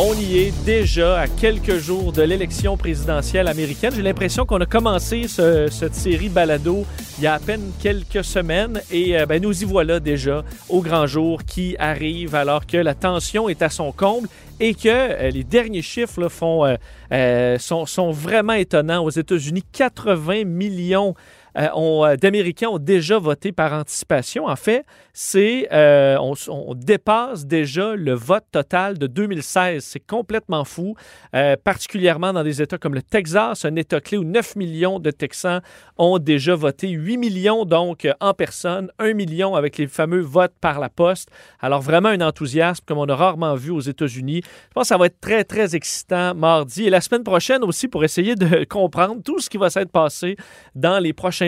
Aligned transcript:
On 0.00 0.14
y 0.14 0.38
est 0.38 0.64
déjà 0.64 1.18
à 1.18 1.26
quelques 1.26 1.78
jours 1.78 2.12
de 2.12 2.22
l'élection 2.22 2.76
présidentielle 2.76 3.48
américaine. 3.48 3.92
J'ai 3.92 4.02
l'impression 4.02 4.46
qu'on 4.46 4.60
a 4.60 4.66
commencé 4.66 5.26
ce- 5.26 5.66
cette 5.72 5.96
série 5.96 6.28
balado 6.28 6.84
il 7.18 7.24
y 7.24 7.26
a 7.26 7.34
à 7.34 7.40
peine 7.40 7.72
quelques 7.82 8.22
semaines 8.22 8.80
et 8.92 9.18
euh, 9.18 9.26
ben, 9.26 9.42
nous 9.42 9.60
y 9.60 9.64
voilà 9.64 9.98
déjà 9.98 10.44
au 10.68 10.82
grand 10.82 11.08
jour 11.08 11.42
qui 11.44 11.74
arrive 11.80 12.36
alors 12.36 12.64
que 12.64 12.76
la 12.76 12.94
tension 12.94 13.48
est 13.48 13.60
à 13.60 13.70
son 13.70 13.90
comble 13.90 14.28
et 14.60 14.74
que 14.74 14.88
euh, 14.88 15.30
les 15.30 15.42
derniers 15.42 15.82
chiffres 15.82 16.28
euh, 17.12 17.58
sont, 17.58 17.84
sont 17.86 18.12
vraiment 18.12 18.52
étonnants. 18.52 19.02
Aux 19.04 19.10
États-Unis, 19.10 19.64
80 19.72 20.44
millions 20.44 21.16
euh, 21.58 21.66
euh, 21.76 22.16
d'Américains 22.16 22.68
ont 22.68 22.78
déjà 22.78 23.18
voté 23.18 23.52
par 23.52 23.72
anticipation. 23.72 24.46
En 24.46 24.56
fait, 24.56 24.84
c'est 25.12 25.68
euh, 25.72 26.16
on, 26.18 26.74
dépasse 26.74 27.46
déjà 27.46 27.96
le 27.96 28.12
vote 28.12 28.44
total 28.52 28.98
de 28.98 29.06
2016. 29.06 29.82
C'est 29.84 30.00
complètement 30.00 30.64
fou, 30.64 30.94
particulièrement 31.64 32.32
dans 32.32 32.44
des 32.44 32.62
États 32.62 32.78
comme 32.78 32.94
le 32.94 33.02
Texas, 33.02 33.64
un 33.64 33.74
État 33.76 34.00
clé 34.00 34.16
où 34.16 34.24
9 34.24 34.56
millions 34.56 35.00
de 35.00 35.10
Texans 35.10 35.60
ont 35.96 36.18
déjà 36.18 36.54
voté, 36.54 36.88
8 36.88 37.16
millions 37.16 37.64
donc 37.64 38.06
en 38.20 38.34
personne, 38.34 38.90
1 38.98 39.14
million 39.14 39.54
avec 39.54 39.78
les 39.78 39.86
fameux 39.86 40.20
votes 40.20 40.54
par 40.60 40.78
la 40.78 40.88
poste. 40.88 41.30
Alors 41.60 41.80
vraiment 41.80 42.10
un 42.10 42.20
enthousiasme 42.20 42.84
comme 42.86 42.98
on 42.98 43.08
a 43.08 43.16
rarement 43.16 43.54
vu 43.54 43.70
aux 43.70 43.80
États-Unis. 43.80 44.42
Je 44.44 44.74
pense 44.74 44.84
que 44.84 44.88
ça 44.88 44.96
va 44.96 45.06
être 45.06 45.20
très, 45.20 45.44
très 45.44 45.74
excitant 45.74 46.34
mardi 46.34 46.84
et 46.84 46.90
la 46.90 47.00
semaine 47.00 47.24
prochaine 47.24 47.64
aussi 47.64 47.88
pour 47.88 48.04
essayer 48.04 48.36
de 48.36 48.64
comprendre 48.68 49.22
tout 49.24 49.40
ce 49.40 49.50
qui 49.50 49.56
va 49.56 49.70
s'être 49.70 49.90
passé 49.90 50.36
dans 50.74 50.98
les 50.98 51.12
prochains 51.12 51.47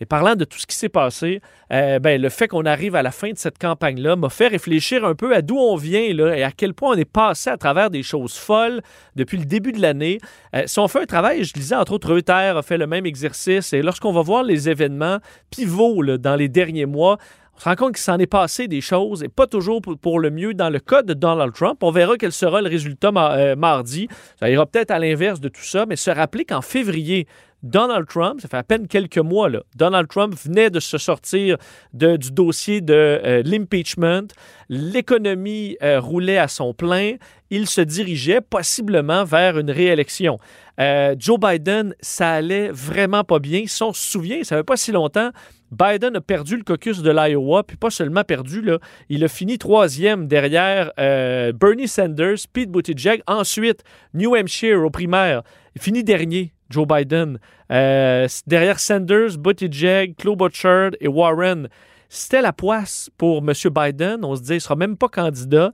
Et 0.00 0.06
parlant 0.06 0.34
de 0.34 0.44
tout 0.44 0.58
ce 0.58 0.66
qui 0.66 0.76
s'est 0.76 0.88
passé, 0.88 1.40
euh, 1.72 1.98
ben, 1.98 2.20
le 2.20 2.28
fait 2.28 2.48
qu'on 2.48 2.64
arrive 2.64 2.94
à 2.94 3.02
la 3.02 3.10
fin 3.10 3.30
de 3.30 3.38
cette 3.38 3.58
campagne-là 3.58 4.16
m'a 4.16 4.28
fait 4.28 4.48
réfléchir 4.48 5.04
un 5.04 5.14
peu 5.14 5.34
à 5.34 5.42
d'où 5.42 5.56
on 5.56 5.76
vient 5.76 6.00
et 6.00 6.42
à 6.42 6.50
quel 6.50 6.74
point 6.74 6.94
on 6.94 6.98
est 6.98 7.04
passé 7.04 7.50
à 7.50 7.56
travers 7.56 7.90
des 7.90 8.02
choses 8.02 8.34
folles 8.34 8.82
depuis 9.16 9.38
le 9.38 9.44
début 9.44 9.72
de 9.72 9.80
l'année. 9.80 10.18
Euh, 10.54 10.62
si 10.66 10.78
on 10.78 10.88
fait 10.88 11.02
un 11.02 11.06
travail, 11.06 11.44
je 11.44 11.52
disais 11.52 11.74
entre 11.74 11.92
autres, 11.92 12.12
Reuters 12.12 12.56
a 12.56 12.62
fait 12.62 12.78
le 12.78 12.86
même 12.86 13.06
exercice 13.06 13.72
et 13.72 13.82
lorsqu'on 13.82 14.12
va 14.12 14.22
voir 14.22 14.42
les 14.42 14.68
événements 14.68 15.18
pivots 15.50 16.04
dans 16.18 16.36
les 16.36 16.48
derniers 16.48 16.86
mois, 16.86 17.18
on 17.56 17.60
se 17.60 17.68
rend 17.68 17.76
compte 17.76 17.94
qu'il 17.94 18.02
s'en 18.02 18.18
est 18.18 18.26
passé 18.26 18.66
des 18.66 18.80
choses 18.80 19.22
et 19.22 19.28
pas 19.28 19.46
toujours 19.46 19.80
pour, 19.82 20.20
le 20.20 20.30
mieux 20.30 20.54
dans 20.54 20.70
le 20.70 20.80
cas 20.80 21.02
de 21.02 21.14
Donald 21.14 21.52
Trump. 21.52 21.82
On 21.82 21.90
verra 21.90 22.16
quel 22.16 22.32
sera 22.32 22.62
le 22.62 22.68
résultat 22.68 23.10
euh, 23.14 23.56
mardi. 23.56 24.08
Ça 24.40 24.50
ira 24.50 24.66
peut-être 24.66 24.90
à 24.90 24.98
l'inverse 24.98 25.40
de 25.40 25.48
tout 25.48 25.62
ça, 25.62 25.86
mais 25.86 25.96
se 25.96 26.10
rappeler 26.10 26.44
qu'en 26.44 26.62
février, 26.62 27.26
Donald 27.62 28.08
Trump, 28.08 28.40
ça 28.40 28.48
fait 28.48 28.56
à 28.56 28.64
peine 28.64 28.88
quelques 28.88 29.18
mois, 29.18 29.48
Donald 29.76 30.08
Trump 30.08 30.34
venait 30.44 30.68
de 30.68 30.80
se 30.80 30.98
sortir 30.98 31.56
du 31.92 32.32
dossier 32.32 32.80
de 32.80 32.92
euh, 32.94 33.42
l'impeachment. 33.44 34.28
L'économie 34.68 35.76
euh, 35.82 36.00
roulait 36.00 36.38
à 36.38 36.48
son 36.48 36.74
plein. 36.74 37.14
Il 37.50 37.68
se 37.68 37.80
dirigeait 37.80 38.40
possiblement 38.40 39.24
vers 39.24 39.58
une 39.58 39.70
réélection. 39.70 40.38
Euh, 40.80 41.14
Joe 41.18 41.38
Biden, 41.38 41.94
ça 42.00 42.32
allait 42.32 42.70
vraiment 42.72 43.22
pas 43.22 43.38
bien. 43.38 43.64
Si 43.66 43.82
on 43.82 43.92
se 43.92 44.10
souvient, 44.10 44.42
ça 44.42 44.56
fait 44.56 44.64
pas 44.64 44.76
si 44.76 44.90
longtemps, 44.90 45.30
Biden 45.70 46.16
a 46.16 46.20
perdu 46.20 46.56
le 46.56 46.64
caucus 46.64 47.00
de 47.00 47.10
l'Iowa, 47.10 47.62
puis 47.62 47.76
pas 47.76 47.90
seulement 47.90 48.24
perdu, 48.24 48.62
il 49.08 49.24
a 49.24 49.28
fini 49.28 49.56
troisième 49.56 50.26
derrière 50.26 50.92
Bernie 50.96 51.88
Sanders, 51.88 52.36
Pete 52.52 52.70
Buttigieg. 52.70 53.22
Ensuite, 53.26 53.82
New 54.12 54.36
Hampshire 54.36 54.84
aux 54.84 54.90
primaires. 54.90 55.42
Il 55.74 55.80
finit 55.80 56.04
dernier, 56.04 56.52
Joe 56.72 56.86
Biden. 56.86 57.38
Euh, 57.70 58.26
derrière 58.46 58.80
Sanders, 58.80 59.38
Buttigieg, 59.38 60.16
Klobuchar 60.16 60.90
et 61.00 61.08
Warren. 61.08 61.68
C'était 62.08 62.42
la 62.42 62.52
poisse 62.52 63.10
pour 63.16 63.38
M. 63.38 63.52
Biden. 63.70 64.24
On 64.24 64.34
se 64.34 64.40
disait, 64.40 64.54
il 64.54 64.58
ne 64.58 64.62
sera 64.62 64.76
même 64.76 64.96
pas 64.96 65.08
candidat. 65.08 65.72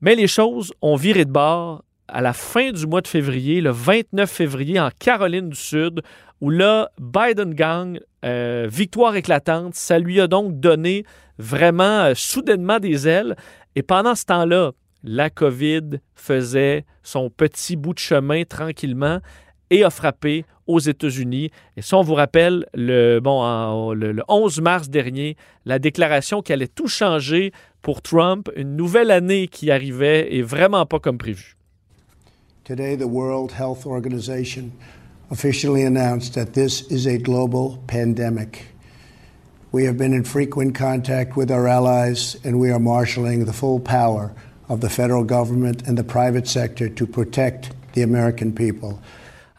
Mais 0.00 0.14
les 0.14 0.26
choses 0.26 0.72
ont 0.80 0.96
viré 0.96 1.24
de 1.24 1.32
bord 1.32 1.84
à 2.08 2.20
la 2.20 2.32
fin 2.32 2.72
du 2.72 2.86
mois 2.86 3.00
de 3.00 3.08
février, 3.08 3.60
le 3.60 3.70
29 3.70 4.28
février, 4.28 4.80
en 4.80 4.90
Caroline 4.98 5.50
du 5.50 5.56
Sud, 5.56 6.02
où 6.40 6.50
là, 6.50 6.90
Biden 6.98 7.54
gagne, 7.54 8.00
euh, 8.24 8.66
victoire 8.70 9.14
éclatante. 9.16 9.74
Ça 9.74 9.98
lui 9.98 10.20
a 10.20 10.26
donc 10.26 10.58
donné 10.58 11.04
vraiment 11.38 12.04
euh, 12.04 12.12
soudainement 12.14 12.78
des 12.78 13.06
ailes. 13.06 13.36
Et 13.76 13.82
pendant 13.82 14.14
ce 14.14 14.24
temps-là, 14.24 14.72
la 15.02 15.30
COVID 15.30 16.00
faisait 16.14 16.84
son 17.02 17.30
petit 17.30 17.76
bout 17.76 17.94
de 17.94 17.98
chemin 17.98 18.44
tranquillement 18.44 19.20
et 19.70 19.84
a 19.84 19.90
frappé 19.90 20.44
aux 20.66 20.78
États-Unis. 20.78 21.50
Et 21.76 21.82
ça, 21.82 21.96
on 21.96 22.02
vous 22.02 22.14
rappelle, 22.14 22.66
le, 22.74 23.18
bon, 23.20 23.40
en- 23.40 23.92
le, 23.92 24.12
le 24.12 24.22
11 24.28 24.60
mars 24.60 24.88
dernier, 24.90 25.36
la 25.64 25.78
déclaration 25.78 26.42
qu'elle 26.42 26.60
allait 26.60 26.68
tout 26.68 26.88
changer 26.88 27.52
pour 27.82 28.02
Trump, 28.02 28.48
une 28.56 28.76
nouvelle 28.76 29.10
année 29.10 29.48
qui 29.48 29.70
arrivait 29.70 30.34
et 30.34 30.42
vraiment 30.42 30.86
pas 30.86 30.98
comme 30.98 31.18
prévu. 31.18 31.56
Today, 32.64 32.96
the 32.96 33.06
World 33.06 33.52
Health 33.58 33.84
Organization 33.86 34.70
officially 35.30 35.84
announced 35.84 36.34
that 36.34 36.52
this 36.52 36.84
is 36.90 37.06
a 37.08 37.16
global 37.18 37.78
pandemic. 37.86 38.66
We 39.72 39.84
have 39.86 39.96
been 39.96 40.12
in 40.12 40.24
frequent 40.24 40.74
contact 40.76 41.36
with 41.36 41.50
our 41.50 41.66
allies, 41.68 42.36
and 42.44 42.56
we 42.58 42.70
are 42.70 42.80
marshaling 42.80 43.44
the 43.44 43.52
full 43.52 43.80
power 43.80 44.32
of 44.68 44.80
the 44.80 44.88
federal 44.88 45.24
government 45.24 45.82
and 45.86 45.96
the 45.96 46.04
private 46.04 46.46
sector 46.46 46.88
to 46.88 47.06
protect 47.06 47.70
the 47.94 48.02
American 48.02 48.52
people. 48.52 49.00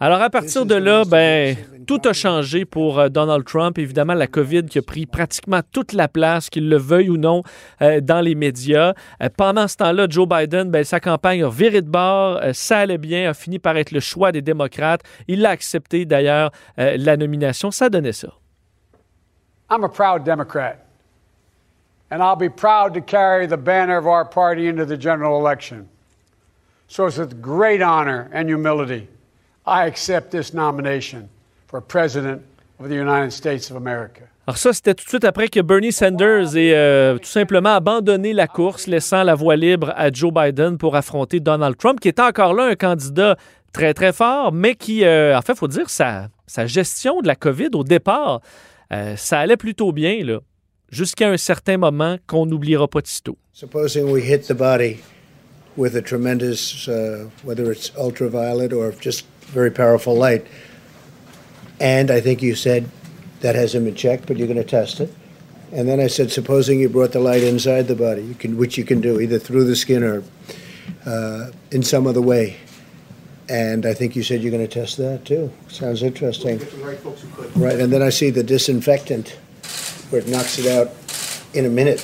Alors, 0.04 0.24
à 0.24 0.32
partir 0.32 0.66
de 0.66 0.74
là, 0.74 1.04
ben, 1.06 1.56
tout 1.86 2.02
a 2.06 2.14
changé 2.14 2.66
pour 2.66 2.98
euh, 2.98 3.10
Donald 3.10 3.46
Trump. 3.46 3.78
Évidemment, 3.78 4.16
la 4.16 4.26
COVID 4.26 4.66
qui 4.66 4.80
a 4.80 4.82
pris 4.82 5.06
pratiquement 5.06 5.60
toute 5.72 5.94
la 5.94 6.08
place, 6.08 6.50
qu'il 6.50 6.70
le 6.70 6.78
veuille 6.78 7.12
ou 7.12 7.18
non, 7.18 7.44
euh, 7.84 8.02
dans 8.02 8.20
les 8.20 8.34
médias. 8.34 8.96
Euh, 9.22 9.30
pendant 9.38 9.68
ce 9.68 9.78
temps-là, 9.78 10.08
Joe 10.10 10.28
Biden, 10.28 10.72
ben, 10.72 10.84
sa 10.84 11.00
campagne 11.00 11.44
a 11.44 11.50
viré 11.52 11.84
de 11.84 11.88
bord. 11.88 12.40
Ça 12.54 12.80
allait 12.80 12.98
bien, 12.98 13.30
a 13.30 13.36
fini 13.36 13.60
par 13.60 13.78
être 13.78 13.92
le 13.92 14.00
choix 14.00 14.32
des 14.32 14.42
démocrates. 14.42 15.02
Il 15.28 15.46
a 15.46 15.52
accepté 15.52 16.06
d'ailleurs 16.06 16.50
la 16.78 17.16
nomination. 17.16 17.70
Ça 17.70 17.88
donnait 17.88 18.12
ça. 18.12 18.30
I'm 19.70 19.84
a 19.84 19.88
proud 19.88 20.24
Democrat, 20.26 20.78
and 22.10 22.24
I'll 22.24 22.36
be 22.36 22.52
proud 22.52 22.96
to 22.96 23.02
carry 23.02 23.48
the 23.48 23.56
banner 23.56 24.00
of 24.00 24.08
our 24.08 24.26
party 24.28 24.68
into 24.68 24.84
the 24.84 25.00
general 25.00 25.40
election. 25.40 25.88
So 26.88 27.06
it's 27.06 27.20
with 27.20 27.40
great 27.40 27.84
honor 27.84 28.32
and 28.34 28.48
humility 28.50 29.08
I 29.66 29.86
accept 29.86 30.32
this 30.32 30.54
nomination 30.54 31.30
for 31.68 31.82
President 31.82 32.42
of 32.80 32.90
the 32.90 32.96
United 32.96 33.32
States 33.32 33.70
of 33.70 33.78
America. 33.78 34.24
Alors 34.48 34.58
ça, 34.58 34.74
c'était 34.74 34.96
tout 34.96 35.06
de 35.06 35.10
suite 35.10 35.24
après 35.24 35.50
que 35.50 35.60
Bernie 35.60 35.92
Sanders 35.92 36.58
ait 36.58 36.74
euh, 36.74 37.18
tout 37.20 37.30
simplement 37.30 37.76
abandonné 37.76 38.34
la 38.34 38.48
course, 38.48 38.88
laissant 38.88 39.22
la 39.22 39.36
voie 39.36 39.56
libre 39.56 39.94
à 39.96 40.12
Joe 40.12 40.34
Biden 40.34 40.80
pour 40.80 40.96
affronter 40.96 41.40
Donald 41.40 41.78
Trump, 41.78 42.00
qui 42.00 42.08
était 42.08 42.24
encore 42.24 42.56
là 42.56 42.66
un 42.66 42.76
candidat 42.76 43.38
très, 43.72 43.94
très 43.94 44.12
fort, 44.12 44.52
mais 44.52 44.74
qui, 44.74 45.06
euh, 45.06 45.38
en 45.38 45.42
fait, 45.42 45.54
il 45.54 45.60
faut 45.60 45.68
dire, 45.68 45.90
sa, 45.90 46.28
sa 46.48 46.66
gestion 46.66 47.22
de 47.22 47.28
la 47.28 47.36
COVID 47.36 47.70
au 47.74 47.84
départ, 47.84 48.42
euh, 48.92 49.16
ça 49.16 49.40
allait 49.40 49.58
plutôt 49.58 49.92
bien, 49.92 50.24
là, 50.24 50.40
jusqu'à 50.90 51.30
un 51.30 51.38
certain 51.38 51.78
moment 51.78 52.18
qu'on 52.26 52.48
n'oubliera 52.48 52.88
pas 52.88 53.02
de 53.02 53.08
sitôt. 53.08 53.38
Supposing 53.54 54.10
we 54.12 54.24
hit 54.24 54.48
the 54.48 54.54
body 54.54 54.98
with 55.76 55.96
a 55.96 56.02
tremendous, 56.02 56.88
uh, 56.88 57.30
whether 57.44 57.72
it's 57.72 57.96
ultraviolet 57.96 58.74
or 58.74 58.92
just 58.92 59.26
very 59.48 59.72
powerful 59.72 60.16
light, 60.16 60.46
and 61.80 62.12
I 62.12 62.22
think 62.22 62.42
you 62.42 62.56
said 62.56 62.90
that 63.40 63.56
has 63.56 63.74
him 63.74 63.88
in 63.88 63.96
check, 63.96 64.26
but 64.28 64.38
you're 64.38 64.48
going 64.48 64.58
to 64.58 64.64
test 64.64 65.00
it. 65.00 65.14
And 65.72 65.88
then 65.88 66.00
I 66.00 66.08
said, 66.08 66.32
supposing 66.32 66.80
you 66.80 66.90
brought 66.90 67.12
the 67.12 67.20
light 67.20 67.44
inside 67.44 67.88
the 67.88 67.96
body, 67.96 68.22
you 68.22 68.36
can, 68.36 68.58
which 68.58 68.78
you 68.78 68.84
can 68.84 69.02
do 69.02 69.20
either 69.20 69.40
through 69.40 69.64
the 69.64 69.76
skin 69.76 70.04
or 70.04 70.24
uh, 71.06 71.52
in 71.72 71.82
some 71.82 72.06
other 72.06 72.22
way. 72.22 72.58
And 73.50 73.86
I 73.86 73.94
think 73.94 74.16
you 74.16 74.24
said 74.24 74.42
you're 74.42 74.52
going 74.52 74.68
to 74.68 74.74
test 74.74 74.98
that 74.98 75.26
too. 75.26 75.52
Sounds 75.70 76.04
interesting. 76.04 76.60
Right, 77.56 77.80
and 77.80 77.92
then 77.92 78.02
I 78.02 78.10
see 78.10 78.30
the 78.30 78.44
disinfectant 78.44 79.30
where 80.10 80.22
it 80.22 80.28
knocks 80.28 80.60
it 80.60 80.68
out 80.68 80.94
in 81.54 81.66
a 81.66 81.70
minute, 81.70 82.02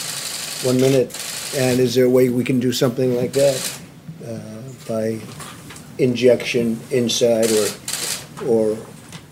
one 0.64 0.78
minute. 0.78 1.12
And 1.56 1.80
is 1.80 1.96
there 1.96 2.06
a 2.06 2.10
way 2.10 2.30
we 2.30 2.44
can 2.44 2.60
do 2.60 2.72
something 2.72 3.16
like 3.16 3.34
that 3.34 3.80
uh, 4.28 4.38
by 4.88 5.20
injection 5.98 6.80
inside 6.92 7.52
or 7.52 7.68
or 8.48 8.78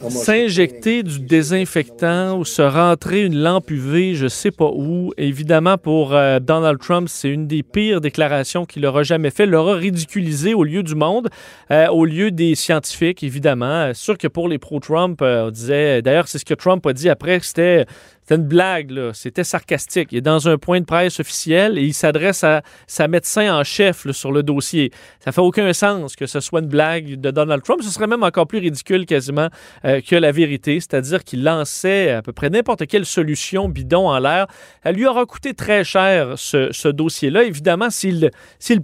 S'injecter 0.10 1.04
du 1.04 1.20
désinfectant 1.20 2.38
ou 2.38 2.44
se 2.44 2.62
rentrer 2.62 3.24
une 3.24 3.38
lampe 3.38 3.72
UV, 3.72 4.14
je 4.16 4.28
sais 4.28 4.52
pas 4.52 4.70
où. 4.74 5.14
Évidemment, 5.18 5.78
pour 5.78 6.14
euh, 6.14 6.40
Donald 6.40 6.80
Trump, 6.80 7.08
c'est 7.10 7.30
une 7.30 7.48
des 7.48 7.64
pires 7.64 8.02
déclarations 8.02 8.66
qu'il 8.66 8.86
aura 8.86 9.04
jamais 9.04 9.30
fait. 9.30 9.46
L'aura 9.46 9.76
ridiculisé 9.76 10.54
au 10.54 10.64
lieu 10.64 10.84
du 10.84 10.96
monde, 10.96 11.30
euh, 11.72 11.88
au 11.88 12.06
lieu 12.06 12.30
des 12.30 12.56
scientifiques, 12.56 13.24
évidemment. 13.24 13.94
Sûr 13.94 14.18
que 14.18 14.28
pour 14.28 14.50
les 14.50 14.58
pro-Trump, 14.58 15.22
euh, 15.22 15.48
on 15.48 15.52
disait. 15.52 16.02
D'ailleurs, 16.02 16.28
c'est 16.28 16.40
ce 16.40 16.46
que 16.46 16.54
Trump 16.54 16.86
a 16.86 16.94
dit 16.94 17.10
après, 17.10 17.40
c'était 17.42 17.86
c'était 18.28 18.42
une 18.42 18.48
blague, 18.48 18.90
là. 18.90 19.12
C'était 19.14 19.44
sarcastique. 19.44 20.08
Il 20.12 20.18
est 20.18 20.22
dans 20.22 20.50
un 20.50 20.58
point 20.58 20.80
de 20.80 20.86
presse 20.86 21.20
officiel 21.20 21.78
et 21.78 21.84
il 21.84 21.94
s'adresse 21.94 22.44
à 22.44 22.64
sa 22.88 23.08
médecin 23.08 23.56
en 23.56 23.64
chef 23.64 24.10
sur 24.10 24.32
le 24.32 24.42
dossier. 24.42 24.90
Ça 25.20 25.32
fait 25.32 25.42
aucun 25.42 25.72
sens 25.74 26.16
que 26.16 26.26
ce 26.26 26.40
soit 26.40 26.62
une 26.62 26.68
blague 26.68 27.22
de 27.22 27.30
Donald 27.30 27.62
Trump. 27.62 27.84
Ce 27.84 27.92
serait 27.92 28.08
même 28.08 28.24
encore 28.24 28.48
plus 28.48 28.58
ridicule 28.58 29.06
quasiment 29.06 29.50
euh, 29.86 30.02
que 30.02 30.16
la 30.16 30.32
vérité, 30.32 30.80
c'est-à-dire 30.80 31.24
qu'il 31.24 31.44
lançait 31.44 32.10
à 32.10 32.24
peu 32.24 32.34
près 32.34 32.50
n'importe 32.50 32.88
quelle 32.88 33.06
solution 33.06 33.70
bidon 33.70 34.10
en 34.10 34.18
l'air. 34.18 34.48
Elle 34.82 34.96
lui 34.96 35.06
aura 35.06 35.28
coûté 35.28 35.54
très 35.54 35.84
cher 35.84 36.34
ce, 36.36 36.88
dossier-là. 36.88 37.44
Évidemment, 37.44 37.92
s'il 37.92 38.32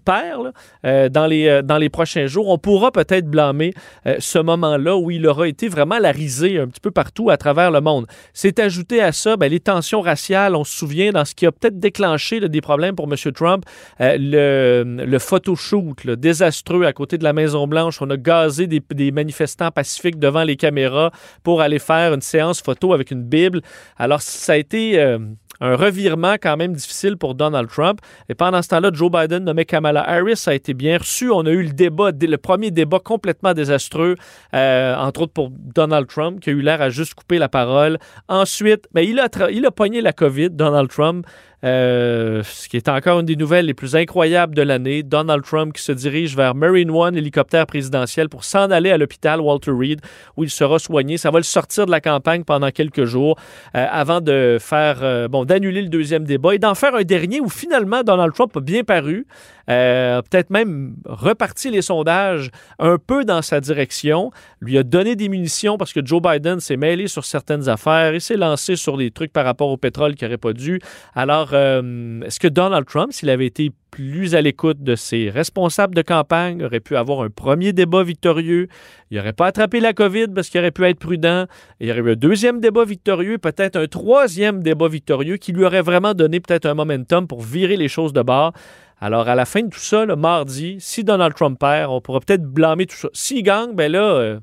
perd 0.05 0.53
euh, 0.85 1.09
dans, 1.09 1.25
les, 1.25 1.47
euh, 1.47 1.61
dans 1.63 1.79
les 1.79 1.89
prochains 1.89 2.27
jours, 2.27 2.47
on 2.49 2.59
pourra 2.59 2.91
peut-être 2.91 3.25
blâmer 3.25 3.73
ce 4.19 4.37
moment-là 4.37 4.97
où 4.97 5.09
il 5.09 5.25
aura 5.25 5.47
été 5.47 5.67
vraiment 5.67 5.97
la 5.97 6.11
risée 6.11 6.59
un 6.59 6.67
petit 6.67 6.79
peu 6.79 6.91
partout 6.91 7.31
à 7.31 7.37
travers 7.37 7.71
le 7.71 7.81
monde. 7.81 8.05
C'est 8.33 8.59
ajouté 8.59 9.01
à 9.01 9.11
ça 9.11 9.30
ben, 9.37 9.49
les 9.49 9.59
tensions 9.59 10.01
raciales, 10.01 10.55
on 10.55 10.63
se 10.63 10.77
souvient, 10.77 11.11
dans 11.11 11.25
ce 11.25 11.35
qui 11.35 11.45
a 11.45 11.51
peut-être 11.51 11.79
déclenché 11.79 12.39
des 12.39 12.61
problèmes 12.61 12.95
pour 12.95 13.07
M. 13.11 13.15
Trump, 13.33 13.65
euh, 13.99 14.17
le, 14.19 15.05
le 15.05 15.19
photoshoot 15.19 15.95
désastreux 16.17 16.85
à 16.85 16.93
côté 16.93 17.17
de 17.17 17.23
la 17.23 17.33
Maison-Blanche. 17.33 18.01
On 18.01 18.09
a 18.09 18.17
gazé 18.17 18.67
des, 18.67 19.11
manifestants 19.11 19.71
pacifiques 19.71 20.19
devant 20.19 20.43
les 20.43 20.55
caméras 20.55 21.11
pour 21.43 21.61
aller 21.61 21.79
faire 21.79 22.13
une 22.13 22.21
séance 22.21 22.61
photo 22.61 22.93
avec 22.93 23.11
une 23.11 23.23
Bible. 23.23 23.61
Alors, 23.97 24.21
ça 24.21 24.53
a 24.53 24.57
été... 24.57 24.99
Euh, 24.99 25.19
un 25.61 25.75
revirement 25.75 26.33
quand 26.33 26.57
même 26.57 26.73
difficile 26.73 27.15
pour 27.15 27.35
Donald 27.35 27.69
Trump. 27.69 28.01
Et 28.27 28.35
pendant 28.35 28.61
ce 28.61 28.69
temps-là, 28.69 28.89
Joe 28.91 29.11
Biden 29.11 29.43
nommé 29.43 29.63
Kamala 29.63 30.01
Harris 30.01 30.43
a 30.47 30.53
été 30.55 30.73
bien 30.73 30.97
reçu. 30.97 31.29
On 31.29 31.45
a 31.45 31.51
eu 31.51 31.63
le 31.63 31.71
débat, 31.71 32.09
le 32.19 32.37
premier 32.37 32.71
débat 32.71 32.99
complètement 32.99 33.53
désastreux, 33.53 34.15
euh, 34.55 34.95
entre 34.95 35.21
autres 35.21 35.33
pour 35.33 35.51
Donald 35.51 36.07
Trump, 36.07 36.39
qui 36.39 36.49
a 36.49 36.53
eu 36.53 36.61
l'air 36.61 36.81
à 36.81 36.89
juste 36.89 37.13
couper 37.13 37.37
la 37.37 37.47
parole. 37.47 37.99
Ensuite, 38.27 38.87
mais 38.93 39.05
ben, 39.05 39.09
il, 39.21 39.43
a 39.43 39.51
il 39.51 39.65
a 39.65 39.71
pogné 39.71 40.01
la 40.01 40.13
COVID, 40.13 40.49
Donald 40.49 40.89
Trump. 40.89 41.25
Euh, 41.63 42.41
ce 42.43 42.67
qui 42.67 42.77
est 42.77 42.89
encore 42.89 43.19
une 43.19 43.25
des 43.27 43.35
nouvelles 43.35 43.67
les 43.67 43.75
plus 43.75 43.95
incroyables 43.95 44.55
de 44.55 44.63
l'année. 44.63 45.03
Donald 45.03 45.43
Trump 45.43 45.73
qui 45.73 45.83
se 45.83 45.91
dirige 45.91 46.35
vers 46.35 46.55
Marine 46.55 46.89
One, 46.89 47.15
hélicoptère 47.15 47.67
présidentiel, 47.67 48.29
pour 48.29 48.43
s'en 48.43 48.71
aller 48.71 48.89
à 48.89 48.97
l'hôpital 48.97 49.39
Walter 49.39 49.71
Reed, 49.71 50.01
où 50.37 50.43
il 50.43 50.49
sera 50.49 50.79
soigné. 50.79 51.17
Ça 51.17 51.29
va 51.29 51.37
le 51.37 51.43
sortir 51.43 51.85
de 51.85 51.91
la 51.91 52.01
campagne 52.01 52.43
pendant 52.43 52.71
quelques 52.71 53.05
jours 53.05 53.37
euh, 53.75 53.85
avant 53.91 54.21
de 54.21 54.57
faire, 54.59 54.99
euh, 55.03 55.27
bon, 55.27 55.45
d'annuler 55.45 55.83
le 55.83 55.89
deuxième 55.89 56.23
débat 56.23 56.55
et 56.55 56.59
d'en 56.59 56.73
faire 56.73 56.95
un 56.95 57.03
dernier 57.03 57.39
où 57.39 57.49
finalement 57.49 58.01
Donald 58.03 58.33
Trump 58.33 58.57
a 58.57 58.61
bien 58.61 58.83
paru. 58.83 59.27
Peut-être 59.67 60.49
même 60.49 60.95
reparti 61.05 61.69
les 61.69 61.81
sondages 61.81 62.51
un 62.77 62.97
peu 62.97 63.23
dans 63.23 63.41
sa 63.41 63.61
direction, 63.61 64.29
lui 64.59 64.77
a 64.77 64.83
donné 64.83 65.15
des 65.15 65.29
munitions 65.29 65.77
parce 65.77 65.93
que 65.93 66.05
Joe 66.05 66.21
Biden 66.21 66.59
s'est 66.59 66.75
mêlé 66.75 67.07
sur 67.07 67.23
certaines 67.23 67.69
affaires, 67.69 68.13
il 68.13 68.19
s'est 68.19 68.35
lancé 68.35 68.75
sur 68.75 68.97
des 68.97 69.11
trucs 69.11 69.31
par 69.31 69.45
rapport 69.45 69.69
au 69.69 69.77
pétrole 69.77 70.15
qui 70.15 70.25
n'aurait 70.25 70.37
pas 70.37 70.51
dû. 70.51 70.81
Alors, 71.15 71.50
euh, 71.53 72.21
est-ce 72.21 72.39
que 72.39 72.47
Donald 72.47 72.85
Trump, 72.85 73.11
s'il 73.11 73.29
avait 73.29 73.45
été 73.45 73.71
plus 73.91 74.35
à 74.35 74.41
l'écoute 74.41 74.81
de 74.81 74.95
ses 74.95 75.29
responsables 75.29 75.93
de 75.95 76.01
campagne, 76.01 76.63
aurait 76.63 76.79
pu 76.79 76.95
avoir 76.95 77.21
un 77.21 77.29
premier 77.29 77.73
débat 77.73 78.03
victorieux? 78.03 78.67
Il 79.09 79.17
n'aurait 79.17 79.33
pas 79.33 79.47
attrapé 79.47 79.79
la 79.79 79.93
COVID 79.93 80.27
parce 80.35 80.49
qu'il 80.49 80.59
aurait 80.59 80.71
pu 80.71 80.83
être 80.85 80.99
prudent. 80.99 81.45
il 81.79 81.91
aurait 81.91 81.99
eu 81.99 82.11
un 82.11 82.15
deuxième 82.15 82.59
débat 82.59 82.85
victorieux, 82.85 83.37
peut-être 83.37 83.75
un 83.75 83.87
troisième 83.87 84.63
débat 84.63 84.87
victorieux 84.87 85.37
qui 85.37 85.51
lui 85.51 85.65
aurait 85.65 85.81
vraiment 85.81 86.13
donné 86.13 86.39
peut-être 86.39 86.65
un 86.65 86.73
momentum 86.73 87.27
pour 87.27 87.41
virer 87.41 87.77
les 87.77 87.87
choses 87.87 88.13
de 88.13 88.21
bord. 88.21 88.53
Alors, 88.99 89.27
à 89.27 89.33
la 89.33 89.45
fin 89.45 89.63
de 89.63 89.69
tout 89.69 89.79
ça, 89.79 90.05
le 90.05 90.15
mardi, 90.15 90.77
si 90.79 91.03
Donald 91.03 91.33
Trump 91.33 91.59
perd, 91.59 91.91
on 91.91 92.01
pourra 92.01 92.19
peut-être 92.19 92.43
blâmer 92.43 92.85
tout 92.85 92.95
ça. 92.95 93.09
S'il 93.13 93.41
gagne, 93.41 93.73
ben 93.73 93.91
là, 93.91 93.99
il 93.99 94.21
euh, 94.21 94.35
va 94.35 94.41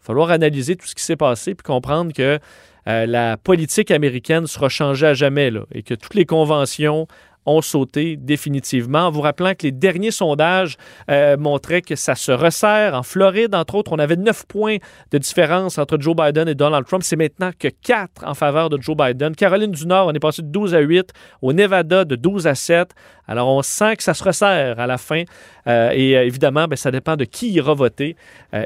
falloir 0.00 0.30
analyser 0.30 0.74
tout 0.74 0.86
ce 0.86 0.94
qui 0.96 1.04
s'est 1.04 1.16
passé 1.16 1.54
puis 1.54 1.62
comprendre 1.62 2.12
que 2.12 2.40
euh, 2.88 3.06
la 3.06 3.36
politique 3.36 3.90
américaine 3.90 4.46
sera 4.46 4.68
changée 4.68 5.06
à 5.06 5.14
jamais 5.14 5.52
et 5.72 5.82
que 5.82 5.94
toutes 5.94 6.14
les 6.14 6.26
conventions 6.26 7.06
ont 7.46 7.62
sauté 7.62 8.16
définitivement. 8.16 9.06
En 9.06 9.10
vous 9.10 9.22
rappelant 9.22 9.54
que 9.54 9.64
les 9.64 9.72
derniers 9.72 10.10
sondages 10.10 10.76
euh, 11.10 11.36
montraient 11.36 11.82
que 11.82 11.96
ça 11.96 12.14
se 12.14 12.32
resserre. 12.32 12.94
En 12.94 13.02
Floride, 13.02 13.54
entre 13.54 13.76
autres, 13.76 13.92
on 13.92 13.98
avait 13.98 14.16
9 14.16 14.46
points 14.46 14.76
de 15.10 15.18
différence 15.18 15.78
entre 15.78 15.98
Joe 15.98 16.14
Biden 16.14 16.48
et 16.48 16.54
Donald 16.54 16.86
Trump. 16.86 17.02
C'est 17.02 17.16
maintenant 17.16 17.50
que 17.58 17.68
4 17.68 18.24
en 18.26 18.34
faveur 18.34 18.68
de 18.68 18.80
Joe 18.80 18.96
Biden. 18.96 19.34
Caroline 19.34 19.72
du 19.72 19.86
Nord, 19.86 20.08
on 20.08 20.12
est 20.12 20.20
passé 20.20 20.42
de 20.42 20.48
12 20.48 20.74
à 20.74 20.80
8. 20.80 21.12
Au 21.42 21.52
Nevada, 21.52 22.04
de 22.04 22.16
12 22.16 22.46
à 22.46 22.54
7. 22.54 22.90
Alors, 23.26 23.48
on 23.48 23.62
sent 23.62 23.96
que 23.96 24.02
ça 24.02 24.12
se 24.12 24.24
resserre 24.24 24.78
à 24.78 24.86
la 24.86 24.98
fin. 24.98 25.22
Euh, 25.66 25.90
et 25.92 26.16
euh, 26.16 26.24
évidemment, 26.24 26.66
ben, 26.66 26.76
ça 26.76 26.90
dépend 26.90 27.16
de 27.16 27.24
qui 27.24 27.50
ira 27.52 27.74
voter 27.74 28.16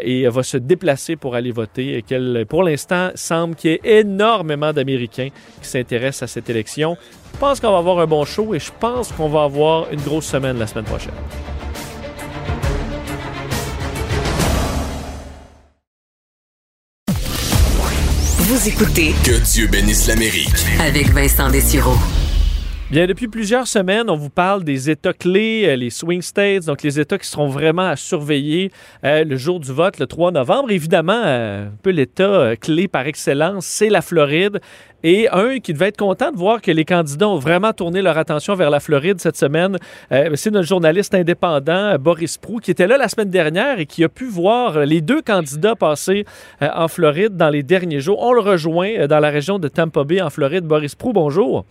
et 0.02 0.26
va 0.29 0.43
se 0.43 0.56
déplacer 0.56 1.17
pour 1.17 1.35
aller 1.35 1.50
voter. 1.50 2.02
Et 2.11 2.44
pour 2.44 2.62
l'instant, 2.62 3.11
semble 3.14 3.55
qu'il 3.55 3.70
y 3.70 3.75
ait 3.75 4.00
énormément 4.00 4.73
d'Américains 4.73 5.29
qui 5.61 5.69
s'intéressent 5.69 6.23
à 6.23 6.26
cette 6.32 6.49
élection. 6.49 6.96
Je 7.35 7.38
pense 7.38 7.61
qu'on 7.61 7.73
va 7.73 7.79
avoir 7.79 7.99
un 7.99 8.06
bon 8.06 8.25
show 8.25 8.55
et 8.55 8.58
je 8.58 8.70
pense 8.79 9.12
qu'on 9.12 9.29
va 9.29 9.43
avoir 9.44 9.93
une 9.93 10.00
grosse 10.00 10.26
semaine 10.26 10.58
la 10.58 10.67
semaine 10.67 10.85
prochaine. 10.85 11.12
Vous 18.38 18.69
écoutez 18.69 19.14
Que 19.25 19.43
Dieu 19.52 19.67
bénisse 19.67 20.06
l'Amérique 20.06 20.49
avec 20.81 21.08
Vincent 21.11 21.50
Dessureau. 21.50 21.96
Bien, 22.90 23.06
depuis 23.06 23.28
plusieurs 23.28 23.66
semaines, 23.66 24.10
on 24.10 24.14
vous 24.14 24.28
parle 24.28 24.62
des 24.62 24.90
États 24.90 25.14
clés, 25.14 25.64
euh, 25.66 25.75
les 25.75 25.88
swing 25.88 26.20
states, 26.20 26.66
donc 26.66 26.82
les 26.82 27.00
États 27.00 27.16
qui 27.16 27.26
seront 27.26 27.48
vraiment 27.48 27.88
à 27.88 27.96
surveiller 27.96 28.70
euh, 29.04 29.25
le 29.25 29.36
jour 29.38 29.58
du 29.58 29.72
vote, 29.72 29.98
le 29.98 30.06
3 30.06 30.32
novembre. 30.32 30.70
Évidemment, 30.70 31.22
euh, 31.25 31.69
un 31.69 31.72
peu 31.82 31.88
l'État 31.88 32.54
clé 32.60 32.86
par 32.86 33.06
excellence, 33.06 33.64
c'est 33.64 33.88
la 33.88 34.02
Floride. 34.02 34.60
Et 35.02 35.31
un 35.31 35.60
qui 35.60 35.72
devait 35.72 35.88
être 35.88 35.96
content 35.96 36.31
de 36.31 36.36
voir 36.36 36.60
que 36.60 36.70
les 36.70 36.84
candidats 36.84 37.28
ont 37.28 37.38
vraiment 37.38 37.72
tourné 37.72 38.02
leur 38.02 38.19
attention 38.19 38.54
vers 38.54 38.69
la 38.69 38.81
Floride 38.81 39.19
cette 39.19 39.36
semaine, 39.36 39.76
c'est 40.10 40.50
notre 40.50 40.66
journaliste 40.66 41.14
indépendant 41.14 41.98
Boris 41.98 42.38
Prou, 42.38 42.58
qui 42.58 42.70
était 42.70 42.86
là 42.86 42.96
la 42.96 43.08
semaine 43.08 43.28
dernière 43.28 43.81
et 43.81 43.84
qui 43.84 44.02
a 44.02 44.08
pu 44.08 44.25
voir 44.25 44.86
les 44.86 45.02
deux 45.02 45.20
candidats 45.20 45.76
passer 45.76 46.25
en 46.62 46.88
Floride 46.88 47.36
dans 47.36 47.50
les 47.50 47.62
derniers 47.62 48.00
jours. 48.00 48.22
On 48.22 48.32
le 48.32 48.40
rejoint 48.40 49.06
dans 49.06 49.20
la 49.20 49.28
région 49.28 49.58
de 49.58 49.69
Tampa 49.69 50.04
Bay, 50.04 50.22
en 50.22 50.31
Floride. 50.31 50.64
Boris 50.64 50.94
Prou, 50.94 51.12
bonjour. 51.12 51.66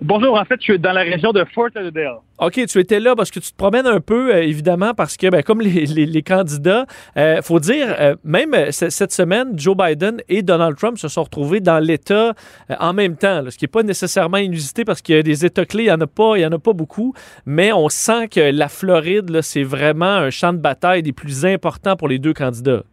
Bonjour, 0.00 0.38
en 0.38 0.44
fait, 0.44 0.54
je 0.60 0.64
suis 0.64 0.78
dans 0.78 0.92
la 0.92 1.00
région 1.00 1.32
de 1.32 1.44
Fort 1.52 1.70
Lauderdale. 1.74 2.18
OK, 2.38 2.66
tu 2.66 2.78
étais 2.78 3.00
là 3.00 3.16
parce 3.16 3.32
que 3.32 3.40
tu 3.40 3.50
te 3.50 3.56
promènes 3.56 3.86
un 3.86 4.00
peu, 4.00 4.32
euh, 4.32 4.44
évidemment, 4.44 4.94
parce 4.94 5.16
que, 5.16 5.28
ben, 5.28 5.42
comme 5.42 5.60
les, 5.60 6.22
candidats, 6.22 6.86
il 7.16 7.20
euh, 7.20 7.42
faut 7.42 7.58
dire, 7.58 7.96
euh, 7.98 8.14
même 8.22 8.54
cette 8.70 9.10
semaine, 9.10 9.58
Joe 9.58 9.76
Biden 9.76 10.22
et 10.28 10.42
Donald 10.42 10.76
Trump 10.76 10.98
se 10.98 11.08
sont 11.08 11.24
retrouvés 11.24 11.58
dans 11.58 11.80
l'État 11.80 12.34
en 12.78 12.92
même 12.92 13.16
temps, 13.16 13.42
ce 13.50 13.58
qui 13.58 13.64
n'est 13.64 13.68
pas 13.68 13.82
nécessairement 13.82 14.36
inusité 14.36 14.84
parce 14.84 15.02
qu'il 15.02 15.16
y 15.16 15.18
a 15.18 15.22
des 15.22 15.44
États 15.44 15.66
clés, 15.66 15.84
il 15.84 15.86
n'y 15.86 15.92
en, 15.92 16.00
a 16.00 16.06
pas, 16.06 16.36
il 16.36 16.42
y 16.42 16.46
en 16.46 16.52
a 16.52 16.60
pas 16.60 16.74
beaucoup, 16.74 17.12
mais 17.44 17.72
on 17.72 17.88
sent 17.88 18.28
que 18.28 18.52
la 18.52 18.68
Floride, 18.68 19.40
c'est 19.42 19.64
vraiment 19.64 20.06
un 20.06 20.30
champ 20.30 20.52
de 20.52 20.58
bataille 20.58 21.02
des 21.02 21.12
plus 21.12 21.44
importants 21.44 21.96
pour 21.96 22.06
les 22.06 22.20
deux 22.20 22.34
candidats. 22.34 22.84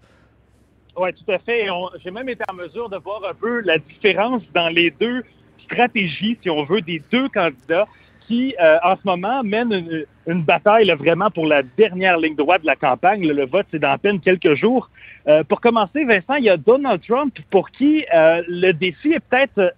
Oui, 0.98 1.10
tout 1.14 1.32
à 1.32 1.38
fait. 1.40 1.68
J'ai 2.04 2.12
même 2.12 2.30
été 2.30 2.44
en 2.50 2.54
mesure 2.54 2.90
de 2.90 2.98
voir 2.98 3.22
un 3.30 3.34
peu 3.34 3.60
la 3.62 3.78
différence 3.78 4.42
dans 4.54 4.70
les 4.70 4.92
deux 4.92 5.24
stratégie, 5.66 6.38
si 6.42 6.50
on 6.50 6.64
veut, 6.64 6.82
des 6.82 7.02
deux 7.12 7.30
candidats 7.30 7.88
qui, 8.28 8.56
euh, 8.62 8.78
en 8.84 8.96
ce 8.96 9.02
moment, 9.06 9.44
mènent 9.44 10.06
une, 10.28 10.42
bataille 10.44 10.90
vraiment 10.92 11.30
pour 11.30 11.46
la 11.46 11.62
dernière 11.64 12.18
ligne 12.18 12.36
droite 12.36 12.62
de 12.62 12.68
la 12.68 12.76
campagne. 12.76 13.28
Le, 13.28 13.46
vote, 13.46 13.68
c'est 13.72 13.80
dans 13.80 13.92
à 13.92 13.98
peine 13.98 14.20
quelques 14.20 14.56
jours. 14.56 14.90
Euh, 15.28 15.44
pour 15.44 15.62
commencer, 15.62 16.04
Vincent, 16.06 16.36
il 16.36 16.46
y 16.46 16.50
a 16.50 16.58
Donald 16.58 17.02
Trump 17.08 17.36
pour 17.52 17.70
qui 17.70 18.06
euh, 18.14 18.42
le 18.48 18.72
défi 18.72 19.14
est 19.14 19.20
peut-être 19.20 19.74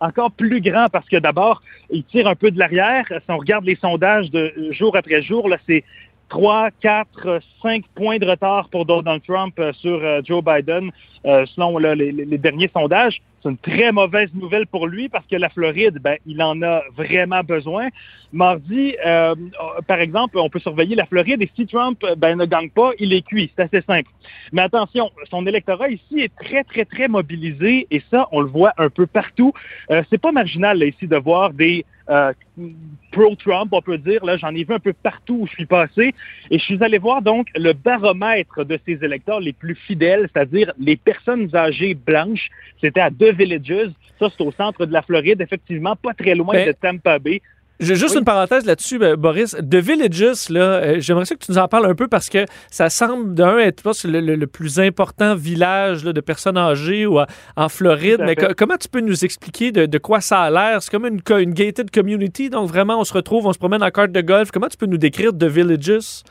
encore 0.00 0.32
plus 0.32 0.60
grand 0.60 0.88
parce 0.90 1.08
que 1.08 1.16
d'abord, 1.16 1.62
il 1.90 2.04
tire 2.04 2.26
un 2.26 2.34
peu 2.34 2.50
de 2.50 2.58
l'arrière. 2.58 3.04
Si 3.08 3.30
on 3.30 3.38
regarde 3.38 3.64
les 3.64 3.76
sondages 3.76 4.30
de 4.30 4.52
jour 4.70 4.96
après 4.96 5.22
jour, 5.22 5.48
là, 5.48 5.58
c'est 5.68 5.84
3, 6.28 6.70
4, 6.80 7.40
5 7.62 7.84
points 7.94 8.18
de 8.18 8.26
retard 8.26 8.68
pour 8.70 8.86
Donald 8.86 9.22
Trump 9.26 9.60
sur 9.74 10.00
Joe 10.24 10.42
Biden, 10.42 10.90
selon 11.24 11.78
les, 11.78 12.38
derniers 12.38 12.70
sondages. 12.74 13.20
C'est 13.42 13.48
une 13.48 13.58
très 13.58 13.90
mauvaise 13.90 14.30
nouvelle 14.34 14.66
pour 14.66 14.86
lui 14.86 15.08
parce 15.08 15.26
que 15.26 15.36
la 15.36 15.48
Floride, 15.48 15.98
ben, 16.00 16.16
il 16.26 16.40
en 16.42 16.62
a 16.62 16.82
vraiment 16.96 17.42
besoin. 17.42 17.88
Mardi, 18.32 18.94
euh, 19.04 19.34
par 19.86 19.98
exemple, 19.98 20.38
on 20.38 20.48
peut 20.48 20.60
surveiller 20.60 20.94
la 20.94 21.06
Floride 21.06 21.42
et 21.42 21.50
si 21.56 21.66
Trump 21.66 22.04
ben, 22.16 22.36
ne 22.36 22.44
gagne 22.44 22.70
pas, 22.70 22.92
il 22.98 23.12
est 23.12 23.22
cuit. 23.22 23.50
C'est 23.56 23.64
assez 23.64 23.82
simple. 23.82 24.10
Mais 24.52 24.62
attention, 24.62 25.10
son 25.30 25.46
électorat 25.46 25.88
ici 25.88 26.20
est 26.20 26.34
très, 26.36 26.62
très, 26.62 26.84
très 26.84 27.08
mobilisé 27.08 27.88
et 27.90 28.02
ça, 28.10 28.28
on 28.30 28.40
le 28.40 28.48
voit 28.48 28.72
un 28.78 28.90
peu 28.90 29.06
partout. 29.06 29.52
Euh, 29.90 30.02
c'est 30.08 30.20
pas 30.20 30.30
marginal 30.30 30.78
là, 30.78 30.86
ici 30.86 31.08
de 31.08 31.16
voir 31.16 31.52
des 31.52 31.84
euh, 32.08 32.32
pro-Trump, 33.12 33.68
on 33.72 33.82
peut 33.82 33.98
dire. 33.98 34.24
Là, 34.24 34.36
j'en 34.36 34.54
ai 34.54 34.64
vu 34.64 34.74
un 34.74 34.78
peu 34.78 34.92
partout 34.92 35.38
où 35.42 35.46
je 35.46 35.52
suis 35.52 35.66
passé. 35.66 36.14
Et 36.50 36.58
je 36.58 36.64
suis 36.64 36.82
allé 36.82 36.98
voir 36.98 37.22
donc 37.22 37.48
le 37.54 37.72
baromètre 37.72 38.64
de 38.64 38.78
ces 38.86 38.98
électeurs 39.04 39.40
les 39.40 39.52
plus 39.52 39.74
fidèles, 39.74 40.28
c'est-à-dire 40.32 40.72
les 40.78 40.96
personnes 40.96 41.54
âgées 41.54 41.94
blanches. 41.94 42.48
C'était 42.80 43.00
à 43.00 43.10
deux 43.10 43.32
Villages. 43.32 43.90
Ça, 44.18 44.28
c'est 44.36 44.44
au 44.44 44.52
centre 44.52 44.86
de 44.86 44.92
la 44.92 45.02
Floride, 45.02 45.40
effectivement, 45.40 45.96
pas 45.96 46.14
très 46.14 46.34
loin 46.34 46.54
Mais- 46.54 46.66
de 46.66 46.72
Tampa 46.72 47.18
Bay. 47.18 47.40
J'ai 47.80 47.96
juste 47.96 48.12
Oui. 48.14 48.18
une 48.20 48.24
parenthèse 48.24 48.64
là-dessus, 48.64 48.98
ben, 48.98 49.16
Boris. 49.16 49.56
The 49.58 49.74
Villages, 49.76 50.48
là, 50.50 50.60
euh, 50.60 50.96
j'aimerais 51.00 51.24
ça 51.24 51.34
que 51.34 51.44
tu 51.44 51.50
nous 51.50 51.58
en 51.58 51.66
parles 51.66 51.86
un 51.86 51.96
peu 51.96 52.06
parce 52.06 52.28
que 52.28 52.44
ça 52.70 52.88
semble 52.90 53.34
d'un 53.34 53.58
être 53.58 53.82
le, 54.04 54.20
le- 54.20 54.36
le 54.36 54.46
plus 54.46 54.78
important 54.78 55.34
village 55.34 56.04
là, 56.04 56.12
de 56.12 56.20
personnes 56.20 56.56
âgées 56.56 57.06
ou, 57.06 57.18
à- 57.18 57.26
en 57.56 57.68
Floride. 57.68 58.20
Mais 58.24 58.36
co- 58.36 58.54
comment 58.56 58.76
tu 58.76 58.88
peux 58.88 59.00
nous 59.00 59.24
expliquer 59.24 59.72
de, 59.72 59.86
de 59.86 59.98
quoi 59.98 60.20
ça 60.20 60.42
a 60.42 60.50
l'air? 60.50 60.80
C'est 60.82 60.90
comme 60.92 61.06
une, 61.06 61.20
une 61.40 61.54
gated 61.54 61.90
community, 61.90 62.50
donc 62.50 62.68
vraiment 62.68 63.00
on 63.00 63.04
se 63.04 63.14
retrouve, 63.14 63.46
on 63.46 63.52
se 63.52 63.58
promène 63.58 63.82
en 63.82 63.90
carte 63.90 64.12
de 64.12 64.20
golf. 64.20 64.50
Comment 64.52 64.68
tu 64.68 64.76
peux 64.76 64.86
nous 64.86 64.98
décrire 64.98 65.32
The 65.32 65.44
Villages? 65.44 66.22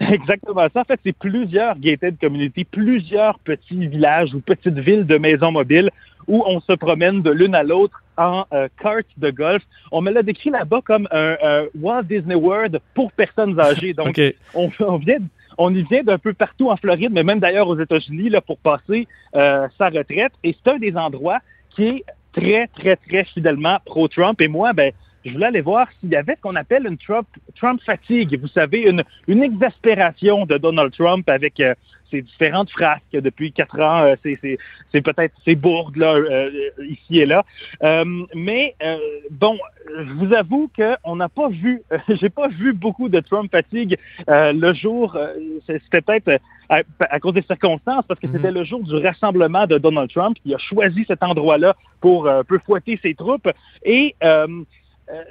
Exactement 0.12 0.66
ça. 0.72 0.80
En 0.80 0.84
fait, 0.84 0.98
c'est 1.04 1.16
plusieurs 1.16 1.78
gated 1.78 2.18
communities, 2.18 2.64
plusieurs 2.64 3.38
petits 3.40 3.86
villages 3.86 4.34
ou 4.34 4.40
petites 4.40 4.78
villes 4.78 5.06
de 5.06 5.18
maisons 5.18 5.52
mobiles 5.52 5.90
où 6.26 6.42
on 6.46 6.60
se 6.60 6.72
promène 6.72 7.22
de 7.22 7.30
l'une 7.30 7.54
à 7.54 7.62
l'autre 7.62 8.02
en 8.16 8.44
euh, 8.52 8.68
carte 8.82 9.06
de 9.18 9.30
golf. 9.30 9.62
On 9.92 10.00
me 10.00 10.10
l'a 10.10 10.22
décrit 10.22 10.50
là-bas 10.50 10.80
comme 10.84 11.06
un, 11.10 11.36
un 11.42 11.64
Walt 11.78 12.04
Disney 12.04 12.34
World 12.34 12.80
pour 12.94 13.12
personnes 13.12 13.58
âgées. 13.60 13.92
Donc, 13.92 14.20
on, 14.54 14.70
on 14.80 14.96
vient, 14.96 15.18
on 15.58 15.74
y 15.74 15.82
vient 15.82 16.02
d'un 16.02 16.18
peu 16.18 16.32
partout 16.32 16.70
en 16.70 16.76
Floride, 16.76 17.12
mais 17.12 17.22
même 17.22 17.40
d'ailleurs 17.40 17.68
aux 17.68 17.78
États-Unis 17.78 18.30
là 18.30 18.40
pour 18.40 18.58
passer 18.58 19.06
euh, 19.34 19.68
sa 19.76 19.88
retraite. 19.88 20.32
Et 20.44 20.54
c'est 20.54 20.70
un 20.70 20.78
des 20.78 20.96
endroits 20.96 21.40
qui 21.70 21.84
est 21.84 22.04
très, 22.32 22.68
très, 22.68 22.96
très 22.96 23.24
fidèlement 23.24 23.78
pro-Trump. 23.84 24.40
Et 24.40 24.48
moi, 24.48 24.72
ben, 24.72 24.92
je 25.24 25.32
voulais 25.32 25.46
aller 25.46 25.60
voir 25.60 25.88
s'il 26.00 26.10
y 26.10 26.16
avait 26.16 26.36
ce 26.36 26.40
qu'on 26.40 26.56
appelle 26.56 26.86
une 26.86 26.98
Trump, 26.98 27.26
Trump 27.56 27.80
fatigue. 27.84 28.38
Vous 28.40 28.48
savez, 28.48 28.82
une, 28.88 29.02
une 29.28 29.42
exaspération 29.42 30.46
de 30.46 30.56
Donald 30.58 30.92
Trump 30.92 31.28
avec 31.28 31.60
euh, 31.60 31.74
ses 32.10 32.22
différentes 32.22 32.70
frasques 32.70 33.02
depuis 33.12 33.52
quatre 33.52 33.78
ans. 33.80 34.02
euh, 34.02 34.14
c'est, 34.22 35.02
peut-être 35.02 35.34
ses 35.44 35.54
bourdes 35.54 35.96
là, 35.96 36.14
euh, 36.14 36.50
ici 36.88 37.20
et 37.20 37.26
là. 37.26 37.44
Euh, 37.82 38.04
mais 38.34 38.74
euh, 38.82 38.96
bon, 39.30 39.56
je 39.96 40.12
vous 40.14 40.32
avoue 40.34 40.70
qu'on 40.76 41.16
n'a 41.16 41.28
pas 41.28 41.48
vu, 41.48 41.82
j'ai 42.08 42.30
pas 42.30 42.48
vu 42.48 42.72
beaucoup 42.72 43.08
de 43.08 43.20
Trump 43.20 43.50
fatigue 43.50 43.96
euh, 44.28 44.52
le 44.52 44.72
jour. 44.74 45.14
euh, 45.16 45.34
c'est- 45.66 45.80
c'était 45.84 46.00
peut-être 46.00 46.28
euh, 46.28 46.38
à, 46.68 46.82
à 47.10 47.20
cause 47.20 47.34
des 47.34 47.42
circonstances, 47.42 48.04
parce 48.08 48.18
que 48.20 48.26
Mhm. 48.26 48.32
c'était 48.34 48.52
le 48.52 48.64
jour 48.64 48.82
du 48.82 48.94
rassemblement 48.96 49.66
de 49.66 49.78
Donald 49.78 50.10
Trump. 50.10 50.36
Il 50.44 50.54
a 50.54 50.58
choisi 50.58 51.04
cet 51.06 51.22
endroit-là 51.22 51.76
pour 52.00 52.26
euh, 52.26 52.40
un 52.40 52.44
peu 52.44 52.58
fouetter 52.64 52.98
ses 53.02 53.14
troupes. 53.14 53.48
Et 53.84 54.14
euh, 54.24 54.46
euh, 54.48 54.62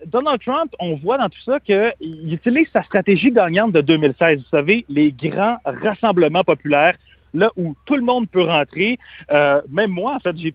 Donald 0.06 0.42
Trump, 0.42 0.74
on 0.80 0.96
voit 0.96 1.18
dans 1.18 1.30
tout 1.30 1.42
ça 1.46 1.60
qu'il 1.60 2.34
utilise 2.34 2.68
sa 2.74 2.84
stratégie 2.84 3.32
gagnante 3.32 3.72
de 3.72 3.82
2016. 3.82 4.40
Vous 4.40 4.50
savez, 4.50 4.86
les 4.90 5.12
grands 5.12 5.58
rassemblements 5.66 6.44
populaires, 6.44 6.96
là 7.34 7.52
où 7.56 7.76
tout 7.86 7.96
le 7.96 8.02
monde 8.02 8.30
peut 8.30 8.44
rentrer. 8.44 8.98
Euh, 9.32 9.62
même 9.70 9.92
moi, 9.92 10.16
en 10.16 10.20
fait, 10.20 10.36
j'ai 10.38 10.52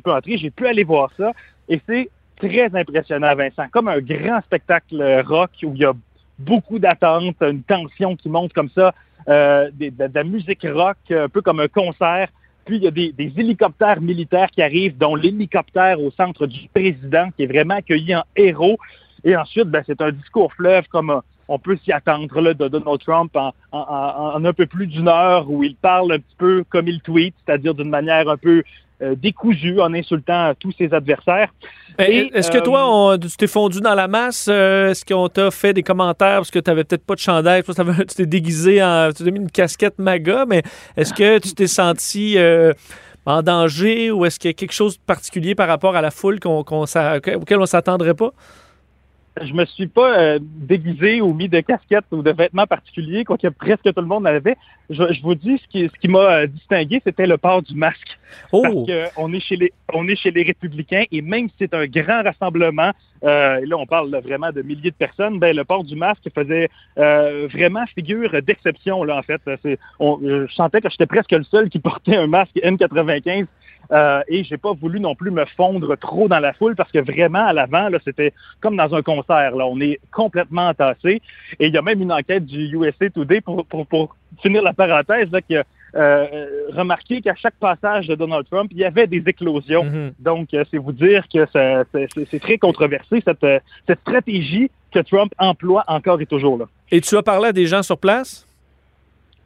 pu 0.00 0.10
entrer, 0.10 0.38
j'ai 0.38 0.50
pu 0.50 0.66
aller 0.66 0.84
voir 0.84 1.10
ça. 1.16 1.32
Et 1.68 1.80
c'est 1.86 2.10
très 2.36 2.74
impressionnant, 2.74 3.34
Vincent. 3.34 3.66
Comme 3.70 3.88
un 3.88 4.00
grand 4.00 4.40
spectacle 4.42 5.22
rock 5.26 5.50
où 5.62 5.72
il 5.74 5.80
y 5.80 5.84
a 5.84 5.92
beaucoup 6.38 6.78
d'attentes, 6.78 7.36
une 7.40 7.62
tension 7.62 8.16
qui 8.16 8.28
monte 8.28 8.52
comme 8.52 8.70
ça, 8.70 8.94
euh, 9.28 9.70
de 9.72 10.10
la 10.14 10.24
musique 10.24 10.66
rock, 10.70 10.96
un 11.10 11.28
peu 11.28 11.42
comme 11.42 11.60
un 11.60 11.68
concert. 11.68 12.28
Puis 12.66 12.76
il 12.76 12.82
y 12.82 12.88
a 12.88 12.90
des, 12.90 13.14
hélicoptères 13.18 14.00
militaires 14.00 14.50
qui 14.50 14.60
arrivent, 14.60 14.98
dont 14.98 15.14
l'hélicoptère 15.14 16.00
au 16.00 16.10
centre 16.10 16.46
du 16.46 16.68
président, 16.74 17.30
qui 17.36 17.44
est 17.44 17.46
vraiment 17.46 17.76
accueilli 17.76 18.14
en 18.14 18.24
héros. 18.34 18.76
Et 19.24 19.36
ensuite, 19.36 19.68
ben, 19.68 19.82
c'est 19.86 20.00
un 20.00 20.10
discours 20.10 20.52
fleuve 20.52 20.84
comme 20.88 21.10
euh, 21.10 21.20
on 21.48 21.60
peut 21.60 21.76
s'y 21.84 21.92
attendre 21.92 22.52
de 22.54 22.68
Donald 22.68 23.00
Trump 23.00 23.36
en 23.70 24.44
un 24.44 24.52
peu 24.52 24.66
plus 24.66 24.88
d'une 24.88 25.06
heure, 25.06 25.48
où 25.48 25.62
il 25.62 25.76
parle 25.76 26.12
un 26.12 26.18
petit 26.18 26.36
peu 26.36 26.64
comme 26.68 26.88
il 26.88 27.00
tweet, 27.00 27.34
c'est-à-dire 27.44 27.72
d'une 27.72 27.88
manière 27.88 28.28
un 28.28 28.36
peu 28.36 28.64
euh, 29.02 29.14
décousue, 29.16 29.80
en 29.80 29.92
insultant 29.94 30.52
tous 30.58 30.72
ses 30.78 30.92
adversaires. 30.94 31.52
Ben, 31.98 32.28
Est-ce 32.32 32.50
que 32.50 32.58
euh, 32.58 32.60
toi, 32.62 32.84
on- 32.88 33.18
tu 33.18 33.28
t'es 33.36 33.46
fondu 33.46 33.80
dans 33.80 33.94
la 33.94 34.08
masse? 34.08 34.48
Euh, 34.50 34.90
Est-ce 34.90 35.04
qu'on 35.04 35.28
t'a 35.28 35.50
fait 35.50 35.72
des 35.72 35.82
commentaires 35.82 36.36
parce 36.38 36.50
que 36.50 36.58
tu 36.58 36.70
n'avais 36.70 36.84
peut-être 36.84 37.04
pas 37.04 37.14
de 37.14 37.20
chandail? 37.20 37.62
parce 37.62 37.78
que 37.78 38.02
tu 38.02 38.14
t'es 38.16 38.26
déguisé, 38.26 38.82
en, 38.82 39.10
tu 39.16 39.24
t'es 39.24 39.30
mis 39.30 39.40
une 39.40 39.50
casquette 39.50 39.98
MAGA, 39.98 40.44
mais 40.46 40.62
est-ce 40.96 41.12
que 41.14 41.38
tu 41.38 41.52
t'es 41.54 41.66
senti 41.66 42.36
euh, 42.38 42.72
en 43.24 43.42
danger 43.42 44.10
ou 44.10 44.24
est-ce 44.24 44.38
qu'il 44.38 44.48
y 44.48 44.50
a 44.50 44.54
quelque 44.54 44.72
chose 44.72 44.96
de 44.98 45.02
particulier 45.06 45.54
par 45.54 45.68
rapport 45.68 45.96
à 45.96 46.02
la 46.02 46.10
foule 46.10 46.38
qu'on, 46.40 46.60
auquel 46.60 47.56
on 47.58 47.60
ne 47.60 47.66
s'attendrait 47.66 48.14
pas? 48.14 48.30
Je 49.42 49.52
me 49.52 49.64
suis 49.66 49.86
pas 49.86 50.18
euh, 50.18 50.38
déguisé 50.40 51.20
ou 51.20 51.34
mis 51.34 51.48
de 51.48 51.60
casquette 51.60 52.06
ou 52.10 52.22
de 52.22 52.32
vêtements 52.32 52.66
particuliers, 52.66 53.24
quoique 53.24 53.48
presque 53.48 53.82
tout 53.82 54.00
le 54.00 54.06
monde 54.06 54.24
l'avait. 54.24 54.56
Je, 54.88 55.12
je 55.12 55.22
vous 55.22 55.34
dis, 55.34 55.58
ce 55.58 55.68
qui, 55.68 55.90
ce 55.92 56.00
qui 56.00 56.08
m'a 56.08 56.18
euh, 56.18 56.46
distingué, 56.46 57.02
c'était 57.04 57.26
le 57.26 57.36
port 57.36 57.62
du 57.62 57.74
masque. 57.74 58.18
Oh! 58.52 58.62
Parce 58.62 58.86
que 58.86 59.04
on 59.16 59.32
est 59.32 59.40
chez 59.40 59.56
les 59.56 59.72
on 59.92 60.08
est 60.08 60.16
chez 60.16 60.30
les 60.30 60.42
républicains 60.42 61.04
et 61.12 61.22
même 61.22 61.48
si 61.48 61.54
c'est 61.60 61.74
un 61.74 61.86
grand 61.86 62.22
rassemblement, 62.22 62.92
euh, 63.24 63.58
et 63.58 63.66
là 63.66 63.76
on 63.76 63.86
parle 63.86 64.10
là, 64.10 64.20
vraiment 64.20 64.50
de 64.50 64.62
milliers 64.62 64.90
de 64.90 64.96
personnes, 64.96 65.38
ben 65.38 65.54
le 65.54 65.64
port 65.64 65.84
du 65.84 65.96
masque 65.96 66.28
faisait 66.34 66.68
euh, 66.98 67.48
vraiment 67.50 67.84
figure 67.94 68.30
d'exception 68.42 69.04
là 69.04 69.18
en 69.18 69.22
fait. 69.22 69.40
C'est, 69.62 69.78
on, 69.98 70.20
euh, 70.22 70.46
je 70.48 70.54
sentais 70.54 70.80
que 70.80 70.90
j'étais 70.90 71.06
presque 71.06 71.32
le 71.32 71.44
seul 71.44 71.68
qui 71.68 71.78
portait 71.78 72.16
un 72.16 72.26
masque 72.26 72.56
N95 72.56 73.46
euh, 73.92 74.20
et 74.28 74.44
j'ai 74.44 74.56
pas 74.56 74.72
voulu 74.72 75.00
non 75.00 75.14
plus 75.14 75.30
me 75.30 75.44
fondre 75.56 75.96
trop 75.96 76.28
dans 76.28 76.40
la 76.40 76.52
foule 76.52 76.74
parce 76.76 76.90
que 76.92 76.98
vraiment 76.98 77.46
à 77.46 77.52
l'avant 77.52 77.88
là 77.88 77.98
c'était 78.04 78.32
comme 78.60 78.76
dans 78.76 78.94
un 78.94 79.02
concert 79.02 79.54
là, 79.56 79.66
on 79.66 79.80
est 79.80 80.00
complètement 80.12 80.68
entassé 80.68 81.22
et 81.58 81.66
il 81.66 81.74
y 81.74 81.78
a 81.78 81.82
même 81.82 82.00
une 82.02 82.12
enquête 82.12 82.44
du 82.46 82.74
USA 82.76 83.08
Today 83.10 83.40
pour 83.40 83.64
pour, 83.66 83.86
pour 83.86 84.16
finir 84.42 84.62
la 84.62 84.72
parenthèse 84.72 85.30
là 85.30 85.40
qui 85.40 85.56
a 85.56 85.64
euh, 85.94 86.46
remarqué 86.74 87.22
qu'à 87.22 87.34
chaque 87.34 87.54
passage 87.54 88.06
de 88.08 88.14
Donald 88.14 88.44
Trump, 88.50 88.70
il 88.72 88.78
y 88.78 88.84
avait 88.84 89.06
des 89.06 89.22
éclosions. 89.26 89.84
Mhm. 89.84 90.12
Donc, 90.18 90.52
euh, 90.52 90.62
c'est 90.70 90.76
vous 90.76 90.92
dire 90.92 91.24
que 91.32 91.46
ça- 91.50 91.84
c'est 92.30 92.38
très 92.40 92.58
controversé, 92.58 93.22
cette, 93.24 93.42
euh, 93.44 93.58
cette 93.86 94.00
stratégie 94.00 94.70
que 94.92 94.98
Trump 94.98 95.32
emploie 95.38 95.84
encore 95.88 96.20
et 96.20 96.26
toujours 96.26 96.58
là. 96.58 96.66
Et 96.90 97.00
tu 97.00 97.16
as 97.16 97.22
parlé 97.22 97.48
à 97.48 97.52
des 97.52 97.64
gens 97.66 97.82
sur 97.82 97.96
place? 97.96 98.46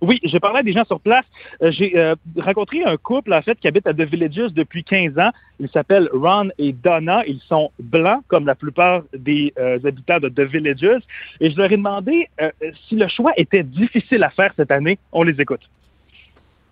Oui, 0.00 0.18
j'ai 0.22 0.40
parlé 0.40 0.60
à 0.60 0.62
des 0.62 0.72
gens 0.72 0.84
sur 0.84 0.98
place. 1.00 1.24
Euh, 1.62 1.70
j'ai 1.70 1.96
euh, 1.98 2.14
rencontré 2.38 2.82
un 2.84 2.96
couple, 2.96 3.34
en 3.34 3.42
fait, 3.42 3.58
qui 3.60 3.68
habite 3.68 3.86
à 3.86 3.92
The 3.92 4.00
Villages 4.02 4.52
depuis 4.54 4.82
15 4.82 5.18
ans. 5.18 5.30
Ils 5.58 5.68
s'appellent 5.68 6.08
Ron 6.14 6.48
et 6.58 6.72
Donna. 6.72 7.22
Ils 7.26 7.40
sont 7.48 7.70
blancs, 7.78 8.22
comme 8.28 8.46
la 8.46 8.54
plupart 8.54 9.02
des 9.12 9.52
euh, 9.58 9.78
habitants 9.84 10.18
de 10.18 10.28
The 10.30 10.40
Villages. 10.40 11.02
Et 11.40 11.50
je 11.50 11.56
leur 11.58 11.70
ai 11.70 11.76
demandé 11.76 12.28
euh, 12.40 12.50
si 12.88 12.96
le 12.96 13.08
choix 13.08 13.32
était 13.36 13.62
difficile 13.62 14.22
à 14.24 14.30
faire 14.30 14.52
cette 14.56 14.70
année. 14.70 14.98
On 15.12 15.22
les 15.22 15.38
écoute. 15.40 15.60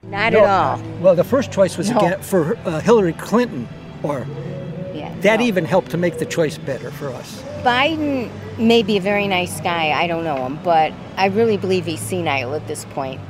Not 0.05 0.31
No. 0.31 0.39
at 0.39 0.47
all. 0.47 0.79
Well, 1.03 1.17
the 1.17 1.25
first 1.25 1.53
choice 1.53 1.77
was 1.77 1.91
No. 1.91 1.99
again 1.99 2.19
for 2.23 2.57
uh, 2.65 2.81
Hillary 2.81 3.13
Clinton, 3.15 3.67
or 4.03 4.25
Yeah. 4.95 5.11
that 5.23 5.41
no. 5.41 5.45
even 5.47 5.65
helped 5.67 5.91
to 5.91 5.99
make 5.99 6.17
the 6.19 6.25
choice 6.27 6.57
better 6.57 6.91
for 6.91 7.09
us. 7.09 7.43
Biden 7.63 8.31
may 8.59 8.83
be 8.83 8.97
a 8.97 9.01
very 9.01 9.29
nice 9.29 9.61
guy. 9.61 9.91
I 9.91 10.07
don't 10.07 10.25
know 10.25 10.47
him, 10.47 10.59
but 10.65 10.93
I 11.17 11.27
really 11.27 11.57
believe 11.57 11.87
he's 11.87 12.01
senile 12.01 12.55
at 12.55 12.67
this 12.67 12.85
point. 12.87 13.21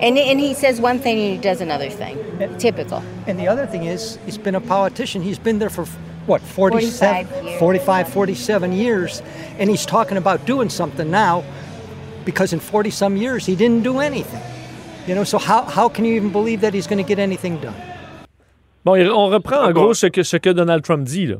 And 0.00 0.16
and 0.18 0.38
he 0.38 0.54
says 0.54 0.80
one 0.80 0.98
thing 0.98 1.18
and 1.18 1.32
he 1.36 1.38
does 1.38 1.60
another 1.60 1.90
thing. 1.90 2.16
Typical. 2.58 3.02
And 3.26 3.38
the 3.38 3.48
other 3.48 3.66
thing 3.66 3.84
is, 3.84 4.18
he's 4.24 4.38
been 4.38 4.54
a 4.54 4.60
politician. 4.60 5.22
He's 5.22 5.38
been 5.38 5.58
there 5.58 5.70
for 5.70 5.86
what 6.26 6.40
47, 6.42 7.26
45 7.26 7.44
years. 7.44 7.58
45 7.58 8.08
47 8.12 8.72
years, 8.72 9.22
and 9.58 9.70
he's 9.70 9.86
talking 9.86 10.16
about 10.16 10.44
doing 10.46 10.68
something 10.68 11.10
now 11.10 11.42
because 12.24 12.52
in 12.52 12.60
40 12.60 12.90
some 12.90 13.16
years 13.16 13.46
he 13.46 13.56
didn't 13.56 13.82
do 13.82 13.98
anything. 13.98 14.42
You 15.06 15.14
know, 15.14 15.24
so 15.24 15.38
how, 15.38 15.64
how 15.64 15.88
can 15.88 16.04
you 16.04 16.14
even 16.14 16.30
believe 16.30 16.60
that 16.60 16.74
he's 16.74 16.86
going 16.86 17.02
to 17.02 17.08
get 17.08 17.18
anything 17.18 17.58
done? 17.60 17.74
Bon, 18.84 18.98
on 19.00 19.30
reprend 19.32 19.62
en 19.64 19.68
Ah, 19.70 19.72
gros 19.72 19.98
ce 19.98 20.08
que, 20.10 20.22
ce 20.22 20.38
que 20.38 20.52
Donald 20.52 20.82
Trump 20.84 21.04
dit. 21.06 21.26
Là. 21.26 21.36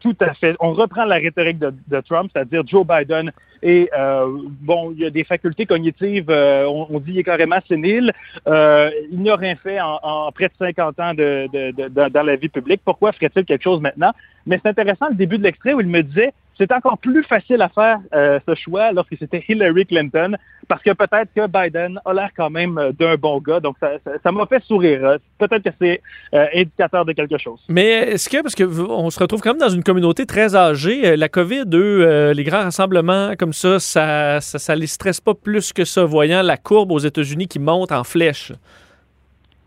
Tout 0.00 0.16
à 0.20 0.32
fait. 0.32 0.56
On 0.60 0.72
reprend 0.72 1.04
la 1.04 1.16
rhétorique 1.16 1.58
de, 1.58 2.00
Trump, 2.00 2.30
c'est-à-dire 2.32 2.62
Joe 2.66 2.86
Biden. 2.86 3.30
Et 3.62 3.90
euh, 3.98 4.26
bon, 4.62 4.92
il 4.92 5.00
y 5.00 5.04
a 5.06 5.10
des 5.10 5.24
facultés 5.24 5.66
cognitives, 5.66 6.30
euh, 6.30 6.64
on, 6.66 6.98
dit 6.98 7.12
il 7.12 7.18
est 7.18 7.24
carrément 7.24 7.58
sénile. 7.68 8.10
Euh, 8.48 8.90
il 9.12 9.22
n'a 9.22 9.36
rien 9.36 9.54
fait 9.56 9.78
en, 9.78 9.98
en 10.02 10.32
près 10.32 10.48
de 10.48 10.54
50 10.58 10.98
ans 11.00 11.12
de- 11.12 11.46
de- 11.52 11.88
de- 11.88 12.08
dans 12.08 12.22
la 12.22 12.36
vie 12.36 12.48
publique. 12.48 12.80
Pourquoi 12.82 13.12
ferait-il 13.12 13.44
quelque 13.44 13.62
chose 13.62 13.82
maintenant? 13.82 14.12
Mais 14.46 14.58
c'est 14.62 14.70
intéressant 14.70 15.08
le 15.10 15.14
début 15.14 15.36
de 15.36 15.42
l'extrait 15.42 15.74
où 15.74 15.80
il 15.82 15.88
me 15.88 16.02
disait 16.02 16.32
c'est 16.60 16.70
encore 16.72 16.98
plus 16.98 17.24
facile 17.24 17.62
à 17.62 17.68
faire 17.70 17.98
euh, 18.14 18.38
ce 18.46 18.54
choix 18.54 18.92
lorsque 18.92 19.16
c'était 19.18 19.42
Hillary 19.48 19.86
Clinton, 19.86 20.36
parce 20.68 20.82
que 20.82 20.90
peut-être 20.92 21.30
que 21.34 21.46
Biden 21.46 21.98
a 22.04 22.12
l'air 22.12 22.28
quand 22.36 22.50
même 22.50 22.76
euh, 22.78 22.92
d'un 22.92 23.16
bon 23.16 23.38
gars. 23.40 23.58
Donc 23.60 23.76
ça 23.80 24.30
m'a 24.32 24.46
fait 24.46 24.62
sourire. 24.64 25.04
hein. 25.04 25.16
Peut-être 25.38 25.62
que 25.64 25.70
c'est 25.80 26.02
euh, 26.34 26.46
indicateur 26.54 27.04
de 27.06 27.12
quelque 27.12 27.38
chose. 27.38 27.58
Mais 27.68 27.88
est-ce 28.12 28.28
que, 28.28 28.42
parce 28.42 28.54
que 28.54 28.64
v- 28.64 28.84
on 28.88 29.08
se 29.10 29.18
retrouve 29.18 29.40
quand 29.40 29.50
même 29.50 29.58
dans 29.60 29.68
une 29.70 29.82
communauté 29.82 30.26
très 30.26 30.54
âgée, 30.54 31.16
la 31.16 31.28
COVID, 31.30 31.64
eux, 31.72 32.04
euh, 32.06 32.34
les 32.34 32.44
grands 32.44 32.62
rassemblements 32.64 33.32
comme 33.38 33.54
ça, 33.54 33.80
ça, 33.80 34.40
ça, 34.42 34.58
ça 34.58 34.76
les 34.76 34.86
stresse 34.86 35.20
pas 35.20 35.34
plus 35.34 35.72
que 35.72 35.84
ça, 35.86 36.04
voyant 36.04 36.42
la 36.42 36.58
courbe 36.58 36.92
aux 36.92 36.98
États-Unis 36.98 37.48
qui 37.48 37.58
monte 37.58 37.90
en 37.92 38.04
flèche? 38.04 38.52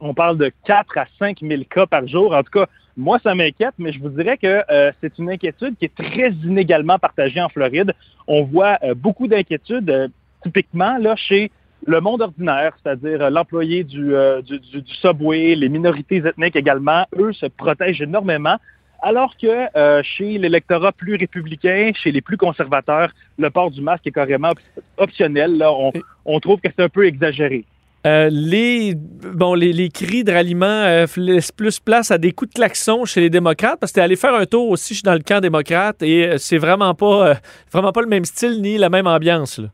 on 0.06 0.14
parle 0.14 0.38
de 0.38 0.52
4 0.68 0.98
à 0.98 1.06
5 1.18 1.38
000 1.42 1.64
cas 1.70 1.86
par 1.86 2.06
jour. 2.08 2.34
En 2.36 2.44
tout 2.44 2.52
cas, 2.60 2.66
Moi, 2.96 3.18
ça 3.24 3.34
m'inquiète, 3.34 3.74
mais 3.80 3.92
je 3.92 4.00
vous 4.00 4.10
dirais 4.10 4.38
que 4.38 4.62
euh, 4.70 4.92
c'est 5.02 5.18
une 5.18 5.32
inquiétude 5.32 5.76
qui 5.80 5.86
est 5.86 5.96
très 5.96 6.30
inégalement 6.44 7.00
partagée 7.00 7.42
en 7.42 7.50
Floride. 7.50 7.94
On 8.28 8.44
voit 8.44 8.78
euh, 8.84 8.94
beaucoup 8.94 9.28
d'inquiétudes, 9.28 9.90
euh, 9.90 10.08
typiquement 10.44 10.98
là 11.00 11.16
chez 11.16 11.50
le 11.88 12.00
monde 12.02 12.22
ordinaire, 12.22 12.78
c'est-à-dire 12.82 13.30
l'employé 13.32 13.84
du, 13.84 14.14
du, 14.46 14.60
du, 14.60 14.82
du, 14.82 14.94
subway, 14.94 15.54
les 15.56 15.68
minorités 15.68 16.18
ethniques 16.18 16.56
également, 16.56 17.06
eux 17.18 17.34
se 17.34 17.46
protègent 17.48 18.02
énormément. 18.02 18.56
Alors 19.02 19.36
que 19.36 19.68
chez 20.02 20.38
l'électorat 20.38 20.94
plus 20.94 21.16
républicain, 21.16 21.92
chez 21.94 22.14
les 22.14 22.22
plus 22.22 22.38
conservateurs, 22.38 23.12
le 23.38 23.50
port 23.50 23.70
du 23.70 23.82
masque 23.82 24.08
est 24.08 24.12
carrément 24.12 24.54
optionnel. 24.96 25.58
Là, 25.58 25.74
on, 25.74 25.92
on 26.24 26.40
trouve 26.40 26.62
que 26.62 26.70
c'est 26.74 26.84
un 26.84 26.88
peu 26.88 27.06
exagéré. 27.06 27.66
Euh, 28.06 28.30
les, 28.30 28.96
bon, 28.96 29.54
les, 29.54 29.72
les 29.72 29.90
cris 29.90 30.26
de 30.26 30.32
ralliement 30.34 30.66
euh, 30.66 31.06
laissent 31.16 31.54
plus 31.54 31.80
place 31.80 32.12
à 32.12 32.18
des 32.18 32.34
coups 32.34 32.50
de 32.50 32.56
klaxon 32.56 33.06
chez 33.06 33.22
les 33.22 33.30
démocrates 33.30 33.80
parce 33.80 33.94
que 33.94 33.96
t'es 33.96 34.02
allé 34.02 34.18
faire 34.18 34.36
un 34.36 34.46
tour 34.46 34.70
aussi 34.70 35.02
dans 35.04 35.14
le 35.14 35.22
camp 35.22 35.40
démocrate 35.40 36.04
et 36.04 36.28
euh, 36.28 36.38
c'est 36.38 36.58
vraiment 36.58 36.94
pas, 36.96 37.40
vraiment 37.72 37.94
pas 37.94 38.02
le 38.02 38.08
même 38.08 38.26
style 38.26 38.62
ni 38.62 38.78
la 38.78 38.90
même 38.90 39.08
ambiance. 39.08 39.60
Là 39.60 39.70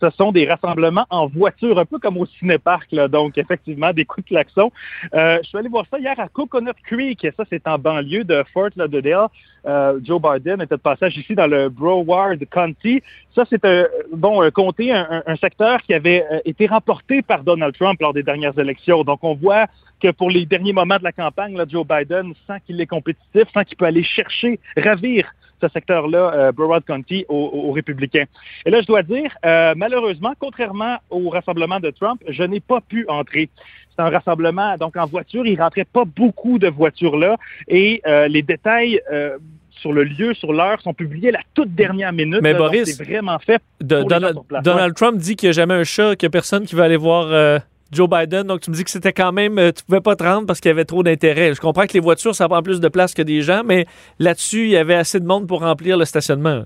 ce 0.00 0.10
sont 0.10 0.32
des 0.32 0.46
rassemblements 0.46 1.06
en 1.10 1.26
voiture, 1.26 1.78
un 1.78 1.84
peu 1.84 1.98
comme 1.98 2.16
au 2.18 2.26
cinéparc, 2.26 2.94
donc 3.10 3.38
effectivement 3.38 3.92
des 3.92 4.04
coups 4.04 4.24
de 4.24 4.28
klaxon. 4.30 4.70
Euh, 5.14 5.38
je 5.42 5.48
suis 5.48 5.58
allé 5.58 5.68
voir 5.68 5.86
ça 5.90 5.98
hier 5.98 6.18
à 6.18 6.28
Coconut 6.28 6.74
Creek, 6.84 7.26
ça 7.36 7.44
c'est 7.48 7.66
en 7.66 7.78
banlieue 7.78 8.24
de 8.24 8.44
Fort 8.52 8.70
Lauderdale. 8.76 9.28
Euh, 9.66 9.98
Joe 10.04 10.20
Biden 10.22 10.60
était 10.60 10.76
de 10.76 10.80
passage 10.80 11.16
ici 11.16 11.34
dans 11.34 11.48
le 11.48 11.68
Broward 11.68 12.38
County. 12.50 13.02
Ça 13.34 13.44
c'est 13.48 13.64
un 13.64 13.86
bon 14.12 14.42
un 14.42 14.50
comté, 14.50 14.92
un, 14.92 15.36
secteur 15.36 15.82
qui 15.82 15.94
avait 15.94 16.24
euh, 16.30 16.38
été 16.44 16.66
remporté 16.66 17.22
par 17.22 17.42
Donald 17.42 17.74
Trump 17.74 18.00
lors 18.00 18.12
des 18.12 18.22
dernières 18.22 18.56
élections. 18.58 19.02
Donc 19.02 19.20
on 19.22 19.34
voit 19.34 19.66
que 20.00 20.10
pour 20.10 20.30
les 20.30 20.46
derniers 20.46 20.72
moments 20.72 20.98
de 20.98 21.04
la 21.04 21.12
campagne, 21.12 21.58
Joe 21.68 21.86
Biden 21.86 22.34
sent 22.46 22.58
qu'il 22.66 22.80
est 22.80 22.86
compétitif, 22.86 23.44
sent 23.52 23.64
qu'il 23.64 23.76
peut 23.76 23.86
aller 23.86 24.04
chercher, 24.04 24.60
ravir 24.76 25.32
ce 25.60 25.68
secteur-là, 25.68 26.32
euh, 26.34 26.52
Broward 26.52 26.84
County, 26.84 27.24
aux, 27.28 27.72
républicains. 27.72 28.24
Et 28.64 28.70
là, 28.70 28.80
je 28.80 28.86
dois 28.86 29.02
dire, 29.02 29.30
euh, 29.44 29.74
malheureusement, 29.76 30.32
contrairement 30.38 30.96
au 31.10 31.28
rassemblement 31.30 31.80
de 31.80 31.90
Trump, 31.90 32.22
je 32.28 32.42
n'ai 32.42 32.60
pas 32.60 32.80
pu 32.80 33.06
entrer. 33.08 33.48
C'est 33.96 34.02
un 34.02 34.10
rassemblement, 34.10 34.76
donc 34.76 34.96
en 34.96 35.06
voiture, 35.06 35.46
il 35.46 35.60
rentrait 35.60 35.86
pas 35.86 36.04
beaucoup 36.04 36.58
de 36.58 36.68
voitures 36.68 37.16
là, 37.16 37.36
et 37.68 38.02
euh, 38.06 38.28
les 38.28 38.42
détails 38.42 39.00
euh, 39.10 39.38
sur 39.70 39.92
le 39.92 40.04
lieu, 40.04 40.34
sur 40.34 40.52
l'heure, 40.52 40.80
sont 40.82 40.94
publiés 40.94 41.30
la 41.30 41.40
toute 41.54 41.74
dernière 41.74 42.12
minute. 42.12 42.40
Mais 42.42 42.54
Boris, 42.54 42.96
c'est 42.96 43.04
vraiment 43.04 43.38
fait. 43.38 43.62
De, 43.80 44.02
Donald, 44.02 44.38
Donald 44.62 44.94
Trump 44.94 45.18
dit 45.18 45.36
qu'il 45.36 45.48
n'y 45.48 45.50
a 45.50 45.52
jamais 45.52 45.74
un 45.74 45.84
chat, 45.84 46.16
qu'il 46.16 46.26
n'y 46.26 46.30
a 46.30 46.32
personne 46.32 46.64
qui 46.64 46.74
va 46.74 46.84
aller 46.84 46.96
voir 46.96 47.60
Joe 47.92 48.08
Biden. 48.08 48.44
Donc, 48.44 48.60
tu 48.60 48.70
me 48.70 48.76
dis 48.76 48.84
que 48.84 48.90
c'était 48.90 49.12
quand 49.12 49.32
même, 49.32 49.58
euh, 49.58 49.72
tu 49.72 49.84
pouvais 49.84 50.00
pas 50.00 50.16
te 50.16 50.24
rendre 50.24 50.46
parce 50.46 50.60
qu'il 50.60 50.68
y 50.68 50.72
avait 50.72 50.84
trop 50.84 51.02
d'intérêt. 51.02 51.54
Je 51.54 51.60
comprends 51.60 51.86
que 51.86 51.92
les 51.92 52.00
voitures, 52.00 52.34
ça 52.34 52.48
prend 52.48 52.62
plus 52.62 52.80
de 52.80 52.88
place 52.88 53.14
que 53.14 53.22
des 53.22 53.42
gens, 53.42 53.62
mais 53.64 53.86
là-dessus, 54.18 54.64
il 54.64 54.70
y 54.70 54.76
avait 54.76 54.94
assez 54.94 55.20
de 55.20 55.26
monde 55.26 55.46
pour 55.46 55.60
remplir 55.60 55.96
le 55.96 56.04
stationnement. 56.04 56.64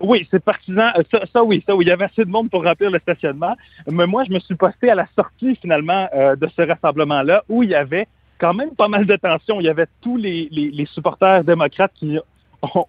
Oui, 0.00 0.26
c'est 0.30 0.42
partisan. 0.42 0.90
Euh, 0.96 1.02
ça, 1.32 1.44
oui, 1.44 1.62
ça 1.66 1.76
oui, 1.76 1.84
il 1.84 1.88
y 1.88 1.92
avait 1.92 2.06
assez 2.06 2.24
de 2.24 2.30
monde 2.30 2.50
pour 2.50 2.64
remplir 2.64 2.90
le 2.90 2.98
stationnement. 2.98 3.56
Mais 3.90 4.06
moi, 4.06 4.24
je 4.24 4.32
me 4.32 4.38
suis 4.38 4.54
posté 4.54 4.90
à 4.90 4.94
la 4.94 5.06
sortie 5.14 5.56
finalement 5.56 6.08
euh, 6.14 6.34
de 6.36 6.48
ce 6.56 6.62
rassemblement-là 6.62 7.44
où 7.48 7.62
il 7.62 7.70
y 7.70 7.74
avait 7.74 8.06
quand 8.38 8.54
même 8.54 8.74
pas 8.74 8.88
mal 8.88 9.06
de 9.06 9.16
tension. 9.16 9.60
Il 9.60 9.66
y 9.66 9.68
avait 9.68 9.86
tous 10.00 10.16
les, 10.16 10.48
les 10.50 10.86
supporters 10.86 11.44
démocrates 11.44 11.92
qui 11.94 12.18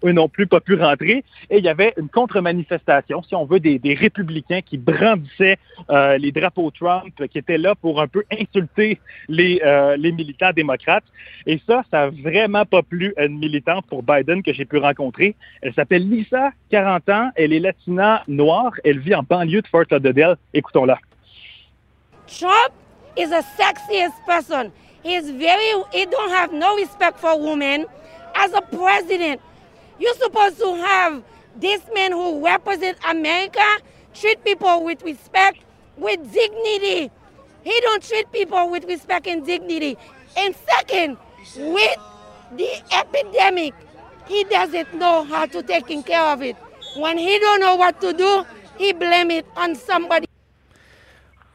eux 0.04 0.12
non 0.12 0.28
plus 0.28 0.46
pas 0.46 0.60
pu 0.60 0.74
rentrer. 0.74 1.24
Et 1.50 1.58
il 1.58 1.64
y 1.64 1.68
avait 1.68 1.94
une 1.96 2.08
contre-manifestation, 2.08 3.22
si 3.22 3.34
on 3.34 3.44
veut, 3.44 3.60
des, 3.60 3.80
républicains 3.94 4.60
qui 4.60 4.78
brandissaient 4.78 5.58
euh, 5.90 6.18
les 6.18 6.32
drapeaux 6.32 6.70
Trump, 6.70 7.14
qui 7.30 7.38
étaient 7.38 7.58
là 7.58 7.74
pour 7.74 8.00
un 8.00 8.08
peu 8.08 8.24
insulter 8.32 9.00
les, 9.28 9.60
euh, 9.64 9.96
les 9.96 10.12
militants 10.12 10.52
démocrates. 10.54 11.04
Et 11.46 11.60
ça, 11.66 11.82
ça 11.90 12.04
a 12.04 12.10
vraiment 12.10 12.64
pas 12.64 12.82
plu 12.82 13.14
à 13.16 13.26
une 13.26 13.38
militante 13.38 13.86
pour 13.86 14.02
Biden 14.02 14.42
que 14.42 14.52
j'ai 14.52 14.64
pu 14.64 14.78
rencontrer. 14.78 15.34
Elle 15.62 15.74
s'appelle 15.74 16.08
Lisa, 16.08 16.50
40 16.70 17.08
ans. 17.08 17.30
Elle 17.36 17.52
est 17.52 17.60
latina 17.60 18.22
noire. 18.28 18.72
Elle 18.84 18.98
vit 18.98 19.14
en 19.14 19.22
banlieue 19.22 19.62
de 19.62 19.68
Fort 19.68 19.84
Lauderdale. 19.90 20.36
Écoutons-la. 20.52 20.98
Trump 22.26 22.72
is 23.16 23.32
a 23.32 23.42
sexiest 23.56 24.14
person. 24.26 24.72
He's 25.02 25.30
very, 25.30 25.84
he 25.92 26.06
don't 26.06 26.30
have 26.30 26.52
no 26.52 26.74
respect 26.76 27.18
for 27.18 27.38
women. 27.38 27.86
As 28.34 28.52
a 28.52 28.62
president, 28.62 29.40
You're 29.98 30.14
supposed 30.14 30.58
to 30.58 30.74
have 30.74 31.22
this 31.56 31.80
man 31.94 32.12
who 32.12 32.44
represent 32.44 32.98
America 33.08 33.64
treat 34.12 34.44
people 34.44 34.84
with 34.84 35.02
respect, 35.02 35.58
with 35.96 36.20
dignity. 36.32 37.10
He 37.62 37.80
don't 37.80 38.02
treat 38.02 38.30
people 38.32 38.70
with 38.70 38.84
respect 38.84 39.26
and 39.26 39.44
dignity. 39.44 39.96
And 40.36 40.54
second, 40.68 41.16
with 41.56 41.96
the 42.56 42.70
epidemic, 42.92 43.74
he 44.26 44.44
doesn't 44.44 44.94
know 44.94 45.24
how 45.24 45.46
to 45.46 45.62
take 45.62 45.86
care 46.04 46.22
of 46.22 46.42
it. 46.42 46.56
When 46.96 47.18
he 47.18 47.38
don't 47.38 47.60
know 47.60 47.76
what 47.76 48.00
to 48.00 48.12
do, 48.12 48.44
he 48.78 48.92
blame 48.92 49.30
it 49.30 49.46
on 49.56 49.74
somebody. 49.74 50.26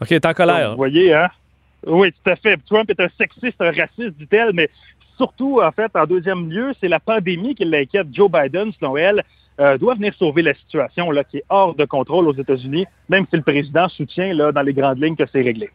OK, 0.02 0.08
t'es 0.08 0.26
en 0.26 0.34
colère. 0.34 0.72
Vous 0.72 0.78
voyez, 0.78 1.14
hein? 1.14 1.30
Oui, 1.86 2.12
tout 2.12 2.32
à 2.32 2.36
fait. 2.36 2.58
Trump 2.68 2.90
est 2.90 3.00
un 3.00 3.10
sexiste, 3.18 3.62
un 3.62 3.72
raciste, 3.72 4.18
dit-elle, 4.18 4.54
mais 4.54 4.70
surtout, 5.20 5.60
en 5.62 5.72
fait, 5.72 5.92
en 5.96 6.06
deuxième 6.06 6.50
lieu, 6.50 6.72
c'est 6.80 6.88
la 6.88 7.02
pandémie 7.02 7.54
qui 7.54 7.66
l'inquiète. 7.66 8.08
Joe 8.14 8.32
Biden, 8.32 8.72
selon 8.80 8.96
elle, 8.96 9.22
euh, 9.60 9.78
doit 9.78 9.96
venir 9.96 10.14
sauver 10.16 10.42
la 10.42 10.54
situation 10.54 11.10
qui 11.30 11.38
est 11.38 11.44
hors 11.50 11.76
de 11.76 11.84
contrôle 11.84 12.28
aux 12.30 12.34
États-Unis, 12.34 12.86
même 13.10 13.26
si 13.30 13.36
le 13.36 13.44
président 13.44 13.90
soutient 13.90 14.34
là, 14.34 14.54
dans 14.54 14.62
les 14.62 14.74
grandes 14.74 15.04
lignes 15.04 15.18
que 15.18 15.26
c'est 15.32 15.42
réglé. 15.42 15.70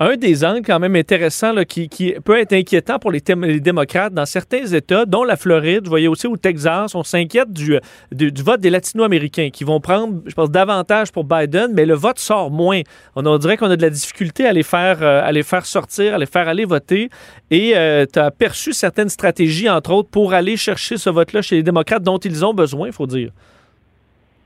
Un 0.00 0.16
des 0.16 0.44
angles 0.44 0.66
quand 0.66 0.80
même 0.80 0.96
intéressants 0.96 1.52
là, 1.52 1.64
qui, 1.64 1.88
peut 2.24 2.38
être 2.38 2.52
inquiétant 2.52 2.98
pour 2.98 3.12
les, 3.12 3.20
démocrates 3.20 4.12
dans 4.12 4.26
certains 4.26 4.66
États, 4.66 5.06
dont 5.06 5.22
la 5.22 5.36
Floride, 5.36 5.84
vous 5.84 5.90
voyez 5.90 6.08
aussi 6.08 6.26
au 6.26 6.36
Texas, 6.36 6.96
on 6.96 7.04
s'inquiète 7.04 7.52
du, 7.52 7.78
du, 8.10 8.42
vote 8.42 8.60
des 8.60 8.70
Latino-Américains 8.70 9.50
qui 9.52 9.62
vont 9.62 9.78
prendre, 9.78 10.20
je 10.26 10.34
pense, 10.34 10.50
davantage 10.50 11.12
pour 11.12 11.22
Biden, 11.22 11.70
mais 11.74 11.86
le 11.86 11.94
vote 11.94 12.18
sort 12.18 12.50
moins. 12.50 12.80
On, 13.14 13.38
dirait 13.38 13.56
qu'on 13.56 13.70
a 13.70 13.76
de 13.76 13.82
la 13.82 13.90
difficulté 13.90 14.46
à 14.46 14.52
les 14.52 14.64
faire, 14.64 15.00
euh, 15.00 15.22
à 15.24 15.30
les 15.30 15.44
faire 15.44 15.64
sortir, 15.64 16.14
à 16.14 16.18
les 16.18 16.26
faire 16.26 16.48
aller 16.48 16.64
voter. 16.64 17.08
Et 17.52 17.76
euh, 17.76 18.04
tu 18.12 18.18
as 18.18 18.32
perçu 18.32 18.72
certaines 18.72 19.08
stratégies, 19.08 19.70
entre 19.70 19.92
autres, 19.92 20.10
pour 20.10 20.32
aller 20.32 20.56
chercher 20.56 20.96
ce 20.96 21.08
vote-là 21.08 21.40
chez 21.40 21.56
les 21.56 21.62
démocrates 21.62 22.02
dont 22.02 22.18
ils 22.18 22.44
ont 22.44 22.52
besoin, 22.52 22.88
il 22.88 22.92
faut 22.92 23.06
dire. 23.06 23.30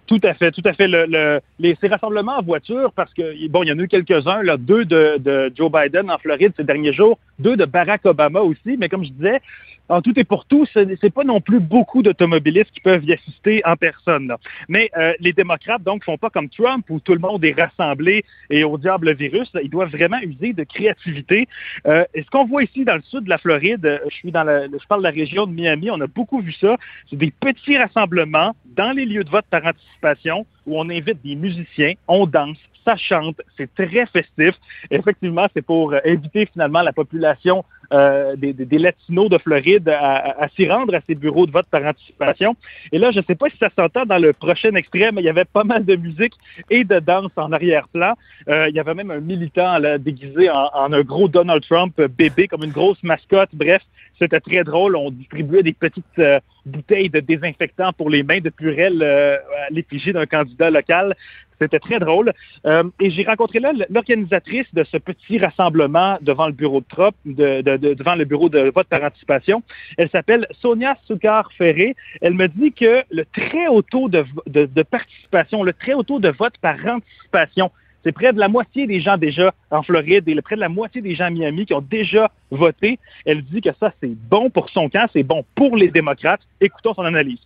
Tout 0.08 0.20
à 0.22 0.32
fait, 0.32 0.50
tout 0.50 0.62
à 0.64 0.72
fait. 0.72 0.88
Le, 0.88 1.04
le, 1.06 1.40
les, 1.58 1.76
ces 1.80 1.86
rassemblements 1.86 2.38
en 2.38 2.42
voiture, 2.42 2.92
parce 2.92 3.12
que, 3.12 3.46
bon, 3.48 3.62
il 3.62 3.68
y 3.68 3.72
en 3.72 3.78
a 3.78 3.82
eu 3.82 3.88
quelques-uns, 3.88 4.42
là, 4.42 4.56
deux 4.56 4.86
de, 4.86 5.18
de 5.18 5.52
Joe 5.54 5.70
Biden 5.70 6.10
en 6.10 6.16
Floride 6.16 6.54
ces 6.56 6.64
derniers 6.64 6.94
jours, 6.94 7.18
deux 7.38 7.56
de 7.58 7.66
Barack 7.66 8.06
Obama 8.06 8.40
aussi, 8.40 8.76
mais 8.78 8.88
comme 8.88 9.04
je 9.04 9.10
disais, 9.10 9.42
en 9.88 10.02
tout 10.02 10.18
et 10.18 10.24
pour 10.24 10.44
tout, 10.44 10.66
ce 10.66 10.80
n'est 10.80 11.10
pas 11.10 11.24
non 11.24 11.40
plus 11.40 11.60
beaucoup 11.60 12.02
d'automobilistes 12.02 12.70
qui 12.72 12.80
peuvent 12.80 13.04
y 13.04 13.12
assister 13.12 13.62
en 13.64 13.76
personne. 13.76 14.28
Là. 14.28 14.38
Mais 14.68 14.90
euh, 14.96 15.12
les 15.20 15.32
démocrates, 15.32 15.82
donc, 15.82 16.04
font 16.04 16.18
pas 16.18 16.30
comme 16.30 16.48
Trump 16.48 16.84
où 16.90 17.00
tout 17.00 17.14
le 17.14 17.20
monde 17.20 17.44
est 17.44 17.58
rassemblé 17.58 18.24
et 18.50 18.64
au 18.64 18.76
diable 18.78 19.14
virus. 19.14 19.50
Ils 19.62 19.70
doivent 19.70 19.90
vraiment 19.90 20.18
user 20.20 20.52
de 20.52 20.64
créativité. 20.64 21.48
Euh, 21.86 22.04
ce 22.14 22.28
qu'on 22.30 22.44
voit 22.44 22.62
ici 22.62 22.84
dans 22.84 22.96
le 22.96 23.02
sud 23.02 23.24
de 23.24 23.30
la 23.30 23.38
Floride, 23.38 23.84
euh, 23.86 23.98
je 24.10 24.14
suis 24.14 24.32
dans 24.32 24.44
je 24.48 24.86
parle 24.86 25.00
de 25.00 25.06
la 25.06 25.10
région 25.10 25.46
de 25.46 25.52
Miami, 25.52 25.90
on 25.90 26.00
a 26.00 26.06
beaucoup 26.06 26.40
vu 26.40 26.52
ça. 26.52 26.76
C'est 27.10 27.16
des 27.16 27.30
petits 27.30 27.76
rassemblements 27.76 28.54
dans 28.76 28.92
les 28.92 29.04
lieux 29.04 29.24
de 29.24 29.30
vote 29.30 29.44
par 29.50 29.64
anticipation 29.64 30.46
où 30.66 30.78
on 30.78 30.88
invite 30.88 31.22
des 31.22 31.34
musiciens, 31.34 31.94
on 32.06 32.26
danse, 32.26 32.58
ça 32.84 32.96
chante, 32.96 33.40
c'est 33.56 33.72
très 33.74 34.06
festif. 34.06 34.54
Effectivement, 34.90 35.46
c'est 35.54 35.62
pour 35.62 35.94
inviter 36.04 36.46
finalement 36.52 36.82
la 36.82 36.92
population 36.92 37.64
euh, 37.92 38.36
des, 38.36 38.52
des, 38.52 38.66
des, 38.66 38.78
Latinos 38.78 39.30
de 39.30 39.38
Floride 39.38 39.88
à, 39.88 40.42
à, 40.42 40.48
s'y 40.50 40.68
rendre 40.68 40.94
à 40.94 41.00
ces 41.06 41.14
bureaux 41.14 41.46
de 41.46 41.52
vote 41.52 41.66
par 41.70 41.82
anticipation. 41.84 42.54
Et 42.92 42.98
là, 42.98 43.10
je 43.12 43.18
ne 43.18 43.24
sais 43.24 43.34
pas 43.34 43.48
si 43.48 43.56
ça 43.56 43.70
s'entend 43.74 44.04
dans 44.04 44.18
le 44.18 44.32
prochain 44.32 44.74
extrait, 44.74 45.10
mais 45.12 45.22
il 45.22 45.24
y 45.24 45.30
avait 45.30 45.44
pas 45.46 45.64
mal 45.64 45.84
de 45.84 45.96
musique 45.96 46.34
et 46.68 46.84
de 46.84 46.98
danse 46.98 47.32
en 47.36 47.50
arrière-plan. 47.50 48.14
Euh, 48.48 48.68
il 48.68 48.74
y 48.74 48.80
avait 48.80 48.94
même 48.94 49.10
un 49.10 49.20
militant 49.20 49.78
là, 49.78 49.96
déguisé 49.98 50.50
en, 50.50 50.68
en, 50.74 50.92
un 50.92 51.02
gros 51.02 51.28
Donald 51.28 51.62
Trump 51.62 51.98
bébé, 52.18 52.46
comme 52.46 52.64
une 52.64 52.72
grosse 52.72 53.02
mascotte. 53.02 53.50
Bref, 53.54 53.82
c'était 54.18 54.40
très 54.40 54.64
drôle. 54.64 54.96
On 54.96 55.10
distribuait 55.10 55.62
des 55.62 55.72
petites 55.72 56.04
euh, 56.18 56.40
bouteilles 56.66 57.10
de 57.10 57.20
désinfectant 57.20 57.92
pour 57.92 58.10
les 58.10 58.22
mains 58.22 58.40
de 58.40 58.50
Purel 58.50 59.02
euh, 59.02 59.36
à 59.36 59.70
l'effigie 59.70 60.12
d'un 60.12 60.26
candidat 60.26 60.70
local. 60.70 61.14
C'était 61.60 61.80
très 61.80 61.98
drôle. 61.98 62.32
Euh, 62.66 62.84
et 63.00 63.10
j'ai 63.10 63.24
rencontré 63.24 63.58
là 63.58 63.72
l'organisatrice 63.90 64.66
de 64.74 64.84
ce 64.84 64.96
petit 64.96 65.38
rassemblement 65.38 66.18
devant 66.20 66.46
le 66.46 66.52
bureau 66.52 66.80
de 66.80 66.86
Trump, 66.88 67.16
de, 67.24 67.62
de, 67.62 67.76
de, 67.76 67.94
devant 67.94 68.14
le 68.14 68.24
bureau 68.24 68.48
de 68.48 68.70
vote 68.74 68.86
par 68.86 69.02
anticipation. 69.02 69.62
Elle 69.96 70.08
s'appelle 70.10 70.46
Sonia 70.60 70.96
Soukar-Ferré. 71.06 71.96
Elle 72.20 72.34
me 72.34 72.46
dit 72.46 72.72
que 72.72 73.02
le 73.10 73.24
très 73.24 73.66
haut 73.66 73.82
taux 73.82 74.08
de 74.08 74.82
participation, 74.82 75.64
le 75.64 75.72
très 75.72 75.94
haut 75.94 76.04
taux 76.04 76.20
de 76.20 76.28
vote 76.28 76.54
par 76.60 76.76
anticipation, 76.86 77.72
c'est 78.08 78.12
près 78.12 78.32
de 78.32 78.38
la 78.38 78.48
moitié 78.48 78.86
des 78.86 79.00
gens 79.00 79.18
déjà 79.18 79.52
en 79.70 79.82
Floride 79.82 80.26
et 80.26 80.40
près 80.40 80.56
de 80.56 80.60
la 80.60 80.70
moitié 80.70 81.02
des 81.02 81.14
gens 81.14 81.26
à 81.26 81.30
Miami 81.30 81.66
qui 81.66 81.74
ont 81.74 81.82
déjà 81.82 82.30
voté. 82.50 82.98
Elle 83.26 83.42
dit 83.42 83.60
que 83.60 83.68
ça, 83.78 83.92
c'est 84.00 84.14
bon 84.14 84.48
pour 84.48 84.70
son 84.70 84.88
camp, 84.88 85.06
c'est 85.12 85.22
bon 85.22 85.44
pour 85.54 85.76
les 85.76 85.88
démocrates. 85.88 86.40
Écoutons 86.58 86.94
son 86.94 87.02
analyse. 87.02 87.40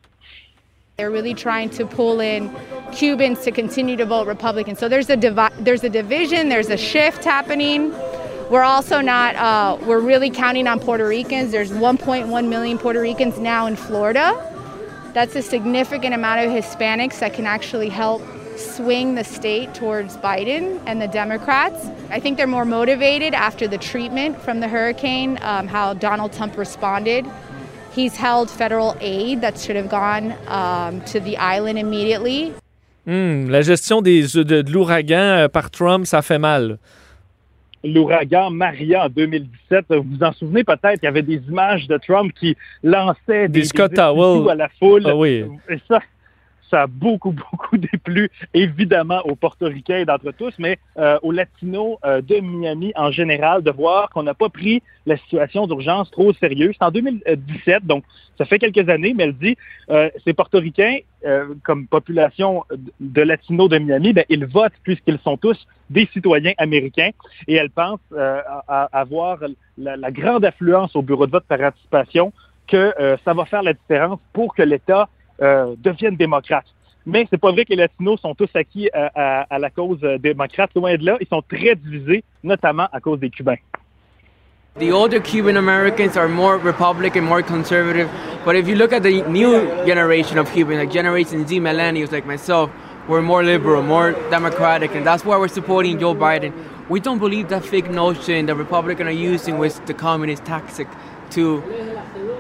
They're 0.99 1.11
really 1.11 1.35
trying 1.35 1.69
to 1.71 1.85
pull 1.85 2.21
in 2.21 2.49
Cubans 2.93 3.43
to 3.43 3.51
continue 3.51 3.97
to 3.97 4.05
vote 4.05 4.29
Republican. 4.29 4.77
So 4.77 4.89
there's 4.89 5.11
a 5.11 5.17
there's 5.17 5.83
a 5.83 5.89
division, 5.89 6.49
there's 6.49 6.71
a 6.71 6.77
shift 6.77 7.25
happening 7.25 7.93
We're 8.53 8.65
also 8.65 9.01
not, 9.01 9.35
uh, 9.37 9.79
we're 9.87 10.01
really 10.01 10.29
counting 10.29 10.69
on 10.69 10.79
Puerto 10.79 11.09
Ricans. 11.09 11.51
There's 11.53 11.71
1.1 11.71 12.49
million 12.49 12.77
Puerto 12.77 13.01
Ricans 13.01 13.39
now 13.39 13.67
in 13.67 13.77
Florida. 13.77 14.31
That's 15.15 15.35
a 15.35 15.41
significant 15.41 16.13
amount 16.13 16.41
of 16.41 16.51
Hispanics 16.53 17.19
that 17.21 17.33
can 17.33 17.47
actually 17.47 17.89
help 17.89 18.21
swing 18.63 19.15
the 19.15 19.25
state 19.25 19.75
towards 19.75 20.17
Biden 20.17 20.81
and 20.87 21.01
the 21.01 21.09
Democrats. 21.09 21.87
I 22.11 22.21
think 22.21 22.37
they're 22.37 22.47
more 22.47 22.65
motivated 22.65 23.35
after 23.35 23.69
the 23.69 23.79
treatment 23.79 24.41
from 24.41 24.61
the 24.61 24.69
hurricane, 24.69 25.39
um, 25.43 25.67
how 25.69 25.95
Donald 25.95 26.33
Trump 26.33 26.57
responded. 26.57 27.27
He's 27.95 28.17
held 28.17 28.51
federal 28.51 28.97
aid 29.01 29.41
that 29.43 29.59
should 29.59 29.77
have 29.77 29.89
gone 29.89 30.35
um, 30.47 31.03
to 31.07 31.21
the 31.21 31.37
island 31.37 31.79
immediately. 31.79 32.55
Hmm, 33.05 33.51
la 33.51 33.63
gestion 33.63 34.01
des, 34.01 34.23
de, 34.33 34.63
de 34.63 34.71
l'ouragan 34.73 35.45
euh, 35.45 35.49
par 35.49 35.71
Trump, 35.71 36.07
ça 36.07 36.23
fait 36.23 36.39
mal. 36.39 36.79
l'ouragan 37.85 38.51
Maria 38.51 39.07
en 39.07 39.09
2017. 39.09 39.87
Vous 39.91 40.03
vous 40.03 40.23
en 40.23 40.33
souvenez 40.33 40.65
peut-être, 40.65 41.01
il 41.03 41.05
y 41.05 41.09
avait 41.09 41.23
des 41.23 41.43
images 41.49 41.87
de 41.89 41.99
Trump 41.99 42.33
qui 42.39 42.57
lançait 42.83 43.49
des, 43.49 43.63
Des 43.63 43.81
à 43.99 44.55
la 44.55 44.69
foule. 44.79 45.03
Ah 45.07 45.17
oui. 45.17 45.45
Et 45.69 45.79
ça, 45.89 46.01
ça 46.73 46.83
a 46.83 46.87
beaucoup, 46.87 47.33
beaucoup 47.53 47.77
déplu, 47.77 48.31
évidemment, 48.55 49.21
aux 49.25 49.37
Portoricains 49.37 50.05
d'entre 50.05 50.33
tous, 50.33 50.55
mais 50.59 50.79
euh, 50.97 51.19
aux 51.23 51.31
Latinos 51.31 51.99
euh, 52.05 52.21
de 52.21 52.41
Miami 52.41 52.93
en 52.97 53.11
général, 53.11 53.63
de 53.63 53.71
voir 53.71 54.09
qu'on 54.11 54.23
n'a 54.23 54.35
pas 54.35 54.49
pris 54.49 54.83
la 55.07 55.17
situation 55.19 55.67
d'urgence 55.67 56.11
trop 56.11 56.31
au 56.31 56.33
sérieux. 56.33 56.73
C'est 56.73 56.85
en 56.85 56.91
2017, 56.91 57.87
donc 57.87 58.05
ça 58.39 58.45
fait 58.47 58.59
quelques 58.59 58.89
années, 58.89 59.13
mais 59.15 59.25
elle 59.25 59.37
dit, 59.37 59.57
euh, 59.91 60.09
ces 60.25 60.33
Portoricains, 60.33 60.99
euh, 61.27 61.55
comme 61.63 61.87
population 61.87 62.65
de 62.99 63.23
Latinos 63.23 63.69
de 63.69 63.79
Miami, 63.79 64.13
ben, 64.13 64.25
ils 64.29 64.47
votent 64.47 64.73
puisqu'ils 64.83 65.19
sont 65.19 65.37
tous 65.37 65.67
des 65.91 66.09
citoyens 66.13 66.53
américains 66.57 67.11
et 67.47 67.55
elle 67.55 67.71
pense 67.71 68.01
avoir 68.67 69.39
la, 69.77 69.97
la 69.97 70.11
grande 70.11 70.45
affluence 70.45 70.97
au 70.97 71.03
bureau 71.03 71.27
de 71.27 71.33
vote 71.33 71.45
par 71.47 71.61
anticipation 71.61 72.33
que 72.67 72.95
ça 73.25 73.35
va 73.35 73.45
faire 73.45 73.63
la 73.63 73.75
différence 73.75 74.19
pour 74.33 74.55
que 74.55 74.63
l'État 74.63 75.09
euh, 75.43 75.75
devienne 75.79 76.17
démocrate. 76.17 76.65
Mais 77.05 77.27
c'est 77.29 77.39
pas 77.41 77.51
vrai 77.51 77.65
que 77.65 77.71
les 77.71 77.77
Latinos 77.77 78.21
sont 78.21 78.35
tous 78.35 78.49
acquis 78.55 78.89
à, 78.93 79.11
à- 79.15 79.47
à 79.55 79.59
la 79.59 79.71
cause 79.71 79.99
euh, 80.05 80.19
démocrate. 80.19 80.71
Loin 80.77 80.97
de 80.97 81.05
là, 81.05 81.17
ils 81.21 81.27
sont 81.27 81.43
très 81.43 81.75
divisés, 81.75 82.23
notamment 82.45 82.87
à 82.93 83.01
cause 83.01 83.19
des 83.19 83.29
Cubains. 83.31 83.57
The 84.79 84.91
older 84.91 85.21
Cuban 85.21 85.57
Americans 85.57 86.17
are 86.17 86.29
more 86.29 86.57
Republican, 86.57 87.25
more 87.25 87.43
conservative. 87.43 88.09
But 88.45 88.57
if 88.57 88.67
you 88.67 88.75
look 88.77 88.93
at 88.95 89.03
the 89.03 89.23
new 89.29 89.67
generation 89.85 90.39
of 90.39 90.51
Cubans, 90.53 90.79
like 90.79 90.91
Generation 90.91 91.47
Z 91.47 91.61
millennials 91.61 92.11
like 92.11 92.25
myself, 92.25 92.71
we're 93.07 93.21
more 93.21 93.43
liberal, 93.43 93.83
more 93.83 94.13
democratic, 94.31 94.95
and 94.95 95.05
that's 95.05 95.25
why 95.27 95.37
we're 95.37 95.49
supporting 95.49 95.99
Joe 95.99 96.15
Biden. 96.15 96.53
We 96.89 97.01
don't 97.01 97.19
believe 97.19 97.49
that 97.49 97.65
fake 97.65 97.91
notion 97.91 98.47
the 98.47 98.55
Republicans 98.55 99.09
are 99.09 99.11
using 99.35 99.59
with 99.59 99.85
the 99.87 99.93
communist 99.95 100.45
tactic 100.47 100.89
to 101.31 101.63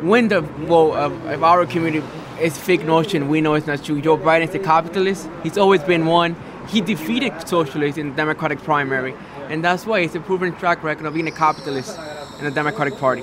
win 0.02 0.28
the 0.28 0.40
vote 0.40 0.94
of, 0.94 1.12
of 1.26 1.42
our 1.44 1.66
community. 1.66 2.02
It's 2.42 2.58
fake 2.58 2.84
notion. 2.84 3.28
We 3.28 3.40
know 3.40 3.54
it's 3.54 3.66
not 3.68 3.84
true. 3.84 4.00
Joe 4.00 4.16
Biden's 4.18 4.54
a 4.54 4.58
capitalist. 4.58 5.28
He's 5.44 5.56
always 5.56 5.82
been 5.84 6.04
one. 6.06 6.34
He 6.72 6.80
defeated 6.80 7.32
socialists 7.46 7.98
in 7.98 8.10
the 8.10 8.16
Democratic 8.16 8.58
primary, 8.64 9.14
and 9.50 9.62
that's 9.62 9.86
why 9.86 10.00
it's 10.00 10.16
a 10.16 10.20
proven 10.20 10.52
track 10.56 10.82
record 10.82 11.06
of 11.06 11.14
being 11.14 11.28
a 11.28 11.30
capitalist 11.32 11.96
in 12.40 12.44
the 12.44 12.50
Democratic 12.50 12.98
Party. 12.98 13.22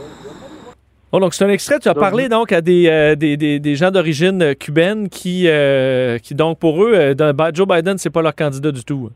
Oh, 1.12 1.20
donc, 1.20 1.34
c'est 1.34 1.44
un 1.44 1.50
extrait. 1.50 1.80
Tu 1.80 1.90
as 1.90 1.96
parlé 1.96 2.30
donc 2.30 2.52
à 2.52 2.62
des, 2.62 2.88
euh, 2.88 3.16
des, 3.16 3.36
des, 3.36 3.60
des 3.60 3.76
gens 3.76 3.90
d'origine 3.92 4.42
euh, 4.44 4.54
cubaine 4.54 5.10
qui, 5.10 5.46
euh, 5.48 6.20
qui, 6.20 6.36
donc, 6.36 6.60
pour 6.60 6.84
eux, 6.84 6.94
euh, 6.94 7.14
d'un- 7.16 7.34
Joe 7.54 7.68
Biden, 7.68 7.98
c'est 7.98 8.12
pas 8.12 8.22
leur 8.22 8.36
candidat 8.36 8.72
du 8.72 8.84
tout. 8.84 9.10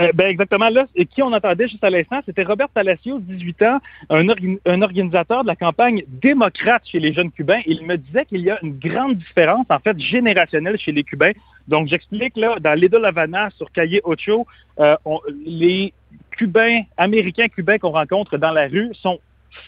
Euh, 0.00 0.12
ben 0.14 0.28
exactement 0.28 0.68
là. 0.68 0.86
Et 0.94 1.06
qui 1.06 1.22
on 1.22 1.32
entendait 1.32 1.68
juste 1.68 1.84
à 1.84 1.90
l'instant, 1.90 2.20
c'était 2.26 2.42
Robert 2.42 2.68
Palacios, 2.68 3.18
18 3.20 3.62
ans, 3.62 3.78
un, 4.10 4.26
un 4.66 4.82
organisateur 4.82 5.42
de 5.42 5.48
la 5.48 5.56
campagne 5.56 6.02
démocrate 6.08 6.82
chez 6.84 7.00
les 7.00 7.12
jeunes 7.12 7.30
Cubains. 7.30 7.60
Il 7.66 7.84
me 7.86 7.96
disait 7.96 8.24
qu'il 8.26 8.40
y 8.40 8.50
a 8.50 8.58
une 8.62 8.78
grande 8.78 9.16
différence, 9.16 9.66
en 9.68 9.78
fait, 9.78 9.98
générationnelle 9.98 10.78
chez 10.78 10.92
les 10.92 11.04
Cubains. 11.04 11.32
Donc, 11.68 11.88
j'explique 11.88 12.36
là, 12.36 12.56
dans 12.60 12.78
l'Edo 12.78 13.02
Havana, 13.02 13.50
sur 13.56 13.70
Calle 13.72 14.00
Ocho, 14.04 14.46
euh, 14.78 14.96
les 15.44 15.92
Cubains, 16.30 16.82
Américains 16.96 17.48
cubains 17.48 17.78
qu'on 17.78 17.90
rencontre 17.90 18.36
dans 18.36 18.52
la 18.52 18.68
rue 18.68 18.90
sont 18.94 19.18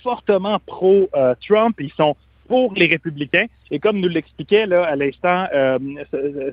fortement 0.02 0.58
pro-Trump. 0.66 1.76
Ils 1.80 1.92
sont 1.92 2.14
pour 2.48 2.72
les 2.74 2.86
républicains. 2.86 3.46
Et 3.70 3.78
comme 3.78 4.00
nous 4.00 4.08
l'expliquait 4.08 4.66
là, 4.66 4.84
à 4.84 4.96
l'instant 4.96 5.46
euh, 5.54 5.78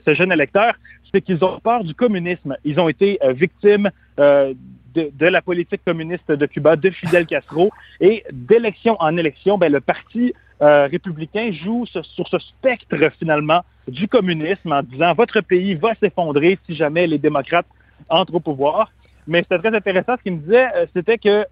ce, 0.05 0.13
jeune 0.13 0.31
électeur, 0.31 0.73
c'est 1.11 1.21
qu'ils 1.21 1.43
ont 1.43 1.59
peur 1.59 1.83
du 1.83 1.95
communisme. 1.95 2.55
Ils 2.65 2.79
ont 2.79 2.89
été 2.89 3.17
euh, 3.23 3.31
victimes 3.31 3.89
euh, 4.19 4.53
de, 4.93 5.25
la 5.25 5.41
politique 5.41 5.81
communiste 5.85 6.31
de 6.31 6.45
Cuba, 6.45 6.75
de 6.75 6.89
Fidel 6.89 7.25
Castro. 7.25 7.71
Et 8.01 8.23
d'élection 8.31 8.97
en 8.99 9.17
élection, 9.17 9.57
ben, 9.57 9.71
le 9.71 9.81
parti 9.81 10.33
républicain 10.61 11.51
joue 11.51 11.85
sur 11.85 12.27
ce 12.29 12.39
spectre 12.39 12.95
finalement 13.19 13.61
du 13.89 14.07
communisme 14.07 14.71
en 14.71 14.83
disant 14.83 15.13
votre 15.13 15.41
pays 15.41 15.75
va 15.75 15.95
s'effondrer 15.95 16.57
si 16.65 16.75
jamais 16.75 17.07
les 17.07 17.17
démocrates 17.17 17.65
entrent 18.07 18.35
au 18.35 18.39
pouvoir. 18.39 18.89
Mais 19.27 19.41
c'était 19.41 19.59
très 19.59 19.75
intéressant. 19.75 20.15
Ce 20.17 20.23
qu'il 20.23 20.35
me 20.35 20.39
disait, 20.39 20.67
c'était 20.95 21.17
que 21.17 21.45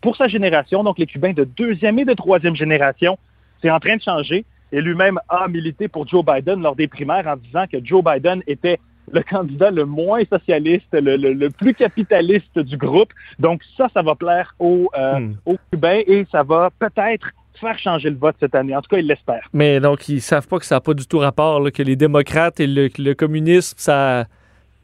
pour 0.00 0.16
sa 0.16 0.28
génération, 0.28 0.82
donc 0.82 0.98
les 0.98 1.04
Cubains 1.04 1.34
de 1.34 1.44
deuxième 1.44 1.98
et 1.98 2.06
de 2.06 2.14
troisième 2.14 2.56
génération, 2.56 3.18
c'est 3.62 3.70
en 3.70 3.80
train 3.80 3.96
de 3.96 4.02
changer. 4.02 4.44
Et 4.72 4.80
lui-même 4.80 5.18
a 5.28 5.48
milité 5.48 5.88
pour 5.88 6.06
Joe 6.06 6.24
Biden 6.24 6.60
lors 6.62 6.76
des 6.76 6.88
primaires 6.88 7.26
en 7.26 7.36
disant 7.36 7.64
que 7.72 7.78
Joe 7.82 8.02
Biden 8.04 8.42
était 8.46 8.78
le 9.10 9.22
candidat 9.22 9.70
le 9.70 9.86
moins 9.86 10.20
socialiste, 10.30 10.88
le, 10.92 11.16
le- 11.16 11.32
le 11.32 11.48
plus 11.48 11.72
capitaliste 11.72 12.58
du 12.58 12.76
groupe. 12.76 13.10
Donc 13.38 13.62
ça, 13.78 13.88
ça 13.94 14.02
va 14.02 14.14
plaire 14.14 14.54
aux, 14.58 14.90
euh, 14.98 15.18
Hmm. 15.20 15.34
aux 15.46 15.56
Cubains 15.72 16.00
et 16.06 16.26
ça 16.30 16.42
va 16.42 16.68
peut-être 16.78 17.28
faire 17.58 17.78
changer 17.78 18.10
le 18.10 18.16
vote 18.16 18.36
cette 18.38 18.54
année. 18.54 18.76
En 18.76 18.82
tout 18.82 18.88
cas, 18.90 18.98
il 18.98 19.06
l'espère. 19.06 19.48
Mais 19.54 19.80
donc, 19.80 20.08
ils 20.10 20.20
savent 20.20 20.46
pas 20.46 20.58
que 20.58 20.66
ça 20.66 20.74
n'a 20.76 20.80
pas 20.82 20.92
du 20.94 21.06
tout 21.06 21.18
rapport, 21.18 21.58
là, 21.60 21.70
que 21.70 21.82
les 21.82 21.96
démocrates 21.96 22.60
et 22.60 22.66
le, 22.66 22.88
le 22.98 23.14
communisme, 23.14 23.74
ça. 23.78 24.26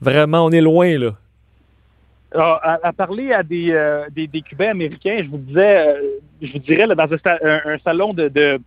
Vraiment, 0.00 0.44
on 0.46 0.50
est 0.50 0.60
loin, 0.60 0.98
là. 0.98 1.10
Ah, 2.36 2.60
à, 2.82 2.88
à 2.88 2.92
parler 2.92 3.32
à 3.32 3.42
des, 3.42 3.70
euh, 3.70 4.06
des, 4.10 4.26
des 4.26 4.42
Cubains 4.42 4.70
américains, 4.70 5.18
je 5.22 5.28
vous 5.28 5.38
disais, 5.38 5.88
euh, 5.88 6.00
je 6.42 6.52
vous 6.52 6.58
dirais 6.58 6.86
là, 6.86 6.94
dans 6.96 7.08
un, 7.12 7.78
salon 7.84 8.12
de, 8.12 8.28
de, 8.28 8.58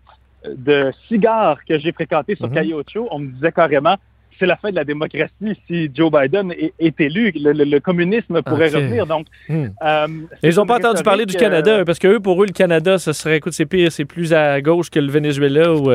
de 0.55 0.91
cigares 1.07 1.59
que 1.67 1.77
j'ai 1.77 1.91
fréquenté 1.91 2.35
sur 2.35 2.47
Mhm. 2.47 2.53
Calle 2.53 2.73
Ocho, 2.73 3.07
on 3.11 3.19
me 3.19 3.27
disait 3.31 3.51
carrément 3.51 3.97
c'est 4.39 4.45
la 4.45 4.55
fin 4.55 4.69
de 4.69 4.75
la 4.75 4.83
démocratie 4.83 5.59
si 5.65 5.89
Joe 5.93 6.11
Biden 6.11 6.51
est, 6.51 6.73
est 6.79 7.01
élu. 7.01 7.31
Le, 7.35 7.53
le- 7.53 7.63
le 7.63 7.79
communisme 7.79 8.41
pourrait 8.43 8.69
revenir. 8.69 9.07
Donc, 9.07 9.25
Hmm. 9.49 9.65
euh, 9.83 10.07
Ils 10.43 10.55
n'ont 10.55 10.65
pas 10.67 10.77
entendu 10.77 11.01
parler 11.03 11.25
du 11.25 11.35
Canada, 11.35 11.83
parce 11.85 11.97
que 11.99 12.07
eux, 12.07 12.19
pour 12.19 12.41
eux, 12.43 12.45
le 12.45 12.51
Canada, 12.53 12.99
ce 12.99 13.13
serait, 13.13 13.37
écoute, 13.37 13.53
c'est 13.53 13.65
pire, 13.65 13.91
c'est 13.91 14.05
plus 14.05 14.33
à 14.33 14.61
gauche 14.61 14.89
que 14.91 14.99
le 14.99 15.11
Venezuela. 15.11 15.73
Ou, 15.73 15.91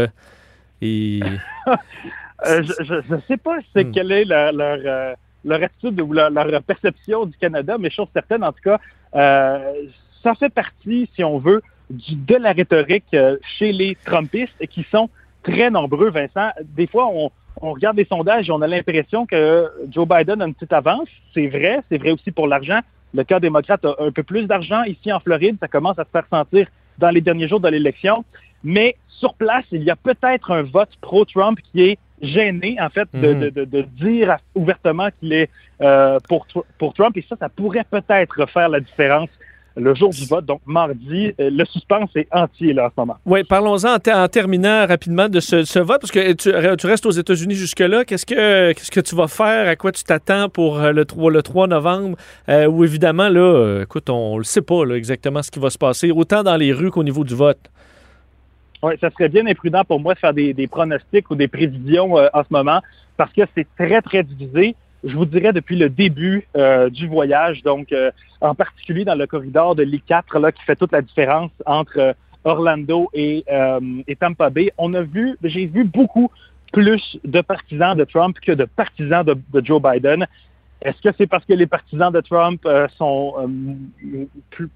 et... 0.83 1.21
Je 2.45 3.15
ne 3.15 3.21
sais 3.29 3.37
pas 3.37 3.59
c'est 3.73 3.85
Hmm. 3.85 3.93
quelle 3.93 4.11
est 4.13 4.25
leur, 4.25 4.53
leur, 4.53 5.15
leur 5.45 5.63
attitude 5.63 6.01
ou 6.01 6.13
leur, 6.13 6.31
perception 6.63 7.27
du 7.27 7.37
Canada, 7.37 7.77
mais 7.79 7.91
chose 7.91 8.09
certaine, 8.13 8.45
en 8.45 8.53
tout 8.53 8.63
cas, 8.65 8.79
euh, 9.15 9.73
ça 10.23 10.35
fait 10.35 10.53
partie, 10.53 11.09
si 11.15 11.25
on 11.25 11.39
veut, 11.39 11.63
du- 11.91 12.15
de 12.15 12.37
la 12.37 12.53
rhétorique 12.53 13.05
euh, 13.15 13.37
chez 13.59 13.73
les 13.73 13.97
Trumpistes 14.05 14.67
qui 14.69 14.87
sont 14.91 15.11
très 15.43 15.71
nombreux, 15.71 16.11
Vincent. 16.11 16.51
Des 16.65 16.87
fois, 16.87 17.09
on, 17.13 17.31
on 17.61 17.73
regarde 17.73 17.97
les 17.97 18.05
sondages 18.05 18.49
et 18.49 18.53
on 18.53 18.63
a 18.63 18.67
l'impression 18.67 19.27
que 19.27 19.69
Joe 19.91 20.07
Biden 20.07 20.41
a 20.41 20.47
une 20.47 20.55
petite 20.55 20.73
avance. 20.73 21.09
C'est 21.35 21.49
vrai, 21.49 21.81
c'est 21.91 21.99
vrai 21.99 22.13
aussi 22.13 22.31
pour 22.31 22.47
l'argent. 22.47 22.81
Le 23.15 23.25
cas 23.25 23.41
démocrate 23.41 23.85
a 23.85 23.95
un 23.99 24.11
peu 24.11 24.23
plus 24.23 24.47
d'argent 24.47 24.85
ici 24.85 25.13
en 25.13 25.21
Floride. 25.21 25.57
Ça 25.61 25.69
commence 25.69 25.99
à 25.99 26.05
se 26.05 26.11
faire 26.11 26.27
sentir 26.31 26.67
dans 26.99 27.11
les 27.11 27.21
derniers 27.21 27.49
jours 27.49 27.61
de 27.61 27.69
l'élection. 27.69 28.25
Mais 28.65 28.97
sur 29.09 29.35
place, 29.35 29.65
il 29.73 29.83
y 29.83 29.91
a 29.91 29.97
peut-être 29.97 30.51
un 30.51 30.63
vote 30.63 30.91
pro-Trump 31.01 31.59
qui 31.73 31.83
est 31.83 31.99
gêné, 32.23 32.77
en 32.81 32.89
fait, 32.89 33.09
de, 33.13 33.35
Mhm. 33.35 33.41
de- 33.41 33.51
de- 33.51 33.65
de 33.65 33.83
dire 33.83 34.37
ouvertement 34.55 35.09
qu'il 35.21 35.33
est 35.33 35.51
euh, 35.81 36.19
pour, 36.29 36.47
pour 36.79 36.95
Trump. 36.95 37.17
Et 37.17 37.25
ça, 37.29 37.35
ça 37.39 37.49
pourrait 37.49 37.85
peut-être 37.91 38.49
faire 38.51 38.69
la 38.69 38.79
différence 38.81 39.29
le 39.75 39.95
jour 39.95 40.11
du 40.11 40.27
vote, 40.27 40.45
donc 40.45 40.61
mardi. 40.67 41.33
Euh, 41.41 41.51
Le 41.51 41.65
suspense 41.65 42.11
est 42.15 42.29
entier 42.31 42.73
là 42.75 42.85
en 42.87 42.89
ce 42.91 42.93
moment. 42.99 43.17
Oui, 43.25 43.43
parlons-en 43.43 43.95
en, 43.95 43.99
ter- 43.99 44.17
en 44.17 44.29
terminant 44.29 44.87
rapidement 44.87 45.29
de 45.31 45.41
ce, 45.41 45.65
ce 45.65 45.79
vote, 45.79 46.03
parce 46.03 46.13
que 46.13 46.33
tu, 46.35 46.53
tu 46.79 46.87
restes 46.87 47.07
aux 47.07 47.11
États-Unis 47.11 47.55
jusque-là. 47.55 48.05
Qu'est-ce 48.05 48.27
que, 48.27 48.73
qu'est-ce 48.75 48.91
que 48.91 49.01
tu 49.01 49.17
vas 49.17 49.29
faire? 49.29 49.67
À 49.67 49.75
quoi 49.75 49.91
tu 49.91 50.05
t'attends 50.05 50.49
pour 50.51 50.79
euh, 50.79 50.93
le 50.93 51.05
3, 51.07 51.31
le 51.33 51.43
3 51.43 51.67
novembre? 51.69 52.17
Euh, 52.51 52.67
où 52.67 52.85
évidemment, 52.85 53.29
là, 53.31 53.81
écoute, 53.83 54.11
on 54.11 54.35
ne 54.35 54.39
le 54.39 54.45
sait 54.45 54.61
pas 54.63 54.85
là, 54.85 54.95
exactement 54.95 55.43
ce 55.43 55.51
qui 55.51 55.59
va 55.59 55.71
se 55.71 55.79
passer, 55.79 56.11
autant 56.13 56.43
dans 56.43 56.57
les 56.57 56.73
rues 56.75 56.91
qu'au 56.91 57.03
niveau 57.03 57.25
du 57.25 57.35
vote. 57.35 57.59
Oui, 58.83 58.95
ça 59.01 59.11
serait 59.11 59.29
bien 59.29 59.47
imprudent 59.47 59.85
pour 59.85 60.01
moi 60.01 60.15
de 60.15 60.19
faire 60.19 60.35
des, 60.35 60.53
des 60.55 60.67
pronostics 60.67 61.31
ou 61.31 61.37
des 61.37 61.47
prévisions 61.49 62.19
euh, 62.19 62.29
en 62.35 62.43
ce 62.43 62.49
moment 62.51 62.81
parce 63.17 63.33
que 63.33 63.43
c'est 63.55 63.67
très, 63.77 64.03
très 64.03 64.25
divisé. 64.25 64.75
Je 65.05 65.15
vous 65.17 65.27
dirais 65.27 65.53
depuis 65.53 65.77
le 65.77 65.89
début 65.89 66.47
euh, 66.57 66.91
du 66.91 67.07
voyage, 67.07 67.63
donc 67.63 67.93
euh, 67.93 68.11
en 68.41 68.55
particulier 68.55 69.05
dans 69.05 69.15
le 69.15 69.27
corridor 69.27 69.75
de 69.75 69.85
l'I4 69.85 70.41
là, 70.41 70.53
qui 70.53 70.63
fait 70.65 70.77
toute 70.77 70.93
la 70.93 71.03
différence 71.03 71.51
entre 71.67 71.99
euh, 71.99 72.13
Orlando 72.45 73.09
et, 73.15 73.45
euh, 73.53 73.81
et 74.09 74.17
Tampa 74.17 74.51
Bay. 74.51 74.73
On 74.79 74.95
a 74.95 75.03
vu, 75.03 75.37
j'ai 75.45 75.67
vu 75.67 75.85
beaucoup 75.85 76.31
plus 76.73 77.19
de 77.25 77.41
partisans 77.41 77.97
de 77.97 78.05
Trump 78.05 78.37
que 78.41 78.53
de 78.53 78.65
partisans 78.65 79.25
de, 79.25 79.37
de 79.53 79.65
Joe 79.65 79.81
Biden. 79.81 80.27
Est-ce 80.81 81.01
que 81.01 81.15
c'est 81.17 81.29
parce 81.29 81.45
que 81.45 81.53
les 81.53 81.67
partisans 81.67 82.13
de 82.13 82.21
Trump 82.21 82.61
euh, 82.67 82.89
sont 82.97 83.35
euh, 83.39 84.25
plus, 84.51 84.69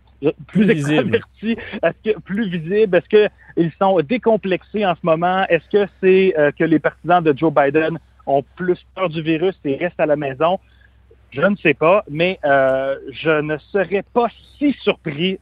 plus, 0.46 0.66
visible. 0.66 1.16
extravertis, 1.16 1.56
est-ce 1.82 2.12
que 2.12 2.18
plus 2.20 2.48
visibles, 2.48 2.96
est-ce 2.96 3.28
qu'ils 3.56 3.72
sont 3.80 3.98
décomplexés 4.00 4.86
en 4.86 4.94
ce 4.94 5.00
moment, 5.02 5.44
est-ce 5.48 5.68
que 5.70 5.90
c'est 6.00 6.34
euh, 6.38 6.50
que 6.52 6.64
les 6.64 6.78
partisans 6.78 7.22
de 7.22 7.36
Joe 7.36 7.52
Biden 7.52 7.98
ont 8.26 8.44
plus 8.56 8.78
peur 8.94 9.08
du 9.08 9.22
virus 9.22 9.54
et 9.64 9.76
restent 9.76 10.00
à 10.00 10.06
la 10.06 10.16
maison? 10.16 10.58
Je 11.30 11.42
ne 11.42 11.56
sais 11.56 11.74
pas, 11.74 12.04
mais 12.08 12.38
euh, 12.44 12.96
je 13.12 13.40
ne 13.40 13.58
serais 13.58 14.04
pas 14.14 14.28
si 14.58 14.72
surpris 14.80 15.38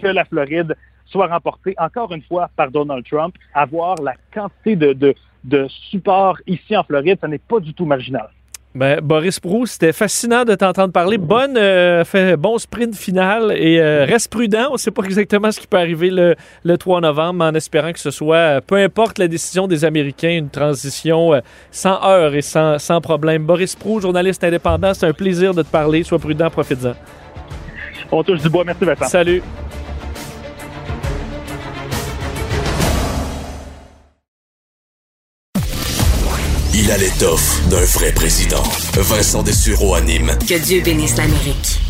que 0.00 0.06
la 0.06 0.24
Floride 0.24 0.74
soit 1.06 1.26
remportée 1.26 1.74
encore 1.78 2.12
une 2.12 2.22
fois 2.22 2.50
par 2.56 2.70
Donald 2.70 3.04
Trump. 3.04 3.34
Avoir 3.52 3.96
la 3.96 4.14
quantité 4.32 4.76
de, 4.76 4.92
de, 4.92 5.14
de 5.44 5.68
support 5.90 6.38
ici 6.46 6.76
en 6.76 6.82
Floride, 6.82 7.18
ça 7.20 7.28
n'est 7.28 7.38
pas 7.38 7.60
du 7.60 7.74
tout 7.74 7.84
marginal. 7.84 8.28
Ben, 8.74 9.00
Boris 9.00 9.38
Prou, 9.38 9.66
c'était 9.66 9.92
fascinant 9.92 10.44
de 10.44 10.56
t'entendre 10.56 10.92
parler. 10.92 11.16
Bonne, 11.16 11.56
euh, 11.56 12.04
fait, 12.04 12.36
bon 12.36 12.58
sprint 12.58 12.96
final 12.96 13.52
et 13.56 13.78
euh, 13.78 14.04
reste 14.04 14.32
prudent. 14.32 14.66
On 14.70 14.72
ne 14.72 14.78
sait 14.78 14.90
pas 14.90 15.04
exactement 15.04 15.52
ce 15.52 15.60
qui 15.60 15.68
peut 15.68 15.76
arriver 15.76 16.10
le, 16.10 16.34
le 16.64 16.76
3 16.76 17.00
novembre, 17.00 17.44
en 17.44 17.54
espérant 17.54 17.92
que 17.92 18.00
ce 18.00 18.10
soit, 18.10 18.36
euh, 18.36 18.60
peu 18.60 18.74
importe 18.74 19.20
la 19.20 19.28
décision 19.28 19.68
des 19.68 19.84
Américains, 19.84 20.30
une 20.30 20.50
transition 20.50 21.34
euh, 21.34 21.40
sans 21.70 22.02
heurts 22.02 22.34
et 22.34 22.42
sans, 22.42 22.80
sans 22.80 23.00
problème. 23.00 23.44
Boris 23.44 23.76
Prou, 23.76 24.00
journaliste 24.00 24.42
indépendant, 24.42 24.92
c'est 24.92 25.06
un 25.06 25.12
plaisir 25.12 25.54
de 25.54 25.62
te 25.62 25.68
parler. 25.68 26.02
Sois 26.02 26.18
prudent, 26.18 26.50
profite-en. 26.50 26.94
On 28.10 28.24
touche 28.24 28.42
du 28.42 28.48
bois. 28.48 28.64
Merci, 28.64 28.84
Vincent. 28.84 29.04
Salut. 29.06 29.40
Il 36.86 36.90
a 36.90 36.98
l'étoffe 36.98 37.66
d'un 37.70 37.82
vrai 37.98 38.12
président. 38.12 38.62
Vincent 38.92 39.42
Dessureau 39.42 39.94
anime. 39.94 40.32
Que 40.46 40.62
Dieu 40.62 40.82
bénisse 40.82 41.16
l'Amérique. 41.16 41.80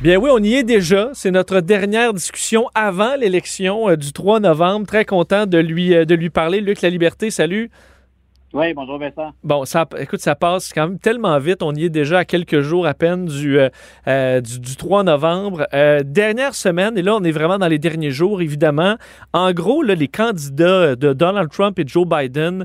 Bien 0.00 0.16
oui, 0.16 0.30
on 0.32 0.42
y 0.42 0.54
est 0.54 0.62
déjà. 0.62 1.10
C'est 1.12 1.30
notre 1.30 1.60
dernière 1.60 2.14
discussion 2.14 2.64
avant 2.74 3.14
l'élection 3.16 3.90
euh, 3.90 3.96
du 3.96 4.14
3 4.14 4.40
novembre. 4.40 4.86
Très 4.86 5.04
content 5.04 5.44
de 5.44 5.58
lui, 5.58 5.94
euh, 5.94 6.06
de 6.06 6.14
lui 6.14 6.30
parler. 6.30 6.62
Luc 6.62 6.80
La 6.80 6.88
Liberté, 6.88 7.30
salut. 7.30 7.70
Oui, 8.54 8.72
bonjour 8.72 8.98
Vincent. 8.98 9.32
Bon, 9.44 9.66
ça, 9.66 9.86
écoute, 9.98 10.20
ça 10.20 10.34
passe 10.34 10.72
quand 10.72 10.88
même 10.88 10.98
tellement 10.98 11.38
vite. 11.38 11.62
On 11.62 11.74
y 11.74 11.84
est 11.84 11.90
déjà 11.90 12.20
à 12.20 12.24
quelques 12.24 12.62
jours 12.62 12.86
à 12.86 12.94
peine 12.94 13.26
du, 13.26 13.58
euh, 13.58 13.68
euh, 14.06 14.40
du, 14.40 14.58
du 14.58 14.76
3 14.76 15.02
novembre. 15.02 15.66
Euh, 15.74 16.00
dernière 16.02 16.54
semaine, 16.54 16.96
et 16.96 17.02
là, 17.02 17.14
on 17.14 17.24
est 17.24 17.30
vraiment 17.30 17.58
dans 17.58 17.68
les 17.68 17.78
derniers 17.78 18.10
jours, 18.10 18.40
évidemment. 18.40 18.96
En 19.34 19.52
gros, 19.52 19.82
là, 19.82 19.94
les 19.94 20.08
candidats 20.08 20.96
de 20.96 21.12
Donald 21.12 21.50
Trump 21.50 21.78
et 21.78 21.84
Joe 21.86 22.06
Biden, 22.08 22.64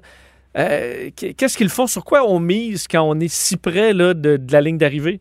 euh, 0.57 1.09
qu'est-ce 1.15 1.57
qu'ils 1.57 1.69
font? 1.69 1.87
Sur 1.87 2.05
quoi 2.05 2.27
on 2.27 2.39
mise 2.39 2.87
quand 2.87 3.01
on 3.01 3.19
est 3.19 3.31
si 3.31 3.57
près 3.57 3.93
là, 3.93 4.13
de, 4.13 4.39
la 4.51 4.61
ligne 4.61 4.77
d'arrivée? 4.77 5.19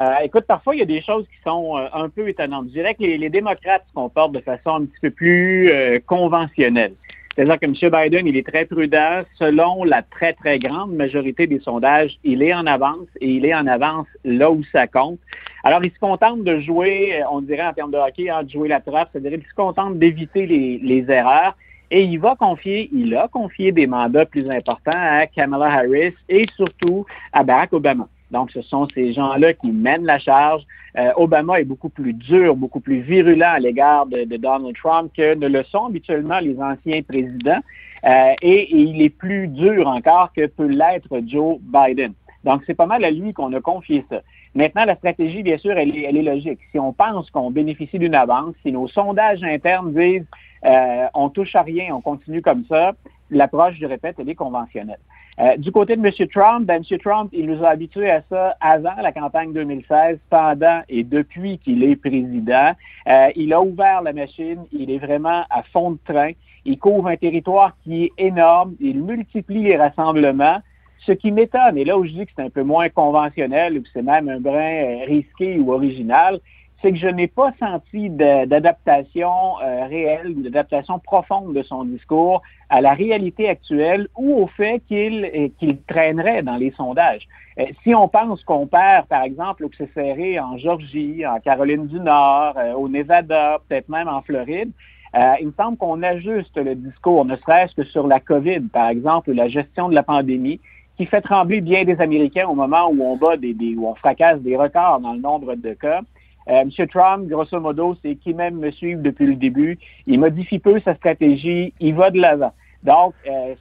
Euh, 0.00 0.14
écoute, 0.22 0.44
parfois, 0.46 0.74
il 0.74 0.78
y 0.78 0.82
a 0.82 0.86
des 0.86 1.02
choses 1.02 1.26
qui 1.26 1.42
sont 1.44 1.76
euh, 1.76 1.86
un 1.92 2.08
peu 2.08 2.26
étonnantes. 2.28 2.66
Je 2.68 2.72
dirais 2.72 2.94
que 2.94 3.02
les, 3.02 3.28
démocrates 3.28 3.84
se 3.88 3.92
comportent 3.92 4.32
de 4.32 4.40
façon 4.40 4.70
un 4.76 4.84
petit 4.86 5.00
peu 5.02 5.10
plus 5.10 5.70
conventionnelle. 6.06 6.94
C'est-à-dire 7.36 7.58
que 7.60 7.66
M. 7.66 8.02
Biden, 8.02 8.26
il 8.26 8.36
est 8.36 8.46
très 8.46 8.64
prudent. 8.64 9.22
Selon 9.38 9.84
la 9.84 10.02
très, 10.02 10.32
très 10.32 10.58
grande 10.58 10.94
majorité 10.94 11.46
des 11.46 11.60
sondages, 11.60 12.18
il 12.24 12.42
est 12.42 12.54
en 12.54 12.66
avance 12.66 13.06
et 13.20 13.28
il 13.28 13.44
est 13.44 13.54
en 13.54 13.66
avance 13.66 14.06
là 14.24 14.50
où 14.50 14.62
ça 14.72 14.86
compte. 14.86 15.20
Alors, 15.62 15.84
il 15.84 15.92
se 15.92 15.98
contente 15.98 16.42
de 16.42 16.58
jouer, 16.60 17.22
on 17.30 17.42
dirait 17.42 17.66
en 17.66 17.74
termes 17.74 17.90
de 17.90 17.98
hockey, 17.98 18.30
hein, 18.30 18.42
de 18.42 18.50
jouer 18.50 18.68
la 18.68 18.80
trappe, 18.80 19.10
c'est-à-dire 19.12 19.38
qu'il 19.38 19.46
se 19.46 19.54
contente 19.54 19.98
d'éviter 19.98 20.46
les 20.46 21.04
erreurs. 21.10 21.54
Et 21.90 22.04
il 22.04 22.18
va 22.18 22.36
confier, 22.36 22.88
il 22.92 23.16
a 23.16 23.28
confié 23.28 23.72
des 23.72 23.86
mandats 23.86 24.26
plus 24.26 24.48
importants 24.48 24.92
à 24.94 25.26
Kamala 25.26 25.66
Harris 25.66 26.14
et 26.28 26.46
surtout 26.56 27.04
à 27.32 27.42
Barack 27.42 27.72
Obama. 27.72 28.08
Donc, 28.30 28.52
ce 28.52 28.62
sont 28.62 28.86
ces 28.94 29.12
gens-là 29.12 29.54
qui 29.54 29.72
mènent 29.72 30.04
la 30.04 30.18
charge. 30.18 30.62
Euh, 30.96 31.10
Obama 31.16 31.60
est 31.60 31.64
beaucoup 31.64 31.88
plus 31.88 32.12
dur, 32.12 32.54
beaucoup 32.54 32.80
plus 32.80 33.00
virulent 33.00 33.54
à 33.54 33.58
l'égard 33.58 34.06
de, 34.06 34.24
Donald 34.36 34.76
Trump 34.76 35.10
que 35.16 35.34
ne 35.34 35.48
le 35.48 35.64
sont 35.64 35.86
habituellement 35.86 36.38
les 36.38 36.56
anciens 36.60 37.02
présidents. 37.02 37.60
Euh, 38.04 38.32
et, 38.40 38.74
il 38.74 39.02
est 39.02 39.10
plus 39.10 39.48
dur 39.48 39.86
encore 39.86 40.32
que 40.32 40.46
peut 40.46 40.68
l'être 40.68 41.20
Joe 41.26 41.58
Biden. 41.60 42.12
Donc, 42.44 42.62
c'est 42.66 42.74
pas 42.74 42.86
mal 42.86 43.04
à 43.04 43.10
lui 43.10 43.32
qu'on 43.32 43.52
a 43.52 43.60
confié 43.60 44.04
ça. 44.08 44.20
Maintenant, 44.54 44.84
la 44.84 44.96
stratégie, 44.96 45.42
bien 45.42 45.58
sûr, 45.58 45.72
elle 45.72 45.96
est, 45.96 46.02
elle 46.02 46.16
est 46.16 46.22
logique. 46.22 46.58
Si 46.72 46.78
on 46.78 46.92
pense 46.92 47.30
qu'on 47.30 47.50
bénéficie 47.50 47.98
d'une 47.98 48.14
avance, 48.14 48.54
si 48.62 48.72
nos 48.72 48.88
sondages 48.88 49.42
internes 49.42 49.92
disent 49.92 50.26
euh, 50.64 51.06
on 51.14 51.28
touche 51.28 51.54
à 51.54 51.62
rien, 51.62 51.94
on 51.94 52.00
continue 52.00 52.42
comme 52.42 52.64
ça, 52.68 52.92
l'approche, 53.30 53.76
je 53.80 53.86
répète, 53.86 54.16
elle 54.18 54.28
est 54.28 54.34
conventionnelle. 54.34 54.98
Euh, 55.38 55.56
du 55.56 55.72
côté 55.72 55.96
de 55.96 56.06
M. 56.06 56.12
Trump, 56.28 56.66
ben, 56.66 56.82
M. 56.82 56.98
Trump, 56.98 57.30
il 57.32 57.46
nous 57.46 57.64
a 57.64 57.70
habitués 57.70 58.10
à 58.10 58.22
ça 58.28 58.56
avant 58.60 58.96
la 59.00 59.12
campagne 59.12 59.52
2016, 59.52 60.18
pendant 60.28 60.82
et 60.88 61.02
depuis 61.02 61.58
qu'il 61.58 61.82
est 61.82 61.96
président. 61.96 62.72
Euh, 63.08 63.28
il 63.36 63.52
a 63.54 63.62
ouvert 63.62 64.02
la 64.02 64.12
machine, 64.12 64.64
il 64.72 64.90
est 64.90 64.98
vraiment 64.98 65.44
à 65.48 65.62
fond 65.72 65.92
de 65.92 65.98
train. 66.04 66.32
Il 66.66 66.78
couvre 66.78 67.08
un 67.08 67.16
territoire 67.16 67.74
qui 67.84 68.04
est 68.04 68.12
énorme, 68.18 68.74
il 68.80 69.02
multiplie 69.02 69.62
les 69.62 69.76
rassemblements. 69.76 70.58
Ce 71.06 71.12
qui 71.12 71.32
m'étonne, 71.32 71.78
et 71.78 71.84
là 71.84 71.98
où 71.98 72.04
je 72.04 72.10
dis 72.10 72.26
que 72.26 72.32
c'est 72.36 72.42
un 72.42 72.50
peu 72.50 72.62
moins 72.62 72.88
conventionnel 72.88 73.78
ou 73.78 73.82
que 73.82 73.88
c'est 73.92 74.02
même 74.02 74.28
un 74.28 74.40
brin 74.40 75.04
risqué 75.06 75.58
ou 75.58 75.72
original, 75.72 76.40
c'est 76.82 76.92
que 76.92 76.98
je 76.98 77.08
n'ai 77.08 77.26
pas 77.26 77.52
senti 77.58 78.08
d'adaptation 78.08 79.60
euh, 79.62 79.86
réelle 79.86 80.28
ou 80.28 80.42
d'adaptation 80.42 80.98
profonde 80.98 81.54
de 81.54 81.62
son 81.62 81.84
discours 81.84 82.42
à 82.70 82.80
la 82.80 82.94
réalité 82.94 83.48
actuelle 83.48 84.08
ou 84.16 84.42
au 84.42 84.46
fait 84.46 84.82
qu'il 84.88 85.30
euh, 85.34 85.48
qu'il 85.58 85.78
traînerait 85.82 86.42
dans 86.42 86.56
les 86.56 86.70
sondages. 86.72 87.26
Euh, 87.58 87.66
si 87.82 87.94
on 87.94 88.08
pense 88.08 88.42
qu'on 88.44 88.66
perd, 88.66 89.06
par 89.06 89.22
exemple, 89.22 89.64
ou 89.64 89.68
que 89.68 90.40
en 90.40 90.56
Georgie, 90.56 91.26
en 91.26 91.40
Caroline 91.40 91.86
du 91.86 92.00
Nord, 92.00 92.54
euh, 92.56 92.72
au 92.74 92.88
Nevada, 92.88 93.58
peut-être 93.68 93.88
même 93.88 94.08
en 94.08 94.22
Floride, 94.22 94.70
euh, 95.16 95.34
il 95.40 95.48
me 95.48 95.52
semble 95.52 95.76
qu'on 95.76 96.02
ajuste 96.02 96.56
le 96.56 96.76
discours, 96.76 97.24
ne 97.24 97.36
serait-ce 97.36 97.74
que 97.74 97.84
sur 97.84 98.06
la 98.06 98.20
COVID, 98.20 98.60
par 98.72 98.88
exemple, 98.88 99.30
ou 99.30 99.32
la 99.34 99.48
gestion 99.48 99.88
de 99.88 99.94
la 99.94 100.04
pandémie, 100.04 100.60
qui 101.00 101.06
fait 101.06 101.22
trembler 101.22 101.62
bien 101.62 101.82
des 101.86 101.98
Américains 101.98 102.46
au 102.46 102.54
moment 102.54 102.90
où 102.90 103.02
on 103.02 103.16
bat 103.16 103.38
des, 103.38 103.54
où 103.74 103.88
on 103.88 103.94
fracasse 103.94 104.38
des 104.40 104.54
records 104.54 105.00
dans 105.00 105.14
le 105.14 105.20
nombre 105.20 105.54
de 105.54 105.72
cas. 105.72 106.02
Euh, 106.46 106.60
M. 106.60 106.70
Trump, 106.88 107.26
grosso 107.26 107.58
modo, 107.58 107.96
c'est 108.02 108.16
qui 108.16 108.34
même 108.34 108.56
me 108.56 108.70
suivent 108.70 109.00
depuis 109.00 109.24
le 109.24 109.36
début. 109.36 109.78
Il 110.06 110.20
modifie 110.20 110.58
peu 110.58 110.78
sa 110.80 110.94
stratégie, 110.96 111.72
il 111.80 111.94
va 111.94 112.10
de 112.10 112.20
l'avant. 112.20 112.52
Donc, 112.82 113.14
euh, 113.26 113.54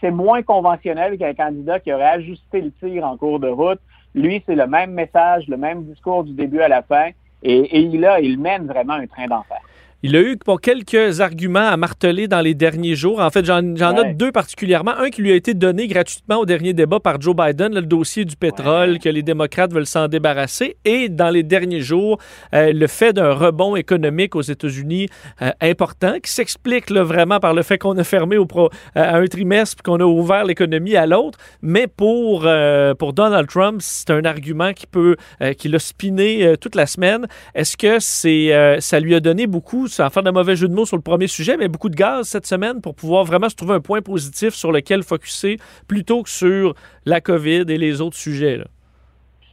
c'est 0.00 0.10
moins 0.10 0.42
conventionnel 0.42 1.16
qu'un 1.16 1.34
candidat 1.34 1.78
qui 1.78 1.92
aurait 1.92 2.14
ajusté 2.18 2.60
le 2.60 2.72
tir 2.72 3.04
en 3.04 3.16
cours 3.16 3.38
de 3.38 3.48
route. 3.48 3.80
Lui, 4.16 4.42
c'est 4.44 4.56
le 4.56 4.66
même 4.66 4.90
message, 4.90 5.46
le 5.46 5.58
même 5.58 5.84
discours 5.84 6.24
du 6.24 6.32
début 6.32 6.60
à 6.60 6.66
la 6.66 6.82
fin, 6.82 7.10
et, 7.44 7.56
et 7.56 7.78
il 7.82 8.04
il 8.22 8.40
mène 8.40 8.66
vraiment 8.66 8.94
un 8.94 9.06
train 9.06 9.28
d'enfer. 9.28 9.60
Il 10.04 10.14
a 10.14 10.20
eu 10.20 10.36
pour 10.36 10.60
quelques 10.60 11.20
arguments 11.20 11.66
à 11.66 11.76
marteler 11.76 12.28
dans 12.28 12.40
les 12.40 12.54
derniers 12.54 12.94
jours. 12.94 13.18
En 13.18 13.30
fait, 13.30 13.44
j'en 13.44 13.64
ouais. 13.64 13.72
note 13.72 14.16
deux 14.16 14.30
particulièrement. 14.30 14.92
Un 14.96 15.10
qui 15.10 15.22
lui 15.22 15.32
a 15.32 15.34
été 15.34 15.54
donné 15.54 15.88
gratuitement 15.88 16.36
au 16.36 16.46
dernier 16.46 16.72
débat 16.72 17.00
par 17.00 17.20
Joe 17.20 17.34
Biden, 17.34 17.74
le 17.74 17.82
dossier 17.82 18.24
du 18.24 18.36
pétrole, 18.36 18.92
ouais. 18.92 18.98
que 19.00 19.08
les 19.08 19.24
démocrates 19.24 19.72
veulent 19.72 19.86
s'en 19.88 20.06
débarrasser. 20.06 20.76
Et 20.84 21.08
dans 21.08 21.30
les 21.30 21.42
derniers 21.42 21.80
jours, 21.80 22.18
euh, 22.54 22.72
le 22.72 22.86
fait 22.86 23.12
d'un 23.12 23.32
rebond 23.32 23.74
économique 23.74 24.36
aux 24.36 24.42
États-Unis 24.42 25.08
euh, 25.42 25.50
important, 25.60 26.20
qui 26.22 26.30
s'explique 26.30 26.92
vraiment 26.92 27.40
par 27.40 27.52
le 27.52 27.64
fait 27.64 27.78
qu'on 27.78 27.98
a 27.98 28.04
fermé 28.04 28.36
au 28.36 28.46
pro, 28.46 28.66
euh, 28.96 29.02
à 29.02 29.16
un 29.16 29.26
trimestre 29.26 29.82
puis 29.82 29.82
qu'on 29.82 29.98
a 29.98 30.06
ouvert 30.06 30.44
l'économie 30.44 30.94
à 30.94 31.06
l'autre. 31.06 31.40
Mais 31.60 31.88
pour, 31.88 32.44
euh, 32.46 32.94
pour 32.94 33.14
Donald 33.14 33.48
Trump, 33.48 33.80
c'est 33.82 34.10
un 34.10 34.24
argument 34.24 34.74
qui 34.74 34.86
peut, 34.86 35.16
euh, 35.42 35.54
qui 35.54 35.68
l'a 35.68 35.80
spiné 35.80 36.54
toute 36.60 36.76
la 36.76 36.86
semaine. 36.86 37.26
Est-ce 37.56 37.76
que 37.76 37.98
c'est, 37.98 38.78
ça 38.80 39.00
lui 39.00 39.16
a 39.16 39.20
donné 39.20 39.48
beaucoup 39.48 39.87
sans 39.88 40.10
faire 40.10 40.22
de 40.22 40.30
mauvais 40.30 40.56
jeu 40.56 40.68
de 40.68 40.74
mots 40.74 40.86
sur 40.86 40.96
le 40.96 41.02
premier 41.02 41.26
sujet, 41.26 41.56
mais 41.56 41.68
beaucoup 41.68 41.88
de 41.88 41.96
gaz 41.96 42.28
cette 42.28 42.46
semaine 42.46 42.80
pour 42.80 42.94
pouvoir 42.94 43.24
vraiment 43.24 43.48
se 43.48 43.56
trouver 43.56 43.74
un 43.74 43.80
point 43.80 44.02
positif 44.02 44.54
sur 44.54 44.72
lequel 44.72 45.02
focuser 45.02 45.58
plutôt 45.86 46.22
que 46.22 46.30
sur 46.30 46.74
la 47.04 47.20
COVID 47.20 47.64
et 47.68 47.78
les 47.78 48.00
autres 48.00 48.16
sujets. 48.16 48.56
Là. 48.58 48.64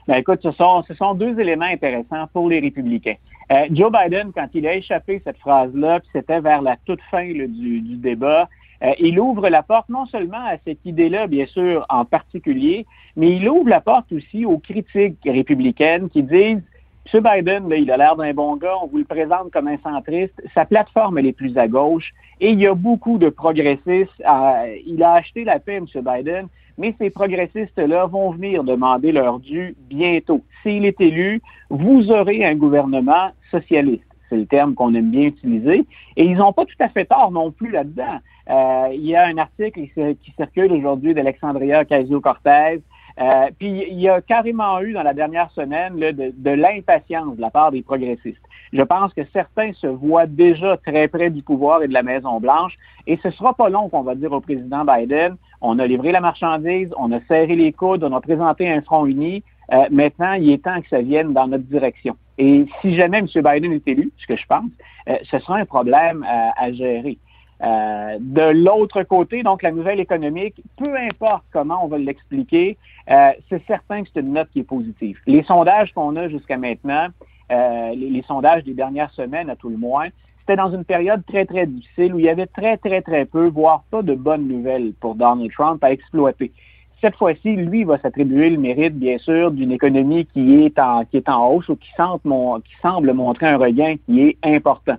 Ben 0.07 0.17
écoute, 0.17 0.39
ce 0.43 0.51
sont, 0.51 0.83
ce 0.87 0.93
sont 0.93 1.15
deux 1.15 1.39
éléments 1.39 1.65
intéressants 1.65 2.27
pour 2.31 2.47
les 2.47 2.59
républicains. 2.59 3.15
Euh, 3.51 3.65
Joe 3.71 3.91
Biden, 3.91 4.31
quand 4.33 4.47
il 4.53 4.67
a 4.67 4.75
échappé 4.75 5.21
cette 5.23 5.37
phrase-là, 5.37 5.99
puis 5.99 6.09
c'était 6.13 6.41
vers 6.41 6.61
la 6.61 6.77
toute 6.85 7.01
fin 7.09 7.25
du, 7.25 7.47
du, 7.47 7.95
débat, 7.97 8.47
euh, 8.83 8.91
il 8.99 9.19
ouvre 9.19 9.49
la 9.49 9.63
porte 9.63 9.89
non 9.89 10.05
seulement 10.05 10.45
à 10.45 10.57
cette 10.65 10.83
idée-là, 10.85 11.27
bien 11.27 11.45
sûr, 11.47 11.85
en 11.89 12.05
particulier, 12.05 12.85
mais 13.15 13.31
il 13.31 13.47
ouvre 13.49 13.69
la 13.69 13.81
porte 13.81 14.11
aussi 14.11 14.45
aux 14.45 14.59
critiques 14.59 15.17
républicaines 15.25 16.09
qui 16.09 16.23
disent 16.23 16.63
M. 17.13 17.21
Biden, 17.21 17.71
il 17.77 17.91
a 17.91 17.97
l'air 17.97 18.15
d'un 18.15 18.33
bon 18.33 18.55
gars, 18.55 18.75
on 18.81 18.87
vous 18.87 18.97
le 18.97 19.03
présente 19.03 19.51
comme 19.51 19.67
un 19.67 19.77
centriste. 19.77 20.33
Sa 20.53 20.65
plateforme, 20.65 21.19
elle 21.19 21.27
est 21.27 21.33
plus 21.33 21.55
à 21.57 21.67
gauche 21.67 22.13
et 22.39 22.49
il 22.49 22.59
y 22.59 22.65
a 22.65 22.73
beaucoup 22.73 23.17
de 23.17 23.29
progressistes. 23.29 24.21
Euh, 24.27 24.75
il 24.85 25.03
a 25.03 25.13
acheté 25.13 25.43
la 25.43 25.59
paix, 25.59 25.75
M. 25.75 25.85
Biden, 25.95 26.47
mais 26.77 26.95
ces 26.99 27.11
progressistes-là 27.11 28.07
vont 28.07 28.31
venir 28.31 28.63
demander 28.63 29.11
leur 29.11 29.39
dû 29.39 29.75
bientôt. 29.87 30.41
S'il 30.63 30.85
est 30.85 30.99
élu, 30.99 31.41
vous 31.69 32.11
aurez 32.11 32.43
un 32.43 32.55
gouvernement 32.55 33.29
socialiste. 33.51 34.03
C'est 34.29 34.37
le 34.37 34.47
terme 34.47 34.73
qu'on 34.73 34.95
aime 34.95 35.11
bien 35.11 35.27
utiliser. 35.27 35.85
Et 36.17 36.25
ils 36.25 36.37
n'ont 36.37 36.53
pas 36.53 36.65
tout 36.65 36.75
à 36.79 36.89
fait 36.89 37.05
tort 37.05 37.31
non 37.31 37.51
plus 37.51 37.69
là-dedans. 37.69 38.17
Euh, 38.49 38.89
il 38.93 39.05
y 39.05 39.15
a 39.15 39.27
un 39.27 39.37
article 39.37 39.81
qui, 39.81 40.15
qui 40.23 40.31
circule 40.35 40.71
aujourd'hui 40.71 41.13
d'Alexandria 41.13 41.85
Casio-Cortez 41.85 42.81
Euh, 43.19 43.49
puis 43.57 43.85
il 43.89 43.99
y 43.99 44.09
a 44.09 44.21
carrément 44.21 44.79
eu 44.81 44.91
dans 44.93 45.03
la 45.03 45.13
dernière 45.13 45.49
semaine 45.51 45.97
de, 45.97 46.33
de 46.35 46.51
l'impatience 46.51 47.35
de 47.37 47.41
la 47.41 47.49
part 47.49 47.71
des 47.71 47.81
progressistes. 47.81 48.41
Je 48.73 48.81
pense 48.81 49.13
que 49.13 49.21
certains 49.31 49.71
se 49.73 49.87
voient 49.87 50.25
déjà 50.25 50.75
très 50.77 51.07
près 51.07 51.29
du 51.29 51.41
pouvoir 51.41 51.81
et 51.81 51.87
de 51.87 51.93
la 51.93 52.03
Maison-Blanche 52.03 52.75
et 53.07 53.17
ce 53.23 53.29
sera 53.31 53.53
pas 53.53 53.69
long 53.69 53.87
qu'on 53.87 54.01
va 54.01 54.15
dire 54.15 54.33
au 54.33 54.41
président 54.41 54.83
Biden, 54.83 55.37
on 55.61 55.79
a 55.79 55.87
livré 55.87 56.11
la 56.11 56.19
marchandise, 56.19 56.93
on 56.97 57.11
a 57.11 57.21
serré 57.27 57.55
les 57.55 57.71
coudes, 57.71 58.03
on 58.03 58.13
a 58.13 58.19
présenté 58.19 58.69
un 58.69 58.81
front 58.81 59.05
uni, 59.05 59.43
euh, 59.71 59.85
maintenant, 59.91 60.33
il 60.33 60.49
est 60.51 60.63
temps 60.63 60.81
que 60.81 60.89
ça 60.89 61.01
vienne 61.01 61.33
dans 61.33 61.47
notre 61.47 61.63
direction. 61.63 62.15
Et 62.37 62.65
si 62.81 62.95
jamais 62.95 63.19
M. 63.19 63.27
Biden 63.33 63.71
est 63.71 63.87
élu, 63.87 64.11
ce 64.17 64.27
que 64.27 64.35
je 64.35 64.45
pense, 64.47 64.69
euh, 65.07 65.15
ce 65.23 65.39
sera 65.39 65.57
un 65.57 65.65
problème 65.65 66.25
à, 66.27 66.51
à 66.61 66.71
gérer. 66.71 67.17
Euh, 67.65 68.17
de 68.19 68.51
l'autre 68.63 69.01
côté, 69.03 69.41
donc 69.41 69.63
la 69.63 69.71
nouvelle 69.71 69.99
économique, 69.99 70.55
peu 70.77 70.95
importe 70.95 71.43
comment 71.51 71.83
on 71.83 71.87
va 71.87 71.97
l'expliquer, 71.97 72.77
euh, 73.09 73.31
c'est 73.49 73.65
certain 73.65 74.03
que 74.03 74.09
c'est 74.13 74.19
une 74.19 74.33
note 74.33 74.49
qui 74.53 74.59
est 74.59 74.63
positive. 74.63 75.17
Les 75.25 75.41
sondages 75.43 75.91
qu'on 75.93 76.15
a 76.15 76.27
jusqu'à 76.29 76.57
maintenant, 76.57 77.07
euh, 77.51 77.95
les, 77.95 78.23
sondages 78.27 78.63
des 78.63 78.73
dernières 78.73 79.11
semaines 79.11 79.49
à 79.49 79.55
tout 79.55 79.69
le 79.69 79.77
moins, 79.77 80.07
c'était 80.39 80.57
dans 80.57 80.71
une 80.71 80.83
période 80.83 81.23
très, 81.25 81.45
très 81.45 81.65
difficile 81.65 82.13
où 82.13 82.19
il 82.19 82.25
y 82.25 82.29
avait 82.29 82.45
très, 82.45 82.77
très, 82.77 83.01
très 83.01 83.25
peu, 83.25 83.47
voire 83.47 83.83
pas 83.89 84.03
de 84.03 84.13
bonnes 84.13 84.47
nouvelles 84.47 84.93
pour 84.99 85.15
Donald 85.15 85.51
Trump 85.51 85.83
à 85.83 85.91
exploiter. 85.91 86.51
Cette 87.01 87.15
fois-ci, 87.15 87.55
lui 87.55 87.83
va 87.83 87.97
s'attribuer 87.97 88.51
le 88.51 88.57
mérite, 88.57 88.95
bien 88.95 89.17
sûr, 89.17 89.51
d'une 89.51 89.71
économie 89.71 90.25
qui 90.25 90.63
est 90.63 90.77
en, 90.77 91.03
qui 91.05 91.17
est 91.17 91.29
en 91.29 91.49
hausse 91.49 91.69
ou 91.69 91.75
qui 91.75 91.89
semble 91.97 93.13
montrer 93.13 93.47
un 93.47 93.57
regain 93.57 93.95
qui 94.05 94.21
est 94.21 94.37
important. 94.43 94.95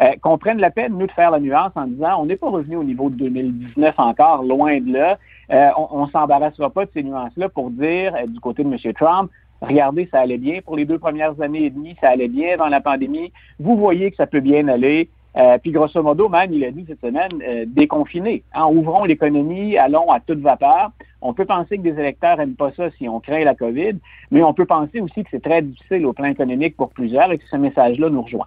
Euh, 0.00 0.12
qu'on 0.22 0.38
prenne 0.38 0.58
la 0.58 0.70
peine, 0.70 0.96
nous, 0.96 1.06
de 1.06 1.12
faire 1.12 1.30
la 1.30 1.40
nuance 1.40 1.72
en 1.74 1.86
disant 1.86 2.22
on 2.22 2.26
n'est 2.26 2.36
pas 2.36 2.48
revenu 2.48 2.76
au 2.76 2.84
niveau 2.84 3.10
de 3.10 3.16
2019 3.16 3.94
encore, 3.98 4.42
loin 4.42 4.80
de 4.80 4.92
là. 4.92 5.18
Euh, 5.50 5.68
on 5.90 6.06
ne 6.06 6.10
s'embarrassera 6.10 6.70
pas 6.70 6.86
de 6.86 6.90
ces 6.94 7.02
nuances-là 7.02 7.48
pour 7.48 7.70
dire, 7.70 8.14
euh, 8.14 8.26
du 8.26 8.40
côté 8.40 8.64
de 8.64 8.68
M. 8.68 8.94
Trump, 8.94 9.30
regardez, 9.60 10.08
ça 10.10 10.20
allait 10.20 10.38
bien 10.38 10.60
pour 10.64 10.76
les 10.76 10.84
deux 10.84 10.98
premières 10.98 11.40
années 11.40 11.64
et 11.64 11.70
demie, 11.70 11.96
ça 12.00 12.10
allait 12.10 12.28
bien 12.28 12.54
avant 12.54 12.68
la 12.68 12.80
pandémie. 12.80 13.32
Vous 13.58 13.76
voyez 13.76 14.10
que 14.10 14.16
ça 14.16 14.26
peut 14.26 14.40
bien 14.40 14.68
aller. 14.68 15.08
Euh, 15.36 15.58
puis 15.58 15.70
grosso 15.70 16.02
modo, 16.02 16.28
même, 16.28 16.52
il 16.52 16.64
a 16.64 16.70
dit 16.70 16.84
cette 16.88 17.00
semaine, 17.00 17.30
euh, 17.46 17.64
déconfiner. 17.66 18.42
En 18.54 18.74
ouvrons 18.74 19.04
l'économie, 19.04 19.76
allons 19.76 20.10
à 20.10 20.18
toute 20.20 20.40
vapeur. 20.40 20.90
On 21.22 21.34
peut 21.34 21.44
penser 21.44 21.76
que 21.76 21.82
des 21.82 21.98
électeurs 21.98 22.38
n'aiment 22.38 22.54
pas 22.54 22.72
ça 22.72 22.90
si 22.98 23.08
on 23.08 23.20
craint 23.20 23.44
la 23.44 23.54
COVID, 23.54 23.96
mais 24.30 24.42
on 24.42 24.54
peut 24.54 24.64
penser 24.64 25.00
aussi 25.00 25.22
que 25.22 25.28
c'est 25.30 25.42
très 25.42 25.62
difficile 25.62 26.06
au 26.06 26.12
plan 26.12 26.26
économique 26.26 26.76
pour 26.76 26.90
plusieurs 26.90 27.30
et 27.30 27.38
que 27.38 27.46
ce 27.48 27.56
message-là 27.56 28.08
nous 28.08 28.22
rejoint. 28.22 28.46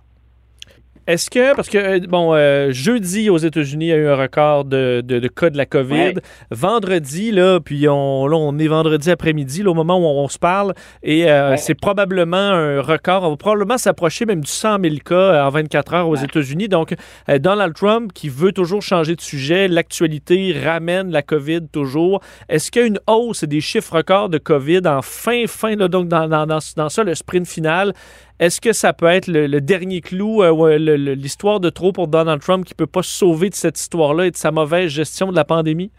Est-ce 1.06 1.30
que, 1.30 1.54
parce 1.54 1.68
que, 1.68 1.78
euh, 1.78 2.00
bon, 2.08 2.34
euh, 2.34 2.72
jeudi 2.72 3.30
aux 3.30 3.38
États-Unis, 3.38 3.88
il 3.88 3.90
y 3.90 3.94
a 3.94 3.98
eu 3.98 4.08
un 4.08 4.16
record 4.16 4.64
de, 4.64 5.02
de, 5.04 5.20
de 5.20 5.28
cas 5.28 5.50
de 5.50 5.58
la 5.58 5.66
COVID. 5.66 5.94
Ouais. 5.94 6.16
Vendredi, 6.50 7.32
là, 7.32 7.60
puis 7.60 7.90
on, 7.90 8.26
là, 8.28 8.38
on 8.38 8.58
est 8.58 8.68
vendredi 8.68 9.12
après-midi, 9.12 9.64
au 9.66 9.74
moment 9.74 9.98
où 9.98 10.06
on, 10.06 10.24
on, 10.24 10.28
se 10.30 10.40
parle, 10.40 10.74
et 11.02 11.30
euh, 11.30 11.52
ouais. 11.52 11.58
c'est 11.58 11.76
probablement 11.76 12.38
un 12.38 12.82
record. 12.82 13.24
On 13.24 13.32
va 13.32 13.36
probablement 13.36 13.78
s'approcher 13.78 14.26
même 14.26 14.42
du 14.42 14.50
100 14.50 14.80
000 14.82 14.96
cas 15.04 15.46
en 15.46 15.50
24 15.50 15.94
heures 15.94 16.08
aux 16.08 16.16
ouais. 16.16 16.24
États-Unis. 16.24 16.70
Donc, 16.70 16.96
euh, 17.28 17.38
Donald 17.38 17.74
Trump, 17.74 18.14
qui 18.14 18.30
veut 18.30 18.54
toujours 18.54 18.82
changer 18.82 19.18
de 19.18 19.22
sujet, 19.22 19.68
l'actualité 19.68 20.56
ramène 20.64 21.12
la 21.12 21.22
COVID 21.22 21.68
toujours. 21.70 22.22
Est-ce 22.48 22.72
qu'il 22.72 22.82
y 22.82 22.86
a 22.86 22.88
une 22.88 23.00
hausse 23.08 23.44
des 23.44 23.60
chiffres 23.60 23.98
records 23.98 24.30
de 24.30 24.38
COVID 24.38 24.82
en 24.86 25.02
fin, 25.02 25.48
fin, 25.48 25.76
là, 25.76 25.90
donc 25.90 26.08
dans, 26.08 26.30
dans, 26.30 26.48
dans, 26.48 26.60
dans 26.78 26.90
ça, 26.90 27.04
le 27.04 27.14
sprint 27.14 27.46
final? 27.46 27.94
Est-ce 28.44 28.60
que 28.60 28.74
ça 28.74 28.92
peut 28.92 29.06
être 29.06 29.28
le, 29.28 29.62
dernier 29.62 30.02
clou, 30.02 30.44
euh, 30.44 30.78
l'histoire 31.16 31.62
de 31.62 31.70
trop 31.70 31.94
pour 31.94 32.10
Donald 32.10 32.42
Trump 32.42 32.66
qui 32.66 32.74
ne 32.74 32.76
peut 32.76 32.88
pas 32.88 33.02
se 33.02 33.10
sauver 33.10 33.50
de 33.50 33.56
cette 33.56 33.80
histoire-là 33.80 34.26
et 34.26 34.32
de 34.32 34.36
sa 34.36 34.52
mauvaise 34.52 34.90
gestion 34.90 35.32
de 35.32 35.36
la 35.38 35.46
pandémie? 35.46 35.92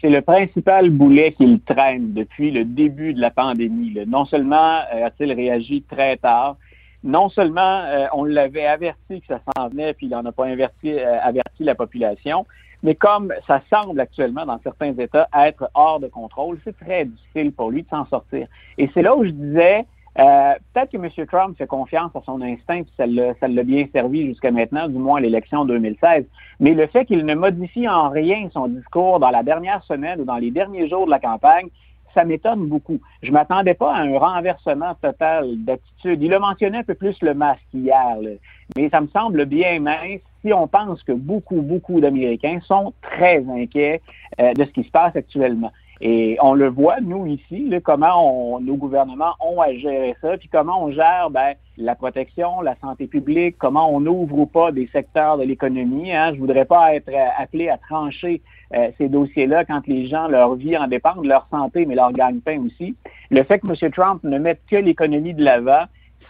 C'est 0.00 0.10
le 0.10 0.22
principal 0.22 0.90
boulet 0.90 1.32
qu'il 1.32 1.60
traîne 1.62 2.12
depuis 2.12 2.52
le 2.52 2.64
début 2.64 3.14
de 3.14 3.20
la 3.20 3.32
pandémie. 3.32 3.98
Non 4.06 4.26
seulement 4.26 4.78
euh, 4.94 5.06
a-t-il 5.06 5.32
réagi 5.32 5.82
très 5.90 6.18
tard, 6.18 6.56
non 7.02 7.28
seulement 7.28 7.80
euh, 7.80 8.06
on 8.12 8.22
l'avait 8.22 8.66
averti 8.66 9.20
que 9.20 9.26
ça 9.26 9.40
s'en 9.56 9.70
venait, 9.70 9.92
puis 9.92 10.06
il 10.06 10.10
n'en 10.10 10.24
a 10.24 10.30
pas 10.30 10.46
averti, 10.46 10.92
euh, 10.92 11.20
averti 11.20 11.64
la 11.64 11.74
population, 11.74 12.46
mais 12.84 12.94
comme 12.94 13.34
ça 13.48 13.60
semble 13.74 13.98
actuellement 13.98 14.46
dans 14.46 14.60
certains 14.62 14.96
États 14.96 15.26
être 15.36 15.68
hors 15.74 15.98
de 15.98 16.06
contrôle, 16.06 16.60
c'est 16.62 16.78
très 16.78 17.06
difficile 17.06 17.50
pour 17.50 17.72
lui 17.72 17.82
de 17.82 17.88
s'en 17.88 18.06
sortir. 18.06 18.46
Et 18.78 18.88
c'est 18.94 19.02
là 19.02 19.16
où 19.16 19.24
je 19.24 19.30
disais, 19.30 19.84
euh, 20.18 20.54
peut-être 20.74 20.90
que 20.90 20.96
M. 20.96 21.26
Trump 21.26 21.56
fait 21.56 21.66
confiance 21.66 22.10
à 22.14 22.20
son 22.26 22.42
instinct, 22.42 22.82
puis 22.82 22.92
ça 22.96 23.06
l'a 23.06 23.62
bien 23.62 23.86
servi 23.92 24.26
jusqu'à 24.26 24.50
maintenant, 24.50 24.88
du 24.88 24.98
moins 24.98 25.18
à 25.18 25.20
l'élection 25.20 25.64
2016. 25.64 26.24
Mais 26.58 26.74
le 26.74 26.86
fait 26.88 27.04
qu'il 27.04 27.24
ne 27.24 27.34
modifie 27.34 27.88
en 27.88 28.10
rien 28.10 28.48
son 28.52 28.68
discours 28.68 29.20
dans 29.20 29.30
la 29.30 29.42
dernière 29.42 29.82
semaine 29.84 30.20
ou 30.20 30.24
dans 30.24 30.36
les 30.36 30.50
derniers 30.50 30.88
jours 30.88 31.06
de 31.06 31.10
la 31.10 31.20
campagne, 31.20 31.68
ça 32.14 32.24
m'étonne 32.24 32.66
beaucoup. 32.66 32.98
Je 33.22 33.30
m'attendais 33.30 33.74
pas 33.74 33.94
à 33.94 34.00
un 34.00 34.18
renversement 34.18 34.94
total 35.00 35.64
d'attitude. 35.64 36.20
Il 36.22 36.34
a 36.34 36.40
mentionné 36.40 36.78
un 36.78 36.82
peu 36.82 36.94
plus 36.94 37.16
le 37.22 37.34
masque 37.34 37.62
hier, 37.72 38.16
là. 38.20 38.30
mais 38.76 38.88
ça 38.88 39.00
me 39.00 39.06
semble 39.08 39.44
bien 39.44 39.78
mince 39.78 40.20
si 40.42 40.52
on 40.52 40.66
pense 40.66 41.02
que 41.02 41.12
beaucoup, 41.12 41.60
beaucoup 41.60 42.00
d'Américains 42.00 42.60
sont 42.66 42.94
très 43.02 43.44
inquiets 43.48 44.00
euh, 44.40 44.54
de 44.54 44.64
ce 44.64 44.70
qui 44.70 44.84
se 44.84 44.90
passe 44.90 45.14
actuellement. 45.14 45.70
Et 46.02 46.38
on 46.40 46.54
le 46.54 46.68
voit, 46.68 47.00
nous, 47.00 47.26
ici, 47.26 47.68
là, 47.68 47.80
comment 47.80 48.54
on, 48.54 48.60
nos 48.60 48.76
gouvernements 48.76 49.34
ont 49.38 49.60
à 49.60 49.74
gérer 49.74 50.16
ça, 50.22 50.38
puis 50.38 50.48
comment 50.48 50.84
on 50.84 50.90
gère 50.90 51.28
ben, 51.30 51.52
la 51.76 51.94
protection, 51.94 52.62
la 52.62 52.74
santé 52.80 53.06
publique, 53.06 53.56
comment 53.58 53.92
on 53.92 54.06
ouvre 54.06 54.38
ou 54.38 54.46
pas 54.46 54.72
des 54.72 54.88
secteurs 54.92 55.36
de 55.36 55.44
l'économie. 55.44 56.12
Hein. 56.12 56.32
Je 56.34 56.40
voudrais 56.40 56.64
pas 56.64 56.94
être 56.94 57.10
appelé 57.38 57.68
à 57.68 57.76
trancher 57.76 58.40
euh, 58.74 58.88
ces 58.96 59.08
dossiers-là 59.08 59.66
quand 59.66 59.86
les 59.86 60.06
gens, 60.06 60.26
leur 60.26 60.54
vie 60.54 60.76
en 60.76 60.86
dépend, 60.86 61.16
de 61.16 61.28
leur 61.28 61.46
santé, 61.50 61.84
mais 61.84 61.96
leur 61.96 62.12
gagne-pain 62.12 62.62
aussi. 62.64 62.96
Le 63.30 63.42
fait 63.42 63.58
que 63.58 63.66
M. 63.66 63.90
Trump 63.92 64.24
ne 64.24 64.38
mette 64.38 64.60
que 64.70 64.76
l'économie 64.76 65.34
de 65.34 65.44
l'avant, 65.44 65.84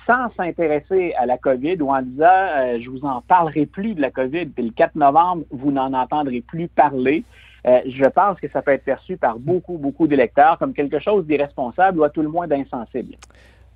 sans 0.07 0.31
s'intéresser 0.37 1.15
à 1.15 1.27
la 1.27 1.39
COVID 1.39 1.81
ou 1.81 1.91
en 1.91 2.03
disant 2.03 2.25
euh, 2.27 2.79
je 2.81 2.91
vous 2.91 3.05
en 3.05 3.21
parlerai 3.21 3.67
plus 3.67 3.95
de 3.95 4.01
la 4.01 4.11
COVID, 4.11 4.47
puis 4.47 4.65
le 4.65 4.73
4 4.73 4.97
novembre, 4.97 5.45
vous 5.51 5.71
n'en 5.71 5.93
entendrez 5.93 6.41
plus 6.41 6.67
parler. 6.67 7.23
Euh, 7.67 7.81
je 7.87 8.05
pense 8.07 8.41
que 8.41 8.49
ça 8.49 8.63
peut 8.63 8.73
être 8.73 8.85
perçu 8.85 9.17
par 9.17 9.39
beaucoup, 9.39 9.79
beaucoup 9.79 10.07
d'électeurs 10.07 10.59
comme 10.59 10.73
quelque 10.73 10.99
chose 10.99 11.27
d'irresponsable 11.27 12.01
ou 12.01 12.05
à 12.05 12.11
tout 12.11 12.23
le 12.23 12.29
moins 12.29 12.47
d'insensible. 12.47 13.17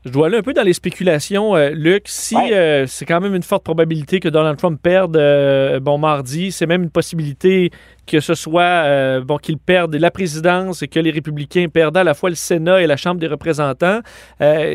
Je 0.04 0.10
dois 0.10 0.26
aller 0.26 0.36
un 0.36 0.42
peu 0.42 0.52
dans 0.52 0.62
les 0.62 0.74
spéculations, 0.74 1.56
euh, 1.56 1.70
Luc. 1.70 2.02
Si 2.08 2.36
ouais. 2.36 2.52
euh, 2.52 2.86
c'est 2.86 3.06
quand 3.06 3.22
même 3.22 3.34
une 3.34 3.42
forte 3.42 3.64
probabilité 3.64 4.20
que 4.20 4.28
Donald 4.28 4.58
Trump 4.58 4.78
perde 4.82 5.16
euh, 5.16 5.80
bon 5.80 5.96
mardi, 5.96 6.52
c'est 6.52 6.66
même 6.66 6.82
une 6.82 6.90
possibilité 6.90 7.70
que 8.06 8.20
ce 8.20 8.34
soit 8.34 9.20
bon 9.20 9.38
qu'il 9.38 9.56
perde 9.56 9.94
la 9.94 10.10
présidence 10.10 10.82
et 10.82 10.88
que 10.88 11.00
les 11.00 11.10
républicains 11.10 11.68
perdent 11.72 11.96
à 11.96 12.04
la 12.04 12.12
fois 12.12 12.28
le 12.28 12.36
Sénat 12.36 12.82
et 12.82 12.86
la 12.86 12.98
Chambre 12.98 13.18
des 13.18 13.28
représentants. 13.28 14.00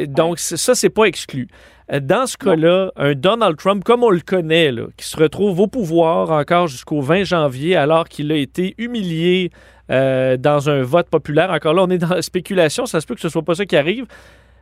Donc 0.07 0.39
ça, 0.39 0.73
c'est 0.73 0.89
pas 0.89 1.03
exclu. 1.03 1.47
Euh, 1.91 1.99
Dans 1.99 2.27
ce 2.27 2.37
cas-là, 2.37 2.91
un 2.95 3.13
Donald 3.13 3.57
Trump 3.57 3.83
comme 3.83 4.03
on 4.03 4.09
le 4.09 4.21
connaît, 4.21 4.71
là, 4.71 4.83
qui 4.97 5.05
se 5.05 5.17
retrouve 5.17 5.59
au 5.59 5.67
pouvoir 5.67 6.31
encore 6.31 6.67
jusqu'au 6.67 7.01
20 7.01 7.23
janvier, 7.23 7.75
alors 7.75 8.07
qu'il 8.07 8.31
a 8.31 8.35
été 8.35 8.75
humilié 8.77 9.51
euh, 9.89 10.37
dans 10.37 10.69
un 10.69 10.83
vote 10.83 11.09
populaire. 11.09 11.51
Encore 11.51 11.73
là, 11.73 11.83
on 11.83 11.89
est 11.89 11.97
dans 11.97 12.09
la 12.09 12.21
spéculation. 12.21 12.85
Ça 12.85 13.01
se 13.01 13.07
peut 13.07 13.15
que 13.15 13.21
ce 13.21 13.29
soit 13.29 13.41
pas 13.41 13.55
ça 13.55 13.65
qui 13.65 13.75
arrive. 13.75 14.05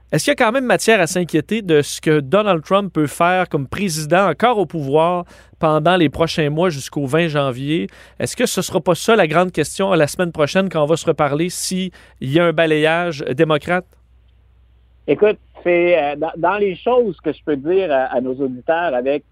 Est-ce 0.09 0.23
qu'il 0.23 0.31
y 0.31 0.41
a 0.41 0.45
quand 0.45 0.53
même 0.53 0.63
matière 0.63 1.01
à 1.01 1.07
s'inquiéter 1.07 1.61
de 1.61 1.81
ce 1.81 1.99
que 1.99 2.21
Donald 2.21 2.63
Trump 2.63 2.93
peut 2.93 3.07
faire 3.07 3.49
comme 3.49 3.67
président 3.67 4.29
encore 4.29 4.57
au 4.57 4.65
pouvoir 4.65 5.25
pendant 5.59 5.97
les 5.97 6.07
prochains 6.07 6.49
mois 6.49 6.69
jusqu'au 6.69 7.05
20 7.05 7.27
janvier? 7.27 7.89
Est-ce 8.17 8.37
que 8.37 8.45
ce 8.45 8.61
ne 8.61 8.63
sera 8.63 8.79
pas 8.79 8.95
ça 8.95 9.17
la 9.17 9.27
grande 9.27 9.51
question 9.51 9.91
la 9.91 10.07
semaine 10.07 10.31
prochaine 10.31 10.69
quand 10.69 10.81
on 10.81 10.85
va 10.85 10.95
se 10.95 11.05
reparler 11.05 11.49
s'il 11.49 11.91
y 12.21 12.39
a 12.39 12.45
un 12.45 12.53
balayage 12.53 13.19
démocrate? 13.35 13.85
Écoute, 15.07 15.39
c'est 15.67 15.97
euh, 15.97 16.15
dans, 16.37 16.57
les 16.57 16.75
choses 16.75 17.19
que 17.19 17.33
je 17.33 17.43
peux 17.43 17.57
dire 17.57 17.89
à, 17.91 18.21
nos 18.21 18.35
auditeurs 18.35 18.93
avec, 18.93 19.23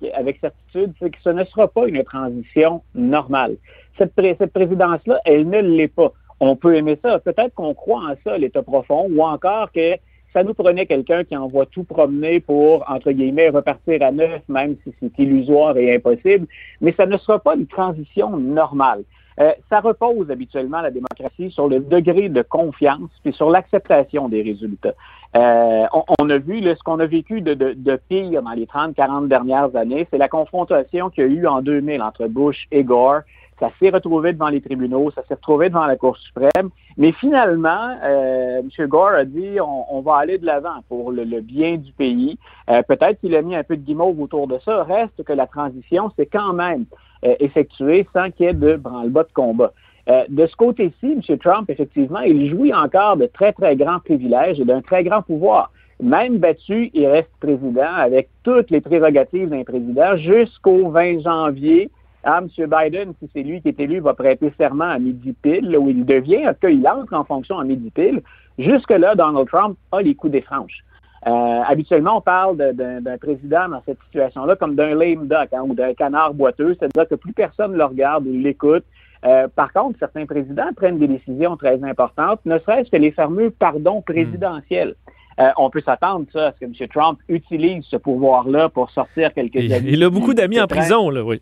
certitude, 0.42 0.94
c'est 1.00 1.10
que 1.10 1.18
ce 1.24 1.30
ne 1.30 1.46
sera 1.46 1.68
pas 1.68 1.88
une 1.88 2.04
transition 2.04 2.82
normale. 2.94 3.56
Cette, 3.98 4.12
cette 4.16 4.52
présidence-là, 4.52 5.20
elle 5.24 5.48
ne 5.48 5.62
l'est 5.62 5.88
pas. 5.88 6.12
On 6.42 6.58
peut 6.58 6.76
aimer 6.76 7.00
ça. 7.02 7.20
Peut-être 7.20 7.54
qu'on 7.56 7.74
croit 7.74 8.02
en 8.02 8.16
ça, 8.26 8.38
l'État 8.38 8.62
profond, 8.62 9.08
ou 9.10 9.24
encore 9.24 9.72
que 9.72 9.96
ça 10.34 10.44
nous 10.44 10.54
prenait 10.54 10.86
quelqu'un 10.86 11.24
qui 11.24 11.38
envoie 11.38 11.66
tout 11.68 11.86
promener 11.86 12.42
pour, 12.42 12.84
entre 12.90 13.14
guillemets, 13.14 13.48
repartir 13.48 14.04
à 14.04 14.12
neuf, 14.12 14.42
même 14.50 14.76
si 14.84 14.94
c'est 15.00 15.18
illusoire 15.18 15.78
et 15.78 15.96
impossible, 15.96 16.48
mais 16.82 16.94
ça 16.98 17.06
ne 17.06 17.18
sera 17.18 17.40
pas 17.40 17.56
une 17.56 17.68
transition 17.68 18.36
normale. 18.36 19.04
Euh, 19.40 19.52
ça 19.70 19.82
repose 19.82 20.32
habituellement 20.32 20.82
la 20.82 20.92
démocratie 20.92 21.52
sur 21.52 21.68
le 21.68 21.82
degré 21.82 22.30
de 22.30 22.42
confiance 22.42 23.10
puis 23.24 23.34
sur 23.34 23.50
l'acceptation 23.50 24.30
des 24.30 24.42
résultats. 24.42 24.94
Euh, 25.36 25.86
on, 26.20 26.30
a 26.30 26.38
vu 26.38 26.62
là, 26.62 26.76
ce 26.76 26.84
qu'on 26.84 27.00
a 27.00 27.06
vécu 27.06 27.42
de, 27.42 27.54
de, 27.54 27.74
de, 27.74 28.00
pire 28.08 28.42
dans 28.42 28.52
les 28.52 28.66
30-40 28.66 29.28
dernières 29.28 29.76
années, 29.76 30.08
c'est 30.10 30.18
la 30.18 30.30
confrontation 30.30 31.10
qu'il 31.10 31.26
y 31.26 31.28
a 31.28 31.30
eu 31.30 31.48
en 31.48 31.62
2000 31.62 32.02
entre 32.02 32.28
Bush 32.28 32.68
et 32.72 32.86
Gore. 32.86 33.22
Ça 33.60 33.72
s'est 33.80 33.90
retrouvé 33.90 34.34
devant 34.34 34.50
les 34.50 34.62
tribunaux, 34.62 35.12
ça 35.12 35.24
s'est 35.28 35.36
retrouvé 35.36 35.70
devant 35.70 35.86
la 35.86 35.96
Cour 35.96 36.18
suprême. 36.18 36.70
Mais 36.98 37.14
finalement, 37.14 37.98
euh, 38.04 38.60
M. 38.60 38.88
Gore 38.88 39.10
a 39.10 39.24
dit 39.26 39.60
on, 39.62 39.96
on 39.96 40.02
va 40.02 40.18
aller 40.18 40.38
de 40.38 40.46
l'avant 40.46 40.84
pour 40.90 41.12
le, 41.12 41.24
le, 41.24 41.42
bien 41.42 41.78
du 41.78 41.92
pays. 41.94 42.38
Euh, 42.70 42.82
Peut-être 42.84 43.20
qu'il 43.22 43.36
a 43.36 43.42
mis 43.42 43.56
un 43.56 43.64
peu 43.64 43.78
de 43.78 43.82
guimauve 43.82 44.20
autour 44.20 44.48
de 44.48 44.60
ça. 44.66 44.84
Reste 44.84 45.24
que 45.24 45.34
la 45.34 45.48
transition, 45.48 46.12
c'est 46.18 46.26
quand 46.26 46.54
même 46.54 46.86
euh, 47.26 47.36
effectuée 47.40 48.08
sans 48.14 48.30
qu'il 48.32 48.46
y 48.46 48.50
ait 48.50 48.54
de 48.54 48.76
branle-bas 48.76 49.24
de 49.24 49.34
combat. 49.34 49.72
Euh, 50.08 50.24
de 50.30 50.46
ce 50.46 50.56
côté-ci, 50.56 51.18
M. 51.28 51.38
Trump, 51.40 51.70
effectivement, 51.70 52.20
il 52.20 52.50
jouit 52.50 52.74
encore 52.74 53.18
de 53.18 53.26
très, 53.26 53.54
très 53.54 53.76
grands 53.76 54.00
privilèges 54.00 54.60
et 54.60 54.66
d'un 54.66 54.82
très 54.82 55.04
grand 55.04 55.22
pouvoir. 55.22 55.72
Même 56.02 56.38
battu, 56.38 56.92
il 56.94 57.08
reste 57.08 57.32
président 57.40 57.94
avec 57.96 58.30
toutes 58.44 58.70
les 58.70 58.82
prérogatives 58.82 59.50
d'un 59.50 59.64
président 59.64 60.18
jusqu'au 60.18 60.90
20 60.90 61.22
janvier. 61.22 61.90
Ah, 62.28 62.42
M. 62.42 62.48
Biden, 62.50 63.14
si 63.20 63.30
c'est 63.34 63.44
lui 63.44 63.62
qui 63.62 63.68
est 63.68 63.80
élu, 63.80 64.00
va 64.00 64.16
prêter 64.16 64.52
serment 64.58 64.90
à 64.90 64.98
midi 64.98 65.34
pile, 65.44 65.78
où 65.78 65.90
il 65.90 66.06
devient, 66.06 66.48
en 66.48 66.54
tout 66.54 66.62
cas, 66.62 66.70
il 66.70 66.88
entre 66.88 67.14
en 67.14 67.24
fonction 67.24 67.60
à 67.60 67.64
midi 67.64 67.92
pile. 67.92 68.24
Jusque-là, 68.58 69.14
Donald 69.14 69.48
Trump 69.48 69.78
a 69.92 70.02
les 70.02 70.16
coups 70.16 70.34
des 70.34 70.42
franches. 70.42 70.84
Euh, 71.28 71.62
habituellement, 71.68 72.18
on 72.18 72.22
parle 72.22 72.58
d'un 72.58 73.18
président 73.20 73.70
dans 73.70 73.82
cette 73.86 74.00
situation-là 74.06 74.56
comme 74.56 74.76
d'un 74.76 74.96
lame 74.96 75.28
duck 75.28 75.50
hein, 75.54 75.62
ou 75.64 75.76
d'un 75.76 75.94
canard 75.94 76.34
boiteux, 76.34 76.76
c'est-à-dire 76.80 77.08
que 77.08 77.16
plus 77.16 77.34
personne 77.34 77.74
le 77.74 77.84
regarde 77.84 78.26
ou 78.26 78.34
l'écoute. 78.34 78.84
Euh, 79.26 79.48
par 79.48 79.74
contre, 79.74 79.98
certains 80.00 80.26
présidents 80.26 80.70
prennent 80.76 81.00
des 81.00 81.08
décisions 81.08 81.58
très 81.58 81.84
importantes, 81.84 82.42
ne 82.46 82.60
serait-ce 82.60 82.92
que 82.92 82.98
les 82.98 83.12
fameux 83.12 83.50
pardons 83.50 84.02
présidentiels. 84.02 84.96
Euh, 85.40 85.50
on 85.58 85.70
peut 85.70 85.82
s'attendre 85.82 86.26
à 86.36 86.54
ce 86.54 86.60
que 86.60 86.66
M. 86.66 86.88
Trump 86.90 87.20
utilise 87.28 87.84
ce 87.86 87.98
pouvoir-là 87.98 88.70
pour 88.70 88.90
sortir 88.92 89.34
quelques 89.34 89.56
il, 89.56 89.74
amis. 89.74 89.90
Il 89.92 90.04
a 90.04 90.10
beaucoup 90.10 90.34
d'amis 90.34 90.62
en 90.62 90.68
prison, 90.68 91.10
là, 91.10 91.24
oui. 91.24 91.42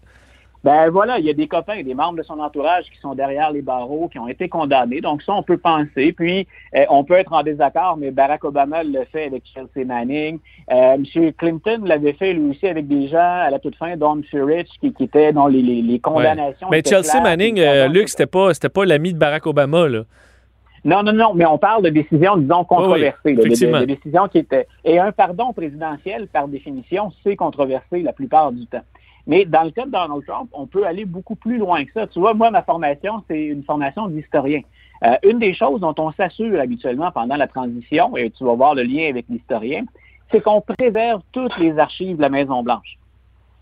Ben 0.64 0.90
voilà, 0.90 1.20
il 1.20 1.26
y 1.26 1.30
a 1.30 1.34
des 1.34 1.48
copains, 1.48 1.84
des 1.84 1.94
membres 1.94 2.18
de 2.18 2.24
son 2.24 2.40
entourage 2.40 2.86
qui 2.86 2.98
sont 3.00 3.16
derrière 3.16 3.52
les 3.52 3.62
barreaux, 3.62 4.08
qui 4.08 4.18
ont 4.18 4.30
été 4.30 4.48
condamnés. 4.48 5.02
Donc 5.02 5.22
ça, 5.22 5.34
on 5.34 5.44
peut 5.44 5.58
penser. 5.58 6.14
Puis, 6.14 6.48
euh, 6.74 6.86
on 6.90 7.04
peut 7.04 7.16
être 7.16 7.34
en 7.34 7.44
désaccord, 7.44 7.98
mais 7.98 8.12
Barack 8.12 8.46
Obama 8.46 8.82
le 8.82 9.04
fait 9.12 9.26
avec 9.26 9.44
Chelsea 9.54 9.86
Manning. 9.86 10.40
Euh, 10.72 10.96
M. 10.96 11.34
Clinton 11.34 11.82
l'avait 11.84 12.14
fait 12.14 12.34
lui 12.34 12.52
aussi 12.52 12.66
avec 12.66 12.88
des 12.88 13.10
gens 13.10 13.18
à 13.18 13.50
la 13.50 13.60
toute 13.60 13.76
fin, 13.76 13.98
dont 13.98 14.16
M. 14.16 14.24
Rich, 14.42 14.70
qui, 14.80 14.94
qui 14.94 15.04
était 15.04 15.34
dans 15.34 15.48
les, 15.48 15.62
les, 15.62 15.82
les 15.82 16.00
condamnations. 16.00 16.68
Mais 16.72 16.82
Chelsea 16.82 17.20
Manning, 17.22 17.60
euh, 17.60 17.90
Luc, 17.90 18.08
c'était 18.08 18.26
pas, 18.26 18.54
c'était 18.54 18.70
pas 18.70 18.86
l'ami 18.86 19.14
de 19.14 19.20
Barack 19.20 19.46
Obama, 19.46 19.90
là. 19.90 20.04
Non, 20.86 21.02
non, 21.02 21.14
non, 21.14 21.34
mais 21.34 21.46
on 21.46 21.58
parle 21.58 21.84
de 21.84 21.90
décisions, 21.90 22.36
disons, 22.38 22.64
controversées. 22.66 23.18
Oui, 23.24 23.36
de, 23.36 23.42
de, 23.42 23.80
de, 23.80 23.86
décisions 23.86 24.28
qui 24.28 24.40
étaient. 24.40 24.68
Et 24.84 25.00
un 25.00 25.14
pardon 25.14 25.54
présidentiel, 25.54 26.28
par 26.28 26.48
définition, 26.48 27.12
c'est 27.24 27.38
controversé 27.38 28.02
la 28.02 28.12
plupart 28.12 28.52
du 28.52 28.66
temps. 28.68 28.84
Mais 29.26 29.46
dans 29.46 29.64
le 29.64 29.72
cas 29.72 29.86
de 29.86 29.92
Donald 29.92 30.26
Trump, 30.26 30.50
on 30.54 30.68
peut 30.68 30.86
aller 30.86 31.06
beaucoup 31.06 31.36
plus 31.36 31.58
loin 31.58 31.86
que 31.86 31.92
ça. 31.94 32.08
Tu 32.08 32.20
vois, 32.20 32.34
moi, 32.34 32.52
ma 32.52 32.64
formation, 32.64 33.24
c'est 33.30 33.46
une 33.46 33.64
formation 33.64 34.08
d'historien. 34.08 34.62
Euh, 35.04 35.16
une 35.24 35.40
des 35.40 35.54
choses 35.54 35.80
dont 35.80 35.96
on 35.98 36.12
s'assure 36.12 36.60
habituellement 36.60 37.12
pendant 37.12 37.36
la 37.36 37.48
transition, 37.48 38.16
et 38.18 38.30
tu 38.32 38.44
vas 38.44 38.56
voir 38.56 38.76
le 38.76 38.84
lien 38.84 39.10
avec 39.10 39.26
l'historien, 39.30 39.86
c'est 40.32 40.42
qu'on 40.42 40.62
préserve 40.62 41.22
toutes 41.32 41.58
les 41.58 41.78
archives 41.78 42.18
de 42.18 42.22
la 42.22 42.30
Maison-Blanche. 42.30 42.98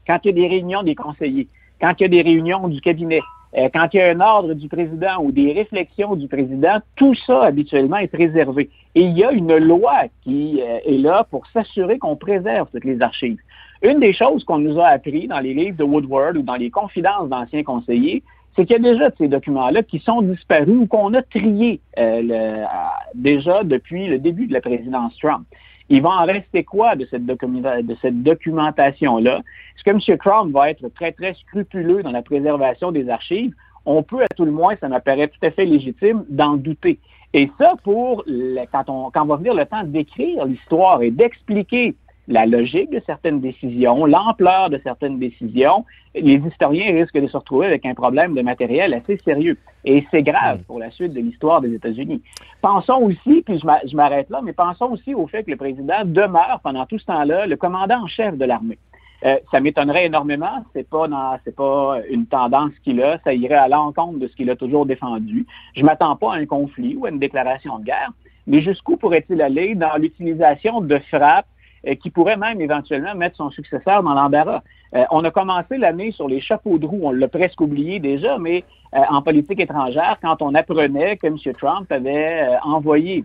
Quand 0.07 0.19
il 0.23 0.27
y 0.27 0.31
a 0.31 0.33
des 0.33 0.47
réunions 0.47 0.83
des 0.83 0.95
conseillers, 0.95 1.47
quand 1.79 1.93
il 1.99 2.03
y 2.03 2.05
a 2.05 2.09
des 2.09 2.21
réunions 2.21 2.67
du 2.67 2.81
cabinet, 2.81 3.21
euh, 3.57 3.69
quand 3.73 3.87
il 3.93 3.97
y 3.97 4.01
a 4.01 4.09
un 4.09 4.21
ordre 4.21 4.53
du 4.53 4.69
président 4.69 5.21
ou 5.21 5.31
des 5.31 5.51
réflexions 5.51 6.15
du 6.15 6.27
président, 6.27 6.79
tout 6.95 7.15
ça 7.15 7.43
habituellement 7.43 7.97
est 7.97 8.07
préservé. 8.07 8.69
Et 8.95 9.01
il 9.01 9.17
y 9.17 9.23
a 9.23 9.31
une 9.31 9.57
loi 9.57 10.03
qui 10.23 10.61
euh, 10.61 10.79
est 10.85 10.97
là 10.97 11.25
pour 11.29 11.45
s'assurer 11.47 11.97
qu'on 11.97 12.15
préserve 12.15 12.69
toutes 12.71 12.85
les 12.85 13.01
archives. 13.01 13.39
Une 13.83 13.99
des 13.99 14.13
choses 14.13 14.43
qu'on 14.43 14.59
nous 14.59 14.79
a 14.79 14.87
appris 14.87 15.27
dans 15.27 15.39
les 15.39 15.55
livres 15.55 15.77
de 15.77 15.83
Woodward 15.83 16.37
ou 16.37 16.43
dans 16.43 16.55
les 16.55 16.69
confidences 16.69 17.29
d'anciens 17.29 17.63
conseillers, 17.63 18.21
c'est 18.55 18.65
qu'il 18.65 18.73
y 18.73 18.87
a 18.87 18.91
déjà 18.91 19.09
de 19.09 19.15
ces 19.17 19.27
documents-là 19.27 19.81
qui 19.83 19.99
sont 19.99 20.21
disparus 20.21 20.77
ou 20.81 20.85
qu'on 20.85 21.13
a 21.13 21.21
triés 21.23 21.79
euh, 21.97 22.63
déjà 23.15 23.63
depuis 23.63 24.07
le 24.07 24.19
début 24.19 24.47
de 24.47 24.53
la 24.53 24.61
présidence 24.61 25.17
Trump. 25.17 25.45
Il 25.89 26.01
va 26.01 26.09
en 26.09 26.25
rester 26.25 26.63
quoi 26.63 26.95
de 26.95 27.05
cette, 27.09 27.25
documentation-là? 27.25 29.37
Est-ce 29.37 29.83
que 29.83 29.89
M. 29.89 29.99
Trump 30.19 30.53
va 30.53 30.69
être 30.69 30.87
très, 30.89 31.11
très 31.11 31.33
scrupuleux 31.33 32.03
dans 32.03 32.11
la 32.11 32.21
préservation 32.21 32.91
des 32.91 33.09
archives? 33.09 33.53
On 33.85 34.03
peut, 34.03 34.21
à 34.21 34.27
tout 34.35 34.45
le 34.45 34.51
moins, 34.51 34.75
ça 34.79 34.89
m'apparaît 34.89 35.27
tout 35.27 35.45
à 35.45 35.51
fait 35.51 35.65
légitime, 35.65 36.23
d'en 36.29 36.55
douter. 36.55 36.99
Et 37.33 37.49
ça, 37.57 37.73
pour 37.83 38.23
le, 38.27 38.61
quand, 38.71 38.89
on, 38.89 39.09
quand 39.09 39.25
va 39.25 39.37
venir 39.37 39.53
le 39.53 39.65
temps 39.65 39.83
d'écrire 39.83 40.45
l'histoire 40.45 41.01
et 41.01 41.11
d'expliquer 41.11 41.95
la 42.27 42.45
logique 42.45 42.89
de 42.91 43.01
certaines 43.05 43.41
décisions, 43.41 44.05
l'ampleur 44.05 44.69
de 44.69 44.79
certaines 44.83 45.19
décisions, 45.19 45.85
les 46.15 46.35
historiens 46.35 46.93
risquent 46.93 47.19
de 47.19 47.27
se 47.27 47.37
retrouver 47.37 47.67
avec 47.67 47.85
un 47.85 47.93
problème 47.93 48.35
de 48.35 48.41
matériel 48.41 48.93
assez 48.93 49.17
sérieux. 49.17 49.57
Et 49.85 50.05
c'est 50.11 50.23
grave 50.23 50.59
pour 50.67 50.79
la 50.79 50.91
suite 50.91 51.13
de 51.13 51.19
l'histoire 51.19 51.61
des 51.61 51.73
États-Unis. 51.73 52.21
Pensons 52.61 53.01
aussi, 53.01 53.41
puis 53.41 53.59
je 53.59 53.95
m'arrête 53.95 54.29
là, 54.29 54.41
mais 54.43 54.53
pensons 54.53 54.91
aussi 54.91 55.13
au 55.13 55.27
fait 55.27 55.43
que 55.43 55.51
le 55.51 55.57
président 55.57 56.05
demeure 56.05 56.59
pendant 56.63 56.85
tout 56.85 56.99
ce 56.99 57.05
temps-là 57.05 57.47
le 57.47 57.55
commandant 57.57 58.03
en 58.03 58.07
chef 58.07 58.37
de 58.37 58.45
l'armée. 58.45 58.77
Euh, 59.23 59.37
ça 59.51 59.59
m'étonnerait 59.59 60.07
énormément. 60.07 60.65
C'est 60.73 60.87
pas 60.89 61.07
c'est 61.43 61.55
pas 61.55 61.99
une 62.09 62.25
tendance 62.25 62.71
qu'il 62.83 63.01
a. 63.03 63.19
Ça 63.23 63.33
irait 63.33 63.53
à 63.55 63.67
l'encontre 63.67 64.17
de 64.17 64.27
ce 64.27 64.35
qu'il 64.35 64.49
a 64.49 64.55
toujours 64.55 64.85
défendu. 64.85 65.45
Je 65.75 65.83
m'attends 65.83 66.15
pas 66.15 66.33
à 66.33 66.37
un 66.37 66.45
conflit 66.45 66.95
ou 66.95 67.05
à 67.05 67.09
une 67.09 67.19
déclaration 67.19 67.77
de 67.79 67.85
guerre. 67.85 68.11
Mais 68.47 68.61
jusqu'où 68.61 68.97
pourrait-il 68.97 69.41
aller 69.41 69.75
dans 69.75 69.95
l'utilisation 69.97 70.81
de 70.81 70.97
frappes 71.11 71.45
qui 72.01 72.09
pourrait 72.09 72.37
même 72.37 72.61
éventuellement 72.61 73.15
mettre 73.15 73.37
son 73.37 73.49
successeur 73.49 74.03
dans 74.03 74.13
l'embarras. 74.13 74.61
Euh, 74.95 75.05
on 75.11 75.23
a 75.23 75.31
commencé 75.31 75.77
l'année 75.77 76.11
sur 76.11 76.27
les 76.27 76.41
chapeaux 76.41 76.77
de 76.77 76.85
roue, 76.85 77.01
on 77.03 77.11
l'a 77.11 77.27
presque 77.27 77.61
oublié 77.61 77.99
déjà, 77.99 78.37
mais 78.37 78.63
euh, 78.93 78.99
en 79.09 79.21
politique 79.21 79.59
étrangère, 79.59 80.17
quand 80.21 80.41
on 80.41 80.53
apprenait 80.53 81.17
que 81.17 81.27
M. 81.27 81.37
Trump 81.57 81.89
avait 81.91 82.43
euh, 82.43 82.59
envoyé 82.63 83.23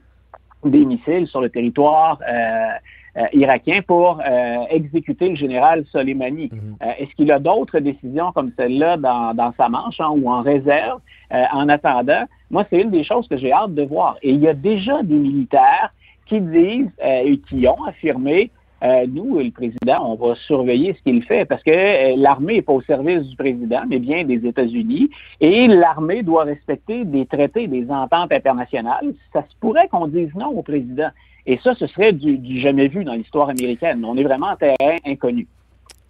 des 0.64 0.84
missiles 0.84 1.26
sur 1.26 1.40
le 1.40 1.50
territoire 1.50 2.20
euh, 2.28 3.26
irakien 3.32 3.80
pour 3.82 4.20
exécuter 4.68 5.30
le 5.30 5.36
général 5.36 5.86
Soleimani. 5.90 6.50
Est-ce 6.98 7.14
qu'il 7.14 7.32
a 7.32 7.38
d'autres 7.38 7.78
décisions 7.78 8.30
comme 8.32 8.52
celle-là 8.58 8.98
dans, 8.98 9.32
dans, 9.32 9.54
sa 9.56 9.70
manche 9.70 9.98
hein, 10.00 10.10
ou 10.10 10.28
en 10.30 10.42
réserve? 10.42 11.00
En 11.30 11.66
attendant? 11.70 12.24
Moi, 12.50 12.66
c'est 12.68 12.82
une 12.82 12.90
des 12.90 13.04
choses 13.04 13.26
que 13.26 13.38
j'ai 13.38 13.52
hâte 13.52 13.74
de 13.74 13.84
voir. 13.84 14.18
Et 14.22 14.32
il 14.32 14.40
y 14.40 14.48
a 14.48 14.52
déjà 14.52 15.02
des 15.02 15.14
militaires 15.14 15.94
qui 16.26 16.40
disent 16.40 16.90
euh, 17.04 17.22
et 17.24 17.38
qui 17.38 17.66
ont 17.66 17.84
affirmé 17.84 18.50
euh, 18.84 19.06
nous, 19.08 19.38
le 19.38 19.50
président, 19.50 20.12
on 20.12 20.16
va 20.16 20.34
surveiller 20.34 20.94
ce 20.98 21.02
qu'il 21.02 21.22
fait 21.22 21.46
parce 21.46 21.62
que 21.62 21.70
euh, 21.70 22.14
l'armée 22.16 22.56
n'est 22.56 22.62
pas 22.62 22.74
au 22.74 22.82
service 22.82 23.22
du 23.22 23.34
président, 23.34 23.82
mais 23.88 23.98
bien 23.98 24.22
des 24.24 24.46
États-Unis. 24.46 25.08
Et 25.40 25.66
l'armée 25.66 26.22
doit 26.22 26.44
respecter 26.44 27.04
des 27.04 27.24
traités, 27.24 27.68
des 27.68 27.86
ententes 27.88 28.32
internationales. 28.32 29.14
Ça 29.32 29.42
se 29.42 29.56
pourrait 29.60 29.88
qu'on 29.88 30.08
dise 30.08 30.28
non 30.34 30.48
au 30.48 30.62
président. 30.62 31.08
Et 31.46 31.58
ça, 31.64 31.74
ce 31.74 31.86
serait 31.86 32.12
du, 32.12 32.36
du 32.36 32.60
jamais 32.60 32.88
vu 32.88 33.02
dans 33.04 33.14
l'histoire 33.14 33.48
américaine. 33.48 34.04
On 34.04 34.16
est 34.16 34.24
vraiment 34.24 34.48
en 34.48 34.56
terrain 34.56 34.96
inconnu. 35.06 35.46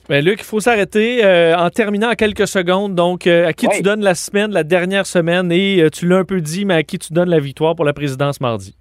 Mais 0.08 0.22
Luc, 0.22 0.40
il 0.40 0.44
faut 0.44 0.60
s'arrêter 0.60 1.20
en 1.56 1.68
terminant 1.68 2.10
en 2.10 2.14
quelques 2.14 2.46
secondes. 2.46 2.94
Donc, 2.94 3.26
à 3.26 3.52
qui 3.52 3.66
Oui. 3.66 3.74
tu 3.76 3.82
donnes 3.82 4.02
la 4.02 4.14
semaine, 4.14 4.52
la 4.52 4.62
dernière 4.64 5.04
semaine, 5.04 5.50
et 5.52 5.88
tu 5.92 6.06
l'as 6.08 6.18
un 6.18 6.24
peu 6.24 6.40
dit, 6.40 6.64
mais 6.64 6.74
à 6.74 6.82
qui 6.84 6.98
tu 6.98 7.12
donnes 7.12 7.28
la 7.28 7.40
victoire 7.40 7.74
pour 7.74 7.84
la 7.84 7.92
présidence 7.92 8.40
mardi? 8.40 8.76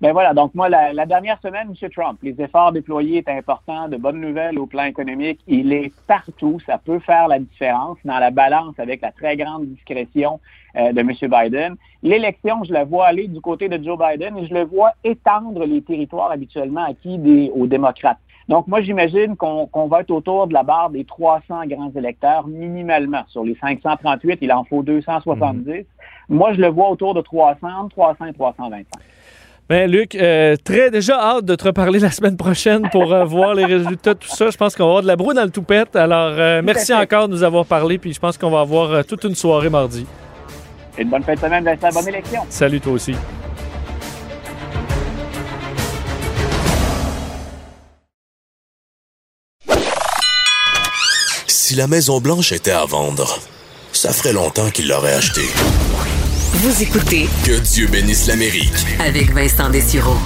Ben 0.00 0.12
voilà, 0.12 0.32
donc 0.32 0.54
moi, 0.54 0.70
la, 0.70 0.94
la, 0.94 1.04
dernière 1.04 1.38
semaine, 1.42 1.68
M. 1.68 1.90
Trump, 1.90 2.18
les 2.22 2.40
efforts 2.40 2.72
déployés 2.72 3.18
est 3.18 3.28
important, 3.28 3.86
de 3.86 3.98
bonnes 3.98 4.18
nouvelles 4.18 4.58
au 4.58 4.64
plan 4.64 4.84
économique. 4.84 5.40
Il 5.46 5.74
est 5.74 5.92
partout, 6.06 6.58
ça 6.64 6.78
peut 6.78 7.00
faire 7.00 7.28
la 7.28 7.38
différence 7.38 7.98
dans 8.06 8.18
la 8.18 8.30
balance 8.30 8.78
avec 8.78 9.02
la 9.02 9.12
très 9.12 9.36
grande 9.36 9.66
discrétion 9.66 10.40
euh, 10.76 10.92
de 10.92 11.00
M. 11.00 11.12
Biden. 11.20 11.76
L'élection, 12.02 12.64
je 12.64 12.72
la 12.72 12.84
vois 12.84 13.08
aller 13.08 13.28
du 13.28 13.42
côté 13.42 13.68
de 13.68 13.82
Joe 13.84 13.98
Biden 13.98 14.38
et 14.38 14.46
je 14.46 14.54
le 14.54 14.64
vois 14.64 14.92
étendre 15.04 15.66
les 15.66 15.82
territoires 15.82 16.30
habituellement 16.30 16.84
acquis 16.84 17.18
des, 17.18 17.52
aux 17.54 17.66
démocrates. 17.66 18.18
Donc, 18.48 18.68
moi, 18.68 18.80
j'imagine 18.80 19.36
qu'on 19.36 19.86
va 19.86 20.00
être 20.00 20.10
autour 20.10 20.46
de 20.46 20.54
la 20.54 20.62
barre 20.62 20.88
des 20.88 21.04
300 21.04 21.66
grands 21.66 21.92
électeurs 21.94 22.46
minimalement. 22.46 23.22
Sur 23.28 23.44
les 23.44 23.54
538, 23.54 24.38
il 24.40 24.52
en 24.52 24.64
faut 24.64 24.82
270. 24.82 25.84
Moi, 26.30 26.54
je 26.54 26.60
le 26.60 26.68
vois 26.68 26.88
autour 26.88 27.12
de 27.12 27.20
300, 27.20 27.90
300 27.90 28.24
et 28.24 28.32
325. 28.32 28.86
Ben, 29.70 29.88
Luc, 29.88 30.16
euh, 30.16 30.56
très 30.64 30.90
déjà 30.90 31.14
hâte 31.14 31.44
de 31.44 31.54
te 31.54 31.62
reparler 31.62 32.00
la 32.00 32.10
semaine 32.10 32.36
prochaine 32.36 32.88
pour 32.90 33.12
euh, 33.12 33.24
voir 33.36 33.54
les 33.54 33.64
résultats 33.64 34.14
de 34.14 34.18
tout 34.18 34.28
ça. 34.28 34.50
Je 34.50 34.56
pense 34.56 34.74
qu'on 34.74 34.82
va 34.82 34.88
avoir 34.88 35.02
de 35.02 35.06
la 35.06 35.14
brouille 35.14 35.36
dans 35.36 35.44
le 35.44 35.50
toupette. 35.50 35.94
Alors, 35.94 36.32
euh, 36.36 36.60
merci 36.60 36.92
encore 36.92 37.28
de 37.28 37.34
nous 37.34 37.44
avoir 37.44 37.64
parlé, 37.64 37.96
puis 37.96 38.12
je 38.12 38.18
pense 38.18 38.36
qu'on 38.36 38.50
va 38.50 38.62
avoir 38.62 38.90
euh, 38.90 39.02
toute 39.04 39.22
une 39.22 39.36
soirée 39.36 39.70
mardi. 39.70 40.04
Une 40.98 41.08
bonne 41.08 41.22
fin 41.22 41.34
de 41.34 41.38
semaine, 41.38 41.62
Vincent. 41.62 41.88
Bonne 41.94 42.08
élection. 42.08 42.40
Salut 42.48 42.80
toi 42.80 42.94
aussi. 42.94 43.14
Si 51.46 51.76
la 51.76 51.86
Maison 51.86 52.18
Blanche 52.18 52.50
était 52.50 52.72
à 52.72 52.86
vendre, 52.86 53.38
ça 53.92 54.12
ferait 54.12 54.32
longtemps 54.32 54.70
qu'il 54.70 54.88
l'aurait 54.88 55.14
achetée. 55.14 55.46
Vous 56.52 56.82
écoutez 56.82 57.28
Que 57.44 57.58
Dieu 57.60 57.86
bénisse 57.86 58.26
l'Amérique. 58.26 58.86
avec 58.98 59.32
Vincent 59.32 59.70
Dessureau. 59.70 60.16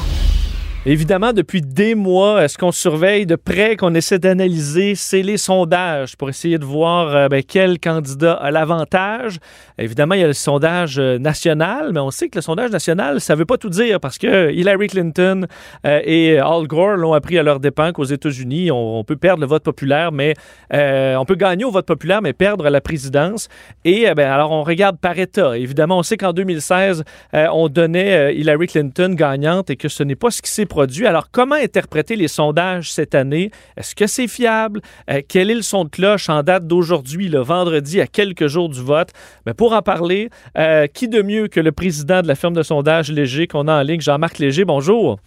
Évidemment, 0.87 1.33
depuis 1.33 1.63
des 1.63 1.95
mois, 1.95 2.47
ce 2.47 2.59
qu'on 2.59 2.71
surveille 2.71 3.25
de 3.25 3.37
près, 3.37 3.75
qu'on 3.75 3.95
essaie 3.95 4.19
d'analyser, 4.19 4.95
c'est 4.95 5.23
les 5.23 5.39
sondages 5.39 6.15
pour 6.15 6.29
essayer 6.29 6.59
de 6.59 6.65
voir 6.67 7.17
euh, 7.17 7.29
ben, 7.29 7.43
quel 7.43 7.81
candidat 7.81 8.35
a 8.35 8.51
l'avantage. 8.51 9.39
Évidemment, 9.79 10.15
il 10.15 10.21
y 10.21 10.25
a 10.25 10.27
le 10.27 10.35
sondage 10.35 10.99
euh, 10.99 11.17
national, 11.17 11.93
mais 11.95 12.01
on 12.01 12.11
sait 12.11 12.29
que 12.29 12.37
le 12.37 12.43
sondage 12.43 12.71
national, 12.71 13.23
ça 13.23 13.33
ne 13.33 13.39
veut 13.39 13.47
pas 13.47 13.57
tout 13.57 13.71
dire 13.71 13.99
parce 13.99 14.19
que 14.19 14.53
Hillary 14.53 14.89
Clinton 14.89 15.47
euh, 15.87 16.03
et 16.05 16.37
Al 16.37 16.67
Gore 16.67 16.99
l'ont 16.99 17.15
appris 17.15 17.39
à 17.39 17.43
leur 17.43 17.61
dépens 17.61 17.93
qu'aux 17.93 18.05
États-Unis, 18.05 18.71
on, 18.71 19.05
peut 19.05 19.17
perdre 19.17 19.41
le 19.41 19.47
vote 19.47 19.63
populaire, 19.63 20.13
mais 20.13 20.35
on 20.71 21.25
peut 21.27 21.35
gagner 21.35 21.65
au 21.65 21.71
vote 21.71 21.87
populaire, 21.87 22.21
mais 22.21 22.35
perdre 22.35 22.69
la 22.69 22.83
présidence. 22.83 23.49
Et 23.87 24.13
ben, 24.15 24.31
alors, 24.31 24.51
on 24.51 24.63
regarde 24.63 24.99
par 24.99 25.19
État. 25.19 25.57
Évidemment, 25.57 25.99
on 25.99 26.03
sait 26.03 26.17
qu'en 26.17 26.33
2016, 26.33 27.05
on 27.33 27.69
donnait 27.69 28.35
Hillary 28.35 28.67
Clinton 28.67 29.15
gagnante 29.15 29.71
et 29.71 29.77
que 29.77 29.89
ce 29.89 30.03
n'est 30.03 30.17
pas 30.17 30.31
ce 30.31 30.43
qui 30.43 30.51
s'est 30.51 30.67
Alors, 31.07 31.31
comment 31.31 31.55
interpréter 31.55 32.17
les 32.17 32.27
sondages 32.27 32.91
cette 32.91 33.15
année? 33.15 33.51
Est-ce 33.77 33.95
que 33.95 34.07
c'est 34.07 34.27
fiable? 34.27 34.81
Euh, 35.09 35.21
quel 35.27 35.51
est 35.51 35.55
le 35.55 35.63
son 35.63 35.85
de 35.85 35.89
cloche 35.89 36.29
en 36.29 36.43
date 36.43 36.67
d'aujourd'hui, 36.67 37.29
le 37.29 37.39
vendredi, 37.39 38.01
à 38.01 38.09
quelques 38.09 38.49
jours 38.49 38.69
du 38.69 38.81
vote? 38.81 39.11
Mais 39.47 39.55
pour 39.55 39.73
en 39.73 39.83
parler, 39.83 40.31
euh, 40.59 40.87
qui 40.89 41.09
de 41.09 41.23
mieux 41.23 41.47
que 41.47 41.61
le 41.61 41.71
président 41.71 42.23
de 42.23 42.29
la 42.29 42.35
firme 42.35 42.55
de 42.55 42.63
sondage 42.63 43.13
Léger 43.13 43.47
qu'on 43.47 43.69
a 43.69 43.81
en 43.81 43.83
ligne, 43.83 44.01
Jean-Marc 44.01 44.39
Léger? 44.39 44.65
Bonjour. 44.65 45.19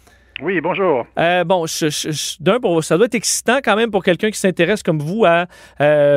Oui, 0.42 0.62
bonjour. 0.62 1.06
Euh, 1.18 1.44
bon, 1.44 1.66
d'un, 2.40 2.82
ça 2.82 2.98
doit 2.98 3.08
être 3.08 3.16
excitant 3.16 3.58
quand 3.64 3.76
même 3.76 3.90
pour 3.90 4.04
quelqu'un 4.04 4.30
qui 4.30 4.38
s'intéresse 4.40 4.84
comme 4.84 5.00
vous 5.00 5.26
à 5.26 5.48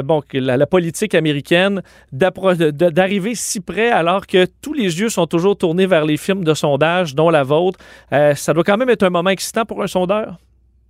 bon, 0.03 0.23
la, 0.33 0.67
politique 0.67 1.15
américaine 1.15 1.83
d'arriver 2.13 3.35
si 3.35 3.61
près 3.61 3.91
alors 3.91 4.27
que 4.27 4.47
tous 4.61 4.75
les 4.75 5.01
yeux 5.01 5.09
sont 5.09 5.27
toujours 5.27 5.57
tournés 5.57 5.87
vers 5.87 6.05
les 6.05 6.19
firmes 6.19 6.45
de 6.45 6.53
sondage, 6.53 7.15
dont 7.15 7.31
la 7.31 7.43
vôtre. 7.43 7.79
Euh, 8.13 8.35
ça 8.35 8.53
doit 8.53 8.65
quand 8.65 8.77
même 8.77 8.91
être 8.91 9.05
un 9.05 9.11
moment 9.11 9.31
excitant 9.31 9.65
pour 9.65 9.83
un 9.83 9.87
sondeur? 9.87 10.37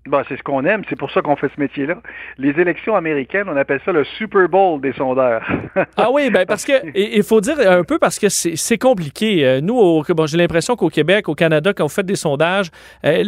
Ben, 0.07 0.23
c'est 0.29 0.39
ce 0.39 0.43
qu'on 0.43 0.65
aime, 0.65 0.83
c'est 0.89 0.97
pour 0.97 1.11
ça 1.11 1.21
qu'on 1.21 1.37
fait 1.37 1.51
ce 1.55 1.61
métier-là. 1.61 1.97
Les 2.39 2.59
élections 2.59 2.97
américaines, 2.97 3.49
on 3.49 3.57
appelle 3.57 3.81
ça 3.85 3.93
le 3.93 4.05
Super 4.05 4.49
Bowl 4.49 4.81
des 4.81 4.95
sondeurs. 4.95 5.47
ah 5.99 6.09
oui, 6.11 6.31
ben 6.31 6.47
parce 6.47 6.65
que 6.65 6.73
il 6.95 7.23
faut 7.23 7.43
dire 7.43 7.57
un 7.71 7.85
peu 7.85 7.99
parce 7.99 8.19
que 8.19 8.31
c'est 8.31 8.79
compliqué. 8.79 9.45
Euh, 9.45 9.61
nous, 9.61 9.77
au, 9.77 10.03
bon, 10.03 10.27
j'ai 10.27 10.39
l'impression 10.39 10.75
qu'au 10.75 10.89
Québec, 10.89 11.29
au 11.29 11.35
Canada, 11.35 11.75
quand 11.75 11.85
on 11.85 11.89
fait 11.89 12.07
des 12.07 12.17
sondages, 12.17 12.71
euh, 13.05 13.23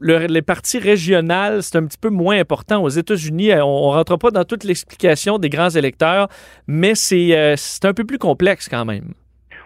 les 0.00 0.42
partis 0.42 0.78
régionales, 0.78 1.62
c'est 1.62 1.76
un 1.76 1.86
petit 1.86 1.98
peu 1.98 2.10
moins 2.10 2.38
important. 2.38 2.82
Aux 2.82 2.90
États-Unis, 2.90 3.52
euh, 3.52 3.64
on, 3.64 3.90
ne 3.90 3.96
rentre 3.96 4.18
pas 4.18 4.30
dans 4.30 4.44
toute 4.44 4.64
l'explication 4.64 5.38
des 5.38 5.48
grands 5.48 5.70
électeurs, 5.70 6.28
mais 6.66 6.94
c'est 6.94 7.34
un 7.84 7.94
peu 7.94 8.04
plus 8.04 8.18
complexe 8.18 8.68
quand 8.68 8.84
même. 8.84 9.14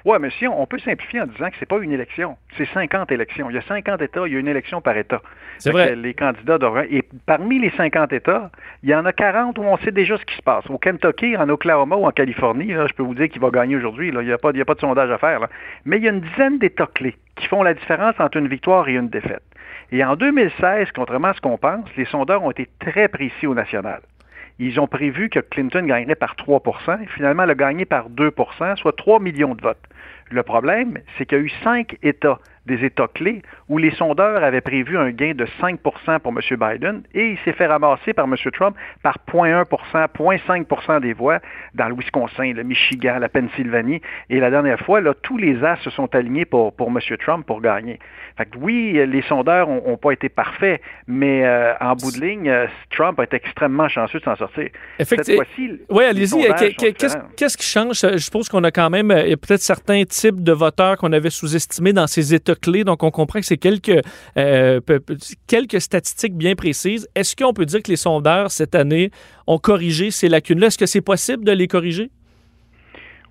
Oui, 0.04 0.16
mais 0.20 0.30
si 0.30 0.48
on, 0.48 0.66
peut 0.66 0.78
simplifier 0.78 1.20
en 1.20 1.26
disant 1.26 1.48
que 1.50 1.56
c'est 1.60 1.68
pas 1.68 1.78
une 1.78 1.92
élection, 1.92 2.36
c'est 2.56 2.66
50 2.66 3.12
élections. 3.12 3.48
Il 3.50 3.54
y 3.54 3.58
a 3.58 3.62
50 3.62 4.02
États, 4.02 4.26
il 4.26 4.32
y 4.32 4.36
a 4.36 4.40
une 4.40 4.48
élection 4.48 4.80
par 4.80 4.96
État. 4.96 5.22
C'est 5.58 5.70
vrai. 5.70 5.94
Les 5.94 6.14
candidats 6.14 6.58
devraient. 6.58 6.88
Et 6.90 7.02
parmi 7.26 7.60
les 7.60 7.70
50 7.70 8.12
États, 8.12 8.50
il 8.82 8.90
y 8.90 8.94
en 8.94 9.04
a 9.04 9.12
40 9.12 9.58
où 9.58 9.62
on 9.62 9.76
sait 9.78 9.92
déjà 9.92 10.18
ce 10.18 10.24
qui 10.24 10.34
se 10.34 10.42
passe. 10.42 10.68
Au 10.68 10.78
Kentucky, 10.78 11.36
en 11.36 11.48
Oklahoma 11.48 11.96
ou 11.96 12.04
en 12.04 12.10
Californie, 12.10 12.72
je 12.72 12.94
peux 12.94 13.04
vous 13.04 13.14
dire 13.14 13.28
qu'il 13.28 13.40
va 13.40 13.50
gagner 13.50 13.76
aujourd'hui. 13.76 14.08
Il 14.08 14.18
n'y 14.18 14.32
a, 14.32 14.38
pas, 14.38 14.50
a 14.50 14.64
pas 14.64 14.74
de 14.74 14.80
sondage 14.80 15.10
à 15.10 15.18
faire. 15.18 15.46
Mais 15.84 15.98
il 15.98 16.04
y 16.04 16.08
a 16.08 16.12
une 16.12 16.20
dizaine 16.20 16.58
d'États 16.58 16.88
clés 16.92 17.16
qui 17.36 17.46
font 17.46 17.62
la 17.62 17.74
différence 17.74 18.18
entre 18.18 18.38
une 18.38 18.48
victoire 18.48 18.88
et 18.88 18.94
une 18.94 19.08
défaite. 19.08 19.42
Et 19.92 20.02
en 20.04 20.16
2016, 20.16 20.88
contrairement 20.94 21.28
à 21.28 21.34
ce 21.34 21.40
qu'on 21.40 21.58
pense, 21.58 21.84
les 21.96 22.06
sondeurs 22.06 22.42
ont 22.42 22.50
été 22.50 22.68
très 22.80 23.08
précis 23.08 23.46
au 23.46 23.54
national. 23.54 24.00
Ils 24.58 24.78
ont 24.80 24.86
prévu 24.86 25.28
que 25.28 25.40
Clinton 25.40 25.84
gagnerait 25.84 26.14
par 26.14 26.36
3 26.36 26.62
et 27.02 27.06
finalement, 27.06 27.42
elle 27.44 27.50
a 27.50 27.54
gagné 27.54 27.84
par 27.84 28.08
2% 28.08 28.76
soit 28.76 28.96
3 28.96 29.20
millions 29.20 29.54
de 29.54 29.62
votes. 29.62 29.82
Le 30.32 30.42
problème, 30.42 30.98
c'est 31.16 31.26
qu'il 31.26 31.36
y 31.36 31.40
a 31.42 31.44
eu 31.44 31.52
cinq 31.62 31.98
États, 32.02 32.38
des 32.66 32.84
États 32.84 33.08
clés, 33.08 33.42
où 33.68 33.78
les 33.78 33.90
sondeurs 33.92 34.42
avaient 34.42 34.60
prévu 34.60 34.96
un 34.96 35.10
gain 35.10 35.32
de 35.34 35.46
5% 35.60 36.20
pour 36.20 36.32
M. 36.32 36.40
Biden 36.58 37.02
et 37.14 37.30
il 37.30 37.38
s'est 37.44 37.52
fait 37.52 37.66
ramasser 37.66 38.12
par 38.12 38.26
M. 38.26 38.36
Trump 38.52 38.76
par 39.02 39.18
0,1% 39.32 39.66
0,5% 39.92 41.00
des 41.00 41.12
voix 41.12 41.40
dans 41.74 41.88
le 41.88 41.94
Wisconsin, 41.94 42.52
le 42.54 42.62
Michigan, 42.62 43.18
la 43.18 43.28
Pennsylvanie. 43.28 44.00
Et 44.30 44.40
la 44.40 44.50
dernière 44.50 44.78
fois, 44.80 45.00
là, 45.00 45.14
tous 45.14 45.36
les 45.36 45.62
as 45.64 45.76
se 45.82 45.90
sont 45.90 46.14
alignés 46.14 46.44
pour, 46.44 46.74
pour 46.74 46.88
M. 46.88 46.98
Trump 47.18 47.46
pour 47.46 47.60
gagner. 47.60 47.98
Fait 48.36 48.46
que 48.46 48.58
oui, 48.58 48.92
les 49.06 49.22
sondeurs 49.22 49.68
n'ont 49.68 49.96
pas 49.96 50.12
été 50.12 50.28
parfaits, 50.28 50.80
mais 51.06 51.44
euh, 51.44 51.74
en 51.80 51.94
bout 51.94 52.12
de 52.12 52.20
ligne, 52.20 52.48
euh, 52.48 52.66
Trump 52.90 53.18
a 53.20 53.24
été 53.24 53.36
extrêmement 53.36 53.88
chanceux 53.88 54.20
de 54.20 54.24
s'en 54.24 54.36
sortir. 54.36 54.68
Effectivement. 54.98 55.42
Oui, 55.90 56.04
allez-y. 56.04 56.48
Qu'est-ce 57.36 57.56
qui 57.56 57.66
change? 57.66 58.00
Je 58.00 58.18
suppose 58.18 58.48
qu'on 58.48 58.64
a 58.64 58.70
quand 58.70 58.90
même 58.90 59.10
euh, 59.10 59.36
peut-être 59.36 59.60
certains 59.60 60.04
types 60.04 60.42
de 60.42 60.52
voteurs 60.52 60.96
qu'on 60.96 61.12
avait 61.12 61.30
sous-estimés 61.30 61.92
dans 61.92 62.06
ces 62.06 62.34
États 62.34 62.51
Donc, 62.84 63.02
on 63.02 63.10
comprend 63.10 63.40
que 63.40 63.46
c'est 63.46 63.56
quelques, 63.56 64.00
quelques 65.46 65.80
statistiques 65.80 66.36
bien 66.36 66.54
précises. 66.54 67.08
Est-ce 67.14 67.36
qu'on 67.36 67.52
peut 67.52 67.66
dire 67.66 67.82
que 67.82 67.90
les 67.90 67.96
sondeurs, 67.96 68.50
cette 68.50 68.74
année, 68.74 69.10
ont 69.46 69.58
corrigé 69.58 70.10
ces 70.10 70.28
lacunes-là? 70.28 70.68
Est-ce 70.68 70.78
que 70.78 70.86
c'est 70.86 71.00
possible 71.00 71.44
de 71.44 71.52
les 71.52 71.68
corriger? 71.68 72.10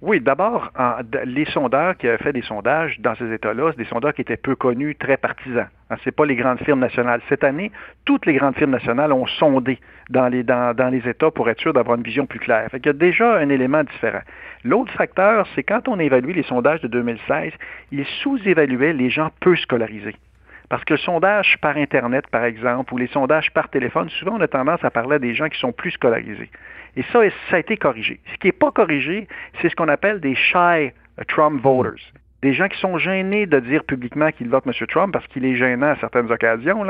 Oui, 0.01 0.19
d'abord, 0.19 0.71
les 1.25 1.45
sondeurs 1.45 1.95
qui 1.95 2.07
avaient 2.07 2.17
fait 2.17 2.33
des 2.33 2.41
sondages 2.41 2.99
dans 3.01 3.13
ces 3.15 3.31
États-là, 3.33 3.69
c'est 3.71 3.83
des 3.83 3.89
sondeurs 3.89 4.15
qui 4.15 4.21
étaient 4.21 4.35
peu 4.35 4.55
connus, 4.55 4.95
très 4.95 5.15
partisans. 5.15 5.67
Hein, 5.91 5.95
Ce 5.99 6.07
n'est 6.09 6.11
pas 6.11 6.25
les 6.25 6.35
grandes 6.35 6.57
firmes 6.61 6.79
nationales. 6.79 7.21
Cette 7.29 7.43
année, 7.43 7.71
toutes 8.03 8.25
les 8.25 8.33
grandes 8.33 8.55
firmes 8.55 8.71
nationales 8.71 9.13
ont 9.13 9.27
sondé 9.27 9.79
dans 10.09 10.27
les, 10.27 10.43
dans, 10.43 10.91
les 10.91 11.07
États 11.07 11.29
pour 11.29 11.47
être 11.49 11.59
sûr 11.59 11.71
d'avoir 11.73 11.97
une 11.97 12.03
vision 12.03 12.25
plus 12.25 12.39
claire. 12.39 12.69
Il 12.73 12.83
y 12.83 12.89
a 12.89 12.93
déjà 12.93 13.37
un 13.37 13.49
élément 13.49 13.83
différent. 13.83 14.21
L'autre 14.63 14.91
facteur, 14.93 15.47
c'est 15.55 15.63
quand 15.63 15.87
on 15.87 15.99
évalue 15.99 16.31
les 16.31 16.43
sondages 16.43 16.81
de 16.81 16.87
2016, 16.87 17.53
ils 17.91 18.05
sous-évaluaient 18.21 18.93
les 18.93 19.09
gens 19.09 19.31
peu 19.39 19.55
scolarisés. 19.55 20.15
Parce 20.69 20.83
que 20.85 20.93
le 20.93 20.99
sondage 20.99 21.57
par 21.61 21.75
Internet, 21.75 22.27
par 22.27 22.45
exemple, 22.45 22.93
ou 22.93 22.97
les 22.97 23.07
sondages 23.07 23.51
par 23.51 23.69
téléphone, 23.69 24.09
souvent 24.09 24.37
on 24.37 24.41
a 24.41 24.47
tendance 24.47 24.83
à 24.83 24.89
parler 24.89 25.15
à 25.15 25.19
des 25.19 25.33
gens 25.33 25.49
qui 25.49 25.59
sont 25.59 25.73
plus 25.73 25.91
scolarisés. 25.91 26.49
Et 26.95 27.03
ça, 27.11 27.19
ça 27.49 27.55
a 27.57 27.59
été 27.59 27.75
corrigé. 27.75 28.19
Ce 28.31 28.37
qui 28.37 28.47
n'est 28.47 28.53
pas 28.53 28.71
corrigé, 28.71 29.27
c'est 29.61 29.69
ce 29.69 29.75
qu'on 29.75 29.89
appelle 29.89 30.19
des 30.19 30.35
shy 30.35 30.91
Trump 31.27 31.61
voters 31.61 31.99
des 32.41 32.53
gens 32.53 32.67
qui 32.67 32.79
sont 32.79 32.97
gênés 32.97 33.45
de 33.45 33.59
dire 33.59 33.83
publiquement 33.83 34.31
qu'ils 34.31 34.49
votent 34.49 34.65
M. 34.65 34.73
Trump 34.87 35.13
parce 35.13 35.27
qu'il 35.27 35.45
est 35.45 35.55
gênant 35.55 35.91
à 35.91 35.95
certaines 35.97 36.31
occasions. 36.31 36.85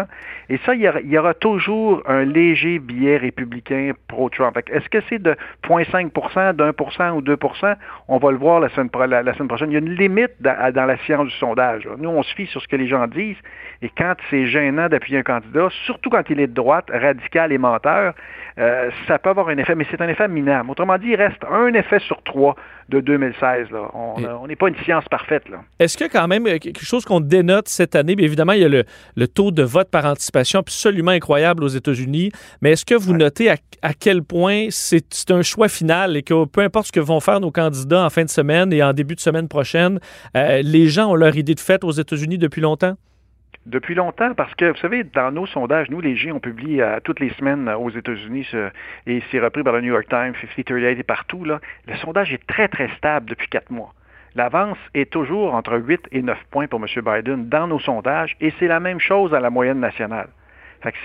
Et 0.50 0.58
ça, 0.66 0.76
il 0.76 0.82
y, 0.82 1.18
aura, 1.18 1.34
toujours 1.34 2.02
un 2.08 2.24
léger 2.24 2.80
biais 2.80 3.18
républicain 3.18 3.92
pro-Trump. 4.08 4.58
Est-ce 4.72 4.88
que 4.90 5.00
c'est 5.10 5.22
de 5.22 5.36
0,5% 5.68 6.56
d'1 6.56 7.12
ou 7.12 7.22
2% 7.22 7.76
On 8.08 8.18
va 8.18 8.32
le 8.32 8.38
voir 8.38 8.60
la 8.62 8.70
semaine, 8.70 8.90
prochaine. 8.90 9.72
Il 9.72 9.74
y 9.74 9.76
a 9.76 9.80
une 9.80 9.96
limite 9.96 10.32
dans, 10.40 10.86
la 10.86 10.98
science 11.00 11.28
du 11.28 11.36
sondage. 11.36 11.88
Nous, 11.98 12.10
on 12.10 12.24
se 12.24 12.34
fie 12.34 12.48
sur 12.48 12.62
ce 12.62 12.68
que 12.68 12.78
les 12.78 12.88
gens 12.88 13.08
disent. 13.08 13.40
Et 13.82 13.90
quand 13.98 14.14
c'est 14.30 14.46
gênant 14.48 14.88
d'appuyer 14.88 15.20
un 15.20 15.24
candidat, 15.24 15.68
surtout 15.86 16.10
quand 16.10 16.30
il 16.30 16.40
est 16.40 16.48
de 16.48 16.54
droite, 16.54 16.90
radical 16.90 17.52
et 17.52 17.58
menteur, 17.58 18.14
euh, 18.58 18.90
ça 19.08 19.20
peut 19.20 19.30
avoir 19.30 19.50
un 19.50 19.58
effet, 19.58 19.76
mais 19.76 19.86
c'est 19.90 20.02
un 20.02 20.08
effet 20.08 20.28
minable. 20.28 20.70
Autrement 20.72 20.98
dit, 20.98 21.08
il 21.08 21.16
reste 21.16 21.44
un 21.50 21.74
effet 21.74 22.00
sur 22.00 22.22
trois 22.24 22.56
de 22.90 23.00
2016. 23.00 23.68
On 23.94 24.48
n'est 24.48 24.56
pas 24.56 24.68
une 24.68 24.76
science 24.84 25.06
parfaite. 25.10 25.44
Est-ce 25.80 26.04
a 26.04 26.10
quand 26.10 26.28
même 26.28 26.46
euh, 26.48 26.58
quelque 26.58 26.84
chose 26.84 27.06
qu'on 27.06 27.22
dénote 27.22 27.68
cette 27.68 27.96
année? 27.96 28.16
Bien 28.16 28.26
évidemment, 28.26 28.52
il 28.54 28.62
y 28.62 28.66
a 28.66 28.70
le, 28.70 29.28
taux 29.28 29.52
de 29.52 29.64
vote 29.64 29.90
par 29.90 30.06
anticipation 30.06 30.60
absolument 30.60 31.12
incroyable 31.12 31.64
aux 31.64 31.70
États-Unis, 31.70 32.32
mais 32.62 32.72
est-ce 32.72 32.86
que 32.86 32.96
vous 32.96 33.14
notez 33.14 33.50
à, 33.50 33.56
quel 34.00 34.24
point 34.24 34.68
c'est 34.70 35.32
un 35.32 35.42
choix 35.42 35.70
final 35.70 36.18
et 36.18 36.24
que 36.24 36.46
peu 36.46 36.62
importe 36.62 36.88
ce 36.88 36.92
que 36.92 37.00
vont 37.00 37.20
faire 37.20 37.40
nos 37.40 37.52
candidats 37.52 38.06
en 38.06 38.10
fin 38.10 38.24
de 38.24 38.30
semaine 38.30 38.74
et 38.74 38.84
en 38.84 38.94
début 38.94 39.16
de 39.16 39.22
semaine 39.22 39.48
prochaine, 39.48 40.00
euh, 40.36 40.62
les 40.64 40.88
gens 40.88 41.12
ont 41.12 41.16
leur 41.16 41.36
idée 41.36 41.56
de 41.56 41.60
fête 41.60 41.84
aux 41.84 41.92
États-Unis 41.92 42.38
depuis 42.38 42.62
longtemps? 42.62 42.96
Depuis 43.68 43.94
longtemps, 43.94 44.34
parce 44.34 44.56
que, 44.56 44.72
vous 44.72 44.78
savez, 44.78 45.04
dans 45.04 45.32
nos 45.32 45.46
sondages, 45.46 45.92
nous, 45.92 46.02
les 46.02 46.16
G, 46.16 46.32
on 46.32 46.40
publie 46.40 46.82
euh, 46.82 47.00
toutes 47.04 47.20
les 47.20 47.30
semaines 47.32 47.68
euh, 47.68 47.78
aux 47.78 47.92
États-Unis, 47.92 48.48
et 49.06 49.22
c'est 49.30 49.40
repris 49.40 49.62
par 49.62 49.74
le 49.74 49.82
New 49.82 49.94
York 49.94 50.08
Times, 50.10 50.34
5038 50.56 51.00
et 51.00 51.04
partout. 51.04 51.44
Le 51.46 51.60
sondage 51.98 52.34
est 52.34 52.46
très, 52.48 52.68
très 52.68 52.90
stable 52.98 53.30
depuis 53.30 53.48
quatre 53.50 53.70
mois. 53.70 53.94
L'avance 54.34 54.80
est 54.96 55.12
toujours 55.12 55.54
entre 55.54 55.78
8 55.78 56.08
et 56.12 56.24
9 56.24 56.38
points 56.50 56.68
pour 56.68 56.80
M. 56.80 56.88
Biden 57.06 57.50
dans 57.50 57.68
nos 57.68 57.80
sondages, 57.80 58.36
et 58.42 58.52
c'est 58.58 58.68
la 58.68 58.80
même 58.80 59.00
chose 59.00 59.32
à 59.36 59.40
la 59.40 59.52
moyenne 59.52 59.80
nationale. 59.80 60.30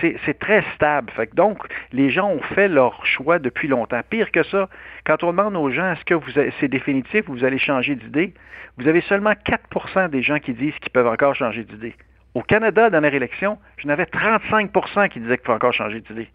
c'est 0.01 0.39
très 0.39 0.63
stable. 0.73 1.11
donc, 1.33 1.59
les 1.91 2.09
gens 2.09 2.31
ont 2.31 2.41
fait 2.55 2.69
leur 2.69 3.05
choix 3.05 3.37
depuis 3.37 3.67
longtemps. 3.67 4.01
Pire 4.09 4.31
que 4.31 4.41
ça, 4.41 4.67
quand 5.05 5.23
on 5.23 5.27
demande 5.27 5.55
aux 5.57 5.69
gens 5.69 5.91
est-ce 5.91 6.05
que 6.05 6.15
c'est 6.59 6.69
définitif, 6.69 7.25
vous 7.27 7.43
allez 7.43 7.59
changer 7.59 7.93
d'idée, 7.95 8.33
vous 8.79 8.87
avez 8.87 9.01
seulement 9.01 9.33
4% 9.33 10.09
des 10.09 10.23
gens 10.23 10.39
qui 10.39 10.53
disent 10.53 10.77
qu'ils 10.79 10.91
peuvent 10.91 11.05
encore 11.05 11.35
changer 11.35 11.63
d'idée. 11.63 11.93
Au 12.37 12.43
Canada, 12.43 12.91
dernière 12.91 13.15
élection, 13.15 13.57
je 13.77 13.87
n'avais 13.87 14.03
35% 14.03 15.09
qui 15.09 15.19
disaient 15.19 15.37
qu'il 15.39 15.47
faut 15.47 15.53
encore 15.53 15.73
changer 15.73 16.01
d'idée. 16.01 16.27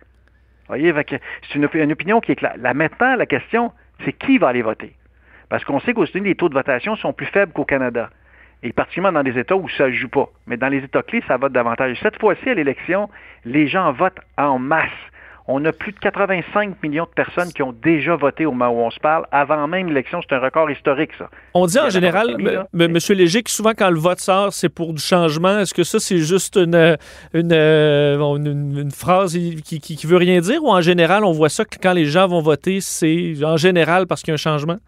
Voyez, 0.66 0.92
c'est 1.08 1.54
une, 1.54 1.64
opinion 1.64 2.20
qui 2.20 2.32
est 2.32 2.34
claire. 2.34 2.54
Là, 2.58 2.74
maintenant, 2.74 3.14
la 3.14 3.24
question, 3.24 3.70
c'est 4.04 4.12
qui 4.12 4.36
va 4.38 4.48
aller 4.48 4.62
voter? 4.62 4.96
Parce 5.48 5.62
qu'on 5.62 5.78
sait 5.78 5.94
qu'aux 5.94 6.04
États-Unis, 6.04 6.30
les 6.30 6.34
taux 6.34 6.48
de 6.48 6.54
votation 6.54 6.96
sont 6.96 7.12
plus 7.12 7.26
faibles 7.26 7.52
qu'au 7.52 7.64
Canada. 7.64 8.10
Et 8.64 8.72
particulièrement 8.72 9.16
dans 9.16 9.22
des 9.22 9.38
États 9.38 9.54
où 9.54 9.68
ça 9.68 9.86
ne 9.86 9.92
joue 9.92 10.08
pas. 10.08 10.28
Mais 10.48 10.56
dans 10.56 10.66
les 10.66 10.78
États 10.78 11.04
clés, 11.04 11.22
ça 11.28 11.36
vote 11.36 11.52
davantage. 11.52 11.96
Cette 12.02 12.18
fois-ci, 12.18 12.50
à 12.50 12.54
l'élection, 12.54 13.08
les 13.44 13.68
gens 13.68 13.92
votent 13.92 14.18
en 14.36 14.58
masse. 14.58 14.90
On 15.48 15.64
a 15.64 15.72
plus 15.72 15.92
de 15.92 15.98
85 15.98 16.82
millions 16.82 17.04
de 17.04 17.10
personnes 17.10 17.52
qui 17.52 17.62
ont 17.62 17.72
déjà 17.72 18.14
voté 18.14 18.46
au 18.46 18.52
moment 18.52 18.70
où 18.70 18.86
on 18.86 18.90
se 18.90 19.00
parle. 19.00 19.26
Avant 19.32 19.66
même 19.66 19.88
l'élection, 19.88 20.20
c'est 20.22 20.34
un 20.34 20.38
record 20.38 20.70
historique, 20.70 21.10
ça. 21.18 21.28
On 21.54 21.66
dit 21.66 21.78
en 21.78 21.90
général, 21.90 22.36
M. 22.78 22.98
Léger, 23.10 23.42
que 23.42 23.50
souvent 23.50 23.72
quand 23.76 23.90
le 23.90 23.98
vote 23.98 24.20
sort, 24.20 24.52
c'est 24.52 24.68
pour 24.68 24.92
du 24.92 25.02
changement. 25.02 25.58
Est-ce 25.58 25.74
que 25.74 25.82
ça, 25.82 25.98
c'est 25.98 26.18
juste 26.18 26.56
une, 26.56 26.96
une, 27.34 27.52
une, 27.52 28.90
phrase 28.90 29.32
qui, 29.32 29.80
qui, 29.80 29.96
qui 29.96 30.06
veut 30.06 30.16
rien 30.16 30.40
dire 30.40 30.62
ou 30.62 30.70
en 30.70 30.80
général, 30.80 31.24
on 31.24 31.32
voit 31.32 31.48
ça 31.48 31.64
que 31.64 31.76
quand 31.82 31.92
les 31.92 32.04
gens 32.04 32.28
vont 32.28 32.40
voter, 32.40 32.80
c'est 32.80 33.34
en 33.44 33.56
général 33.56 34.06
parce 34.06 34.22
qu'il 34.22 34.30
y 34.30 34.32
a 34.32 34.34
un 34.34 34.36
changement? 34.36 34.78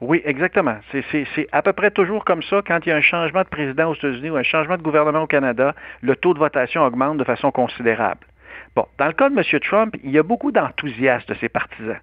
Oui, 0.00 0.22
exactement. 0.24 0.76
C'est 0.92 1.46
à 1.52 1.62
peu 1.62 1.72
près 1.72 1.90
toujours 1.90 2.24
comme 2.24 2.42
ça. 2.42 2.62
Quand 2.66 2.78
il 2.86 2.88
y 2.88 2.92
a 2.92 2.96
un 2.96 3.02
changement 3.02 3.42
de 3.42 3.48
président 3.48 3.90
aux 3.90 3.94
États-Unis 3.94 4.30
ou 4.30 4.36
un 4.36 4.42
changement 4.42 4.76
de 4.76 4.82
gouvernement 4.82 5.22
au 5.22 5.26
Canada, 5.26 5.74
le 6.00 6.16
taux 6.16 6.32
de 6.32 6.38
votation 6.38 6.82
augmente 6.82 7.18
de 7.18 7.24
façon 7.24 7.50
considérable. 7.50 8.20
Bon, 8.76 8.86
dans 8.98 9.06
le 9.06 9.12
cas 9.12 9.28
de 9.28 9.36
M. 9.36 9.60
Trump, 9.60 9.96
il 10.04 10.10
y 10.10 10.18
a 10.18 10.22
beaucoup 10.22 10.52
d'enthousiasme 10.52 11.26
de 11.26 11.34
ses 11.34 11.48
partisans. 11.48 11.98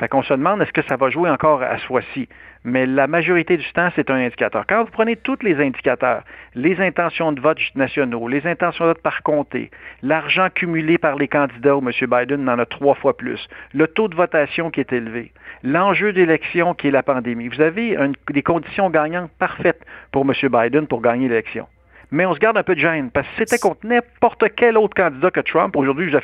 Fait 0.00 0.08
qu'on 0.08 0.22
se 0.22 0.34
demande 0.34 0.60
est-ce 0.60 0.72
que 0.72 0.82
ça 0.82 0.96
va 0.96 1.08
jouer 1.08 1.30
encore 1.30 1.62
à 1.62 1.78
ce 1.78 1.86
fois-ci? 1.86 2.28
Mais 2.64 2.86
la 2.86 3.06
majorité 3.06 3.56
du 3.56 3.72
temps, 3.72 3.90
c'est 3.94 4.10
un 4.10 4.16
indicateur. 4.16 4.64
Quand 4.66 4.84
vous 4.84 4.90
prenez 4.90 5.16
tous 5.16 5.38
les 5.42 5.56
indicateurs, 5.56 6.22
les 6.54 6.80
intentions 6.80 7.30
de 7.30 7.40
vote 7.40 7.58
nationaux, 7.76 8.26
les 8.26 8.46
intentions 8.46 8.84
de 8.84 8.90
vote 8.90 9.02
par 9.02 9.22
comté, 9.22 9.70
l'argent 10.02 10.48
cumulé 10.52 10.98
par 10.98 11.16
les 11.16 11.28
candidats 11.28 11.76
où 11.76 11.84
M. 11.86 11.92
Biden 12.08 12.48
en 12.48 12.58
a 12.58 12.66
trois 12.66 12.94
fois 12.94 13.16
plus, 13.16 13.48
le 13.72 13.86
taux 13.86 14.08
de 14.08 14.16
votation 14.16 14.70
qui 14.70 14.80
est 14.80 14.92
élevé, 14.92 15.32
l'enjeu 15.62 16.12
d'élection 16.12 16.74
qui 16.74 16.88
est 16.88 16.92
la 16.92 17.02
pandémie, 17.02 17.48
vous 17.48 17.60
avez 17.60 17.96
des 18.30 18.42
conditions 18.42 18.90
gagnantes 18.90 19.30
parfaites 19.38 19.84
pour 20.10 20.24
M. 20.24 20.32
Biden 20.50 20.86
pour 20.86 21.02
gagner 21.02 21.28
l'élection 21.28 21.66
mais 22.14 22.26
on 22.26 22.34
se 22.34 22.38
garde 22.38 22.56
un 22.56 22.62
peu 22.62 22.76
de 22.76 22.80
gêne. 22.80 23.10
Parce 23.10 23.26
que 23.26 23.32
si 23.32 23.38
c'était 23.40 23.58
contre 23.58 23.84
n'importe 23.84 24.44
quel 24.56 24.78
autre 24.78 24.94
candidat 24.94 25.30
que 25.32 25.40
Trump, 25.40 25.76
aujourd'hui, 25.76 26.10
je 26.10 26.18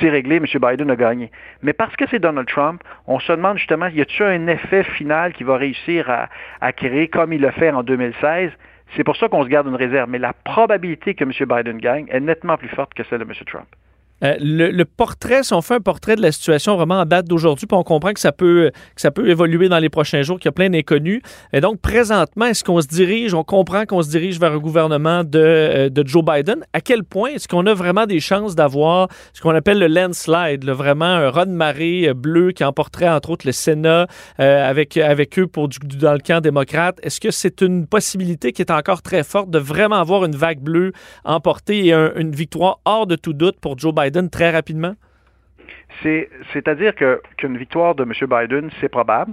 c'est 0.00 0.08
réglé, 0.08 0.36
M. 0.36 0.46
Biden 0.46 0.90
a 0.90 0.96
gagné. 0.96 1.30
Mais 1.62 1.72
parce 1.72 1.94
que 1.96 2.04
c'est 2.08 2.20
Donald 2.20 2.48
Trump, 2.48 2.82
on 3.06 3.18
se 3.18 3.32
demande 3.32 3.58
justement, 3.58 3.88
y 3.88 4.00
a-t-il 4.00 4.22
un 4.22 4.46
effet 4.46 4.84
final 4.84 5.32
qui 5.32 5.42
va 5.42 5.56
réussir 5.56 6.08
à, 6.60 6.72
créer 6.72 7.08
comme 7.08 7.32
il 7.32 7.40
l'a 7.40 7.52
fait 7.52 7.70
en 7.70 7.82
2016? 7.82 8.52
C'est 8.96 9.02
pour 9.02 9.16
ça 9.16 9.28
qu'on 9.28 9.42
se 9.42 9.48
garde 9.48 9.66
une 9.66 9.74
réserve. 9.74 10.08
Mais 10.08 10.18
la 10.18 10.32
probabilité 10.32 11.14
que 11.14 11.24
M. 11.24 11.32
Biden 11.40 11.78
gagne 11.78 12.06
est 12.08 12.20
nettement 12.20 12.56
plus 12.56 12.68
forte 12.68 12.94
que 12.94 13.02
celle 13.04 13.18
de 13.18 13.24
M. 13.24 13.32
Trump. 13.46 13.66
Euh, 14.24 14.34
le, 14.40 14.84
portrait, 14.84 15.42
si 15.42 15.52
on 15.52 15.60
fait 15.60 15.74
un 15.74 15.80
portrait 15.80 16.16
de 16.16 16.22
la 16.22 16.32
situation 16.32 16.76
vraiment 16.76 17.00
en 17.00 17.04
date 17.04 17.26
d'aujourd'hui, 17.26 17.66
puis 17.66 17.76
on 17.76 17.82
comprend 17.82 18.12
que 18.12 18.20
ça 18.20 18.32
peut 18.32 18.70
que 18.94 19.00
ça 19.00 19.10
peut 19.10 19.28
évoluer 19.28 19.68
dans 19.68 19.78
les 19.78 19.90
prochains 19.90 20.22
jours, 20.22 20.38
qu'il 20.38 20.46
y 20.46 20.48
a 20.48 20.52
plein 20.52 20.70
d'inconnus. 20.70 21.20
Et 21.52 21.60
donc, 21.60 21.80
présentement, 21.80 22.46
est-ce 22.46 22.64
qu'on 22.64 22.80
se 22.80 22.86
dirige, 22.86 23.34
on 23.34 23.44
comprend 23.44 23.84
qu'on 23.84 24.02
se 24.02 24.08
dirige 24.08 24.40
vers 24.40 24.52
un 24.52 24.58
gouvernement 24.58 25.22
de, 25.22 25.38
euh, 25.38 26.02
Joe 26.04 26.24
Biden? 26.24 26.64
À 26.72 26.80
quel 26.80 27.04
point 27.04 27.30
est-ce 27.30 27.48
qu'on 27.48 27.66
a 27.66 27.74
vraiment 27.74 28.06
des 28.06 28.20
chances 28.20 28.54
d'avoir 28.54 29.08
ce 29.34 29.40
qu'on 29.40 29.54
appelle 29.54 29.78
le 29.78 29.88
landslide, 29.88 30.64
vraiment 30.64 31.04
un 31.04 31.30
raz 31.30 31.44
de 31.44 31.50
marée 31.50 32.08
euh, 32.08 32.14
bleu 32.14 32.52
qui 32.52 32.64
emporterait 32.64 33.08
entre 33.08 33.30
autres 33.30 33.46
le 33.46 33.52
Sénat 33.52 34.06
avec, 34.38 34.96
avec 34.96 35.38
eux 35.38 35.46
pour 35.46 35.68
du, 35.68 35.78
dans 35.78 36.12
le 36.12 36.20
camp 36.20 36.40
démocrate? 36.40 36.98
Est-ce 37.02 37.20
que 37.20 37.30
c'est 37.30 37.60
une 37.60 37.86
possibilité 37.86 38.52
qui 38.52 38.62
est 38.62 38.70
encore 38.70 39.02
très 39.02 39.22
forte 39.24 39.50
de 39.50 39.58
vraiment 39.58 39.96
avoir 39.96 40.24
une 40.24 40.36
vague 40.36 40.60
bleue 40.60 40.92
emportée 41.24 41.86
et 41.86 41.92
une 41.92 42.32
victoire 42.32 42.80
hors 42.84 43.06
de 43.06 43.16
tout 43.16 43.32
doute 43.32 43.56
pour 43.60 43.78
Joe 43.78 43.94
Biden? 43.94 44.05
C'est-à-dire 46.52 46.94
qu'une 46.94 47.56
victoire 47.56 47.94
de 47.94 48.02
M. 48.02 48.12
Biden, 48.28 48.70
c'est 48.80 48.88
probable. 48.88 49.32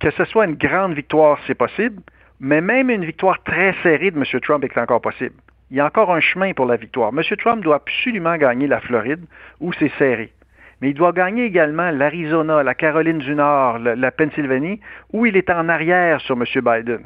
Que 0.00 0.10
ce 0.10 0.24
soit 0.24 0.46
une 0.46 0.54
grande 0.54 0.94
victoire, 0.94 1.38
c'est 1.46 1.54
possible. 1.54 2.02
Mais 2.40 2.60
même 2.60 2.90
une 2.90 3.04
victoire 3.04 3.42
très 3.42 3.74
serrée 3.82 4.10
de 4.10 4.16
M. 4.16 4.24
Trump 4.40 4.64
est 4.64 4.78
encore 4.78 5.00
possible. 5.00 5.34
Il 5.70 5.76
y 5.76 5.80
a 5.80 5.86
encore 5.86 6.12
un 6.12 6.20
chemin 6.20 6.52
pour 6.52 6.66
la 6.66 6.76
victoire. 6.76 7.12
M. 7.16 7.22
Trump 7.36 7.62
doit 7.62 7.76
absolument 7.76 8.36
gagner 8.36 8.66
la 8.66 8.80
Floride, 8.80 9.24
où 9.60 9.72
c'est 9.74 9.92
serré. 9.98 10.32
Mais 10.80 10.90
il 10.90 10.94
doit 10.94 11.12
gagner 11.12 11.44
également 11.44 11.90
l'Arizona, 11.90 12.62
la 12.62 12.74
Caroline 12.74 13.18
du 13.18 13.34
Nord, 13.34 13.78
la 13.78 14.10
Pennsylvanie, 14.10 14.80
où 15.12 15.26
il 15.26 15.36
est 15.36 15.50
en 15.50 15.68
arrière 15.68 16.20
sur 16.22 16.36
M. 16.36 16.44
Biden. 16.54 17.02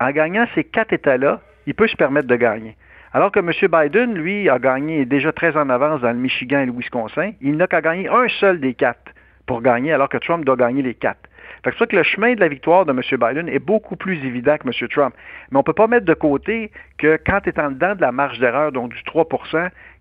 En 0.00 0.10
gagnant 0.12 0.46
ces 0.54 0.64
quatre 0.64 0.92
États-là, 0.92 1.40
il 1.66 1.74
peut 1.74 1.88
se 1.88 1.96
permettre 1.96 2.28
de 2.28 2.36
gagner. 2.36 2.76
Alors 3.16 3.32
que 3.32 3.40
M. 3.40 3.50
Biden, 3.50 4.12
lui, 4.12 4.50
a 4.50 4.58
gagné 4.58 5.06
déjà 5.06 5.32
très 5.32 5.56
en 5.56 5.70
avance 5.70 6.02
dans 6.02 6.10
le 6.10 6.18
Michigan 6.18 6.58
et 6.58 6.66
le 6.66 6.72
Wisconsin. 6.72 7.32
Il 7.40 7.56
n'a 7.56 7.66
qu'à 7.66 7.80
gagner 7.80 8.10
un 8.10 8.28
seul 8.28 8.60
des 8.60 8.74
quatre 8.74 9.14
pour 9.46 9.62
gagner, 9.62 9.90
alors 9.90 10.10
que 10.10 10.18
Trump 10.18 10.44
doit 10.44 10.56
gagner 10.56 10.82
les 10.82 10.92
quatre. 10.92 11.26
C'est 11.64 11.70
pour 11.70 11.78
ça 11.78 11.86
que 11.86 11.96
le 11.96 12.02
chemin 12.02 12.34
de 12.34 12.40
la 12.40 12.48
victoire 12.48 12.84
de 12.84 12.90
M. 12.92 13.00
Biden 13.00 13.48
est 13.48 13.58
beaucoup 13.58 13.96
plus 13.96 14.22
évident 14.22 14.58
que 14.58 14.68
M. 14.68 14.88
Trump. 14.90 15.14
Mais 15.50 15.56
on 15.56 15.60
ne 15.60 15.64
peut 15.64 15.72
pas 15.72 15.86
mettre 15.86 16.04
de 16.04 16.12
côté 16.12 16.70
que 16.98 17.18
quand 17.26 17.40
tu 17.40 17.48
es 17.48 17.58
en 17.58 17.70
dedans 17.70 17.94
de 17.94 18.02
la 18.02 18.12
marge 18.12 18.38
d'erreur, 18.38 18.70
donc 18.70 18.92
du 18.92 19.02
3 19.04 19.26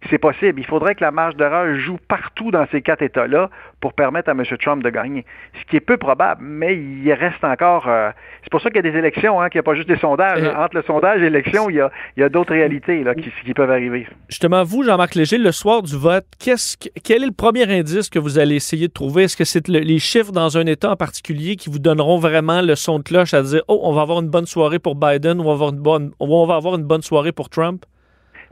c'est 0.10 0.18
possible. 0.18 0.60
Il 0.60 0.66
faudrait 0.66 0.95
que 0.95 1.03
la 1.03 1.12
marge 1.12 1.36
d'erreur 1.36 1.78
joue 1.78 1.97
partout 2.08 2.51
dans 2.51 2.66
ces 2.72 2.82
quatre 2.82 3.01
États-là 3.01 3.49
pour 3.82 3.93
permettre 3.93 4.30
à 4.30 4.34
M. 4.34 4.43
Trump 4.60 4.84
de 4.84 4.89
gagner. 4.89 5.26
Ce 5.60 5.70
qui 5.70 5.76
est 5.76 5.82
peu 5.82 5.97
probable, 5.97 6.41
mais 6.43 6.76
il 6.76 7.12
reste 7.14 7.43
encore. 7.43 7.88
Euh, 7.88 8.10
c'est 8.43 8.49
pour 8.49 8.62
ça 8.62 8.70
qu'il 8.70 8.78
y 8.78 8.88
a 8.88 8.91
des 8.91 8.97
élections, 8.97 9.41
hein, 9.41 9.49
qu'il 9.49 9.60
n'y 9.60 9.62
a 9.62 9.64
pas 9.64 9.76
juste 9.76 9.88
des 9.88 9.97
sondages. 9.97 10.43
Euh, 10.43 10.56
Entre 10.56 10.76
le 10.76 10.84
sondage 10.84 11.20
et 11.20 11.30
l'élection, 11.30 11.70
il 11.70 11.76
y 12.18 12.24
a, 12.24 12.30
d'autres 12.30 12.53
réalités 12.53 13.03
là, 13.03 13.14
qui, 13.16 13.53
peuvent 13.53 13.72
arriver. 13.72 14.08
Justement, 14.30 14.64
vous, 14.64 14.84
Jean-Marc 14.84 15.16
Léger, 15.16 15.38
le 15.38 15.51
soir 15.51 15.82
du 15.82 15.95
vote, 15.95 16.26
quel 16.39 17.24
est 17.24 17.26
le 17.26 17.32
premier 17.32 17.72
indice 17.72 18.10
que 18.10 18.20
vous 18.20 18.39
allez 18.39 18.56
essayer 18.56 18.88
de 18.88 18.93
trouver? 18.93 19.24
Est-ce 19.24 19.38
que 19.38 19.45
c'est 19.45 19.68
les 19.68 19.99
chiffres 19.99 20.32
dans 20.32 20.58
un 20.58 20.66
État 20.66 20.91
en 20.91 20.95
particulier 20.95 21.56
qui 21.56 21.70
vous 21.70 21.80
donneront 21.80 22.18
vraiment 22.18 22.62
le 22.62 22.76
son 22.76 22.99
de 22.99 23.03
cloche 23.03 23.34
à 23.34 23.41
dire 23.41 23.62
Oh, 23.68 23.80
on 23.84 23.93
va 23.93 24.01
avoir 24.01 24.20
une 24.20 24.30
bonne 24.30 24.45
soirée 24.45 24.80
pour 24.80 24.95
Biden 24.95 25.39
ou 25.39 25.43
on 25.43 25.47
va 25.47 25.53
avoir 25.53 25.70
une 25.72 25.80
bonne, 25.80 26.12
on 26.20 26.45
va 26.45 26.56
avoir 26.56 26.76
une 26.76 26.84
bonne 26.84 27.01
soirée 27.01 27.32
pour 27.32 27.49
Trump? 27.49 27.86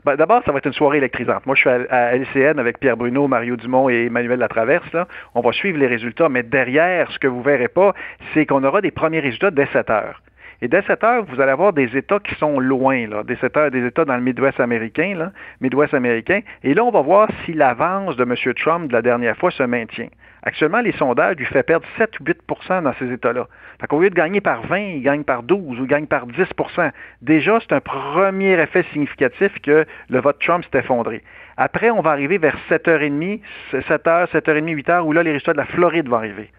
Ben, 0.04 0.16
D'abord, 0.16 0.42
ça 0.44 0.52
va 0.52 0.58
être 0.58 0.66
une 0.66 0.74
soirée 0.74 0.98
électrisante. 0.98 1.46
Moi, 1.46 1.54
je 1.54 1.60
suis 1.60 1.70
à, 1.70 2.14
LCN 2.14 2.58
avec 2.58 2.78
Pierre 2.78 2.96
Bruno, 2.96 3.26
Mario 3.26 3.56
Dumont 3.56 3.88
et 3.88 4.06
Emmanuel 4.06 4.38
Latraverse. 4.38 4.94
On 5.34 5.40
va 5.40 5.52
suivre 5.52 5.78
les 5.78 5.86
résultats, 5.86 6.28
mais 6.28 6.42
derrière, 6.42 7.10
ce 7.10 7.18
que 7.18 7.26
vous 7.26 7.42
verrez 7.42 7.68
pas, 7.68 7.94
c'est 8.34 8.44
qu'on 8.44 8.62
aura 8.64 8.82
des 8.82 8.90
premiers 8.90 9.20
résultats 9.20 9.50
dès 9.50 9.66
7 9.66 9.88
heures. 9.88 10.20
Et 10.60 10.68
dès 10.68 10.82
7 10.82 11.04
heures, 11.04 11.24
vous 11.24 11.40
allez 11.40 11.52
avoir 11.52 11.72
des 11.72 11.96
États 11.96 12.20
qui 12.20 12.34
sont 12.34 12.60
loin, 12.60 13.06
là, 13.06 13.22
des, 13.22 13.38
États, 13.42 13.70
des 13.70 13.86
États 13.86 14.04
dans 14.04 14.16
le 14.16 14.22
Midwest 14.22 14.60
américain, 14.60 15.30
Midwest 15.60 15.94
américain. 15.94 16.40
Et 16.62 16.74
là, 16.74 16.84
on 16.84 16.90
va 16.90 17.00
voir 17.00 17.28
si 17.44 17.54
l'avance 17.54 18.16
de 18.16 18.24
M. 18.24 18.34
Trump 18.54 18.88
de 18.88 18.92
la 18.92 19.02
dernière 19.02 19.36
fois 19.36 19.50
se 19.50 19.62
maintient. 19.62 20.08
Actuellement, 20.46 20.80
les 20.82 20.92
sondages 20.92 21.36
lui 21.36 21.46
font 21.46 21.62
perdre 21.62 21.86
7 21.96 22.20
ou 22.20 22.24
8% 22.24 22.82
dans 22.82 22.92
ces 22.98 23.10
États-là. 23.10 23.48
Fait 23.80 23.86
qu'au 23.86 24.02
lieu 24.02 24.10
de 24.10 24.14
gagner 24.14 24.42
par 24.42 24.66
20, 24.66 24.78
il 24.78 25.02
gagne 25.02 25.24
par 25.24 25.42
12 25.42 25.80
ou 25.80 25.84
il 25.84 25.88
gagne 25.88 26.06
par 26.06 26.26
10% 26.26 26.90
Déjà, 27.22 27.58
c'est 27.60 27.74
un 27.74 27.80
premier 27.80 28.60
effet 28.60 28.84
significatif 28.92 29.58
que 29.62 29.86
le 30.10 30.20
vote 30.20 30.38
Trump 30.40 30.62
s'est 30.70 30.78
effondré. 30.78 31.22
Après, 31.56 31.90
on 31.90 32.02
va 32.02 32.10
arriver 32.10 32.36
vers 32.36 32.58
7h30, 32.68 33.40
7h, 33.72 34.30
7h30, 34.32 34.84
8h, 34.84 35.00
où 35.00 35.12
là, 35.12 35.22
les 35.22 35.32
résultats 35.32 35.54
de 35.54 35.58
la 35.58 35.64
Floride 35.64 36.08
vont 36.08 36.16
arriver. 36.16 36.50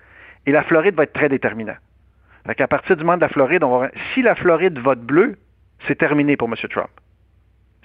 Et 0.47 0.51
la 0.51 0.63
Floride 0.63 0.95
va 0.95 1.03
être 1.03 1.13
très 1.13 1.29
déterminant. 1.29 1.75
Fait 2.47 2.55
qu'à 2.55 2.67
partir 2.67 2.97
du 2.97 3.03
moment 3.03 3.17
de 3.17 3.21
la 3.21 3.29
Floride, 3.29 3.63
on 3.63 3.77
va... 3.77 3.89
si 4.13 4.23
la 4.23 4.33
Floride 4.33 4.79
vote 4.79 5.01
bleu, 5.01 5.37
c'est 5.87 5.95
terminé 5.95 6.37
pour 6.37 6.47
M. 6.47 6.55
Trump. 6.69 6.89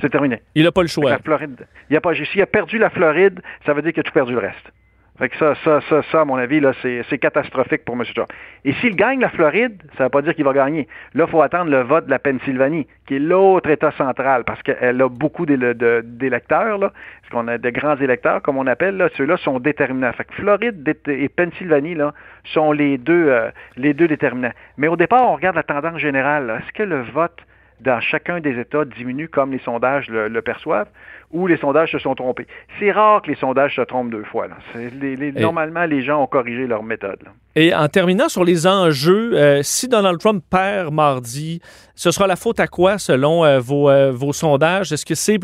C'est 0.00 0.10
terminé. 0.10 0.40
Il 0.54 0.64
n'a 0.64 0.72
pas 0.72 0.82
le 0.82 0.88
choix. 0.88 1.10
La 1.10 1.18
Floride, 1.18 1.66
il 1.90 1.96
a 1.96 2.00
pas, 2.00 2.14
s'il 2.14 2.40
a 2.40 2.46
perdu 2.46 2.78
la 2.78 2.88
Floride, 2.88 3.42
ça 3.66 3.74
veut 3.74 3.82
dire 3.82 3.92
qu'il 3.92 4.00
a 4.00 4.04
tout 4.04 4.12
perdu 4.12 4.32
le 4.32 4.38
reste. 4.38 4.72
Fait 5.20 5.28
que 5.28 5.36
ça, 5.36 5.54
ça, 5.64 5.80
ça, 5.82 6.00
ça, 6.10 6.22
à 6.22 6.24
mon 6.24 6.36
avis, 6.36 6.62
c'est 6.82 7.18
catastrophique 7.18 7.84
pour 7.84 7.94
M. 7.94 8.04
Trump. 8.14 8.32
Et 8.64 8.72
s'il 8.74 8.96
gagne 8.96 9.20
la 9.20 9.28
Floride, 9.28 9.82
ça 9.98 10.04
ne 10.04 10.04
veut 10.04 10.10
pas 10.10 10.22
dire 10.22 10.34
qu'il 10.34 10.46
va 10.46 10.54
gagner. 10.54 10.88
Là, 11.12 11.26
il 11.26 11.30
faut 11.30 11.42
attendre 11.42 11.70
le 11.70 11.82
vote 11.82 12.06
de 12.06 12.10
la 12.10 12.18
Pennsylvanie, 12.18 12.86
qui 13.06 13.16
est 13.16 13.18
l'autre 13.18 13.68
État 13.68 13.90
central, 13.92 14.44
parce 14.44 14.62
qu'elle 14.62 15.02
a 15.02 15.08
beaucoup 15.10 15.44
d'électeurs, 15.44 16.78
là, 16.78 16.90
parce 17.20 17.32
qu'on 17.32 17.48
a 17.48 17.58
de 17.58 17.68
grands 17.68 17.96
électeurs, 17.96 18.40
comme 18.40 18.56
on 18.56 18.66
appelle, 18.66 18.96
là, 18.96 19.10
ceux-là 19.18 19.36
sont 19.36 19.60
déterminants. 19.60 20.12
Fait 20.14 20.24
que 20.24 20.32
Floride 20.34 20.96
et 21.06 21.28
Pennsylvanie, 21.28 21.96
sont 22.44 22.72
les 22.72 22.96
deux, 22.96 23.28
euh, 23.28 23.50
les 23.76 23.92
deux 23.92 24.08
déterminants. 24.08 24.52
Mais 24.78 24.88
au 24.88 24.96
départ, 24.96 25.28
on 25.28 25.34
regarde 25.34 25.56
la 25.56 25.62
tendance 25.62 25.98
générale. 25.98 26.62
Est-ce 26.62 26.72
que 26.72 26.82
le 26.82 27.02
vote 27.02 27.36
dans 27.80 28.00
chacun 28.00 28.40
des 28.40 28.58
États 28.58 28.84
diminue 28.84 29.28
comme 29.28 29.52
les 29.52 29.58
sondages 29.60 30.08
le 30.08 30.42
perçoivent? 30.42 30.88
où 31.32 31.46
les 31.46 31.56
sondages 31.58 31.92
se 31.92 31.98
sont 31.98 32.14
trompés. 32.14 32.46
C'est 32.78 32.90
rare 32.90 33.22
que 33.22 33.30
les 33.30 33.36
sondages 33.36 33.76
se 33.76 33.82
trompent 33.82 34.10
deux 34.10 34.24
fois. 34.24 34.48
normalement, 35.36 35.84
les 35.84 36.02
gens 36.02 36.22
ont 36.22 36.26
corrigé 36.26 36.66
leur 36.66 36.82
méthode. 36.82 37.20
Et 37.56 37.74
en 37.74 37.88
terminant 37.88 38.28
sur 38.28 38.44
les 38.44 38.66
enjeux, 38.66 39.34
euh, 39.34 39.60
si 39.62 39.88
Donald 39.88 40.18
Trump 40.18 40.42
perd 40.50 40.92
mardi, 40.92 41.60
ce 41.94 42.10
sera 42.10 42.26
la 42.26 42.36
faute 42.36 42.58
à 42.60 42.66
quoi 42.66 42.98
selon 42.98 43.44
euh, 43.44 43.60
euh, 43.70 44.12
vos, 44.12 44.32
sondages? 44.32 44.92
Est-ce 44.92 45.06
que 45.06 45.14
c'est 45.14 45.38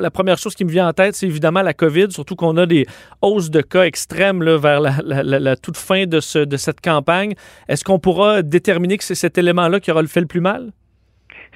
la 0.00 0.10
première 0.10 0.38
chose 0.38 0.54
qui 0.54 0.64
me 0.64 0.70
vient 0.70 0.88
en 0.88 0.92
tête, 0.92 1.14
c'est 1.14 1.26
évidemment 1.26 1.62
la 1.62 1.74
COVID, 1.74 2.10
surtout 2.10 2.36
qu'on 2.36 2.56
a 2.56 2.66
des 2.66 2.86
hausses 3.22 3.50
de 3.50 3.60
cas 3.60 3.84
extrêmes 3.84 4.44
vers 4.56 4.80
la, 4.80 5.56
toute 5.56 5.76
fin 5.76 6.06
de, 6.06 6.20
ce, 6.20 6.38
de 6.38 6.56
cette 6.56 6.80
campagne. 6.80 7.34
Est-ce 7.68 7.84
qu'on 7.84 7.98
pourra 7.98 8.42
déterminer 8.42 8.96
que 8.96 9.04
c'est 9.04 9.14
cet 9.14 9.36
élément-là 9.36 9.80
qui 9.80 9.90
aura 9.90 10.02
le 10.02 10.08
fait 10.08 10.20
le 10.20 10.26
plus 10.26 10.40
mal? 10.40 10.72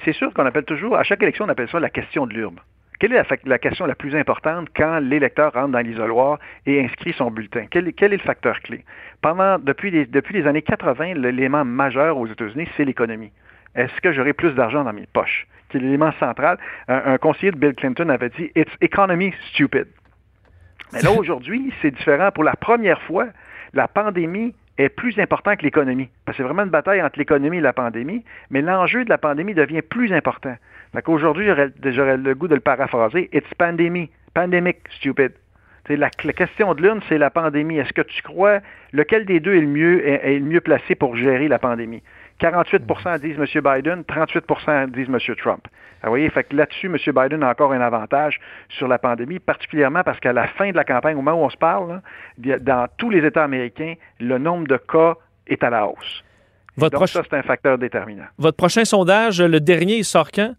C'est 0.05 0.13
sûr 0.13 0.33
qu'on 0.33 0.45
appelle 0.45 0.65
toujours, 0.65 0.97
à 0.97 1.03
chaque 1.03 1.21
élection, 1.23 1.45
on 1.45 1.49
appelle 1.49 1.69
ça 1.69 1.79
la 1.79 1.89
question 1.89 2.27
de 2.27 2.33
l'urbe. 2.33 2.59
Quelle 2.99 3.13
est 3.13 3.45
la, 3.45 3.59
question 3.59 3.85
la 3.85 3.95
plus 3.95 4.15
importante 4.15 4.69
quand 4.73 4.99
l'électeur 4.99 5.51
rentre 5.51 5.71
dans 5.71 5.79
l'isoloir 5.79 6.39
et 6.65 6.83
inscrit 6.85 7.11
son 7.11 7.31
bulletin? 7.31 7.65
Quel, 7.69 7.87
est 7.87 8.07
le 8.07 8.17
facteur 8.19 8.61
clé? 8.61 8.85
Pendant, 9.21 9.59
depuis, 9.59 9.91
les, 9.91 10.05
depuis 10.05 10.35
les 10.35 10.47
années 10.47 10.61
80, 10.61 11.15
l'élément 11.15 11.65
majeur 11.65 12.17
aux 12.17 12.27
États-Unis, 12.27 12.69
c'est 12.77 12.85
l'économie. 12.85 13.31
Est-ce 13.75 13.99
que 14.01 14.13
j'aurai 14.13 14.33
plus 14.33 14.51
d'argent 14.51 14.83
dans 14.83 14.93
mes 14.93 15.07
poches? 15.11 15.47
C'est 15.71 15.79
l'élément 15.79 16.13
central. 16.13 16.57
Un, 16.87 17.17
conseiller 17.17 17.51
de 17.51 17.57
Bill 17.57 17.73
Clinton 17.73 18.07
avait 18.09 18.29
dit 18.29 18.51
It's 18.55 18.71
economy 18.79 19.33
stupid. 19.49 19.87
Mais 20.93 21.01
là, 21.01 21.11
aujourd'hui, 21.17 21.73
c'est 21.81 21.91
différent. 21.91 22.31
Pour 22.31 22.43
la 22.43 22.55
première 22.55 23.01
fois, 23.01 23.27
la 23.73 23.87
pandémie 23.87 24.53
est 24.77 24.89
plus 24.89 25.17
importante 25.19 25.57
que 25.57 25.63
l'économie. 25.63 26.09
Parce 26.25 26.37
c'est 26.37 26.43
vraiment 26.43 26.63
une 26.63 26.69
bataille 26.69 27.01
entre 27.01 27.19
l'économie 27.19 27.57
et 27.57 27.61
la 27.61 27.73
pandémie, 27.73 28.23
mais 28.49 28.61
l'enjeu 28.61 29.05
de 29.05 29.09
la 29.09 29.17
pandémie 29.17 29.53
devient 29.53 29.81
plus 29.81 30.13
important. 30.13 30.55
Fait 30.93 31.01
qu'aujourd'hui, 31.01 31.47
j'aurais 31.83 32.17
le 32.17 32.35
goût 32.35 32.47
de 32.47 32.55
le 32.55 32.61
paraphraser. 32.61 33.29
It's 33.33 33.51
pandemic. 33.57 34.11
Pandemic, 34.33 34.77
stupid. 34.89 35.33
La, 35.89 36.09
question 36.09 36.73
de 36.73 36.81
l'une, 36.81 37.01
c'est 37.09 37.17
la 37.17 37.29
pandémie. 37.29 37.77
Est-ce 37.77 37.93
que 37.93 38.01
tu 38.01 38.21
crois 38.21 38.59
lequel 38.93 39.25
des 39.25 39.39
deux 39.39 39.55
est 39.55 39.57
est, 39.57 40.39
le 40.39 40.45
mieux 40.45 40.61
placé 40.61 40.95
pour 40.95 41.15
gérer 41.15 41.47
la 41.47 41.59
pandémie? 41.59 42.01
48% 42.41 43.19
disent 43.19 43.37
M. 43.37 43.61
Biden, 43.61 44.01
38% 44.01 44.91
disent 44.91 45.09
M. 45.09 45.35
Trump. 45.37 45.67
Vous 46.03 46.09
voyez, 46.09 46.29
fait 46.29 46.43
que 46.43 46.55
là-dessus, 46.55 46.87
M. 46.87 46.97
Biden 47.15 47.43
a 47.43 47.51
encore 47.51 47.71
un 47.71 47.79
avantage 47.79 48.39
sur 48.69 48.87
la 48.89 48.97
pandémie, 48.97 49.39
particulièrement 49.39 50.03
parce 50.03 50.19
qu'à 50.19 50.33
la 50.33 50.47
fin 50.47 50.69
de 50.71 50.75
la 50.75 50.83
campagne, 50.83 51.15
au 51.15 51.21
moment 51.21 51.41
où 51.41 51.45
on 51.45 51.49
se 51.49 51.57
parle, 51.57 52.01
dans 52.37 52.87
tous 52.97 53.09
les 53.09 53.25
États 53.25 53.43
américains, 53.43 53.93
le 54.19 54.37
nombre 54.37 54.67
de 54.67 54.75
cas 54.75 55.15
est 55.47 55.63
à 55.63 55.69
la 55.69 55.87
hausse. 55.87 56.23
Votre 56.75 56.99
Donc 56.99 57.07
ça, 57.07 57.21
c'est 57.23 57.37
un 57.37 57.43
facteur 57.43 57.77
déterminant. 57.77 58.25
Votre 58.37 58.57
prochain 58.57 58.83
sondage, 58.83 59.41
le 59.41 59.59
dernier, 59.59 59.97
il 59.97 60.05
sort 60.05 60.31
quand? 60.31 60.55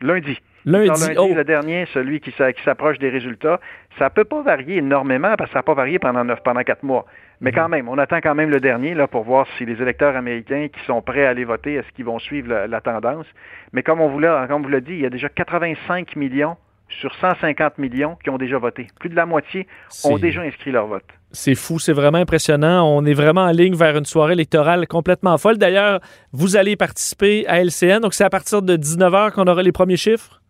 Lundi. 0.00 0.38
Lundi, 0.64 1.14
oh. 1.16 1.32
le 1.34 1.44
dernier, 1.44 1.86
celui 1.94 2.20
qui, 2.20 2.32
s'approche 2.64 2.98
des 2.98 3.10
résultats. 3.10 3.60
Ça 3.98 4.04
ne 4.06 4.10
peut 4.10 4.24
pas 4.24 4.42
varier 4.42 4.76
énormément 4.78 5.34
parce 5.36 5.50
que 5.50 5.54
ça 5.54 5.58
n'a 5.60 5.62
pas 5.62 5.74
varié 5.74 5.98
pendant, 5.98 6.24
pendant 6.44 6.62
quatre 6.62 6.82
mois. 6.82 7.06
Mais 7.40 7.52
quand 7.52 7.64
mhm. 7.64 7.70
même, 7.70 7.88
on 7.88 7.98
attend 7.98 8.20
quand 8.20 8.34
même 8.34 8.50
le 8.50 8.60
dernier 8.60 8.94
là, 8.94 9.06
pour 9.06 9.24
voir 9.24 9.46
si 9.56 9.64
les 9.64 9.80
électeurs 9.80 10.16
américains 10.16 10.68
qui 10.68 10.84
sont 10.86 11.02
prêts 11.02 11.26
à 11.26 11.30
aller 11.30 11.44
voter, 11.44 11.74
est-ce 11.74 11.90
qu'ils 11.94 12.04
vont 12.04 12.18
suivre 12.18 12.66
la, 12.66 12.80
tendance. 12.80 13.26
Mais 13.72 13.82
comme 13.82 14.00
on 14.00 14.08
vous 14.08 14.18
l'a 14.18 14.80
dit, 14.80 14.92
il 14.92 15.00
y 15.00 15.06
a 15.06 15.10
déjà 15.10 15.28
85 15.28 16.16
millions 16.16 16.56
sur 16.88 17.14
150 17.14 17.78
millions 17.78 18.16
qui 18.22 18.30
ont 18.30 18.38
déjà 18.38 18.58
voté. 18.58 18.86
Plus 18.98 19.10
de 19.10 19.16
la 19.16 19.26
moitié 19.26 19.66
ont 20.04 20.18
déjà 20.18 20.42
inscrit 20.42 20.70
leur 20.70 20.86
vote. 20.86 21.04
C'est 21.32 21.54
fou, 21.54 21.78
c'est 21.78 21.92
vraiment 21.92 22.18
impressionnant. 22.18 22.88
On 22.88 23.04
est 23.04 23.12
vraiment 23.12 23.42
en 23.42 23.50
ligne 23.50 23.74
vers 23.74 23.96
une 23.96 24.06
soirée 24.06 24.32
électorale 24.32 24.86
complètement 24.86 25.36
folle. 25.36 25.58
D'ailleurs, 25.58 26.00
vous 26.32 26.56
allez 26.56 26.76
participer 26.76 27.46
à 27.46 27.62
LCN, 27.62 28.00
donc 28.00 28.14
c'est 28.14 28.24
à 28.24 28.30
partir 28.30 28.62
de 28.62 28.76
19h 28.76 29.32
qu'on 29.32 29.46
aura 29.46 29.62
les 29.62 29.72
premiers 29.72 29.98
chiffres? 29.98 30.40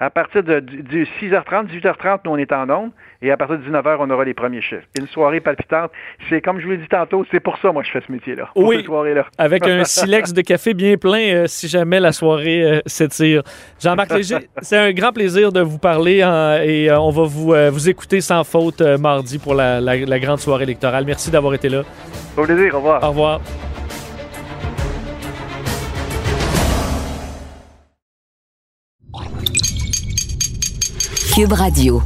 À 0.00 0.10
partir 0.10 0.44
de, 0.44 0.60
6h30, 1.20 1.66
18h30, 1.66 2.20
nous, 2.24 2.30
on 2.30 2.36
est 2.36 2.52
en 2.52 2.70
onde. 2.70 2.90
Et 3.20 3.32
à 3.32 3.36
partir 3.36 3.58
de 3.58 3.64
19h, 3.64 3.96
on 3.98 4.10
aura 4.10 4.24
les 4.24 4.34
premiers 4.34 4.60
chiffres. 4.60 4.86
Une 4.96 5.08
soirée 5.08 5.40
palpitante. 5.40 5.90
C'est 6.28 6.40
comme 6.40 6.60
je 6.60 6.64
vous 6.66 6.70
l'ai 6.70 6.76
dit 6.76 6.86
tantôt, 6.88 7.26
c'est 7.32 7.40
pour 7.40 7.58
ça, 7.58 7.72
moi, 7.72 7.82
je 7.82 7.90
fais 7.90 8.00
ce 8.06 8.12
métier-là. 8.12 8.48
Oui. 8.54 8.84
Soirée-là. 8.84 9.26
Avec 9.38 9.66
un 9.66 9.82
silex 9.84 10.32
de 10.32 10.42
café 10.42 10.72
bien 10.72 10.96
plein 10.96 11.34
euh, 11.34 11.46
si 11.48 11.66
jamais 11.66 11.98
la 11.98 12.12
soirée 12.12 12.62
euh, 12.62 12.80
s'étire. 12.86 13.42
Jean-Marc 13.80 14.12
Léger, 14.12 14.38
c'est 14.62 14.78
un 14.78 14.92
grand 14.92 15.12
plaisir 15.12 15.50
de 15.50 15.60
vous 15.60 15.78
parler 15.78 16.18
et 16.18 16.90
euh, 16.90 17.00
on 17.00 17.10
va 17.10 17.24
vous, 17.24 17.54
vous 17.72 17.88
écouter 17.88 18.20
sans 18.20 18.44
faute 18.44 18.80
mardi 18.80 19.38
pour 19.38 19.54
la, 19.54 19.80
la, 19.80 20.18
grande 20.20 20.38
soirée 20.38 20.64
électorale. 20.64 21.04
Merci 21.06 21.30
d'avoir 21.30 21.54
été 21.54 21.68
là. 21.68 21.82
Au 22.36 22.44
plaisir. 22.44 22.74
Au 22.74 22.78
revoir. 22.78 23.02
Au 23.02 23.08
revoir. 23.08 23.40
Cube 31.38 31.52
Radio. 31.52 32.02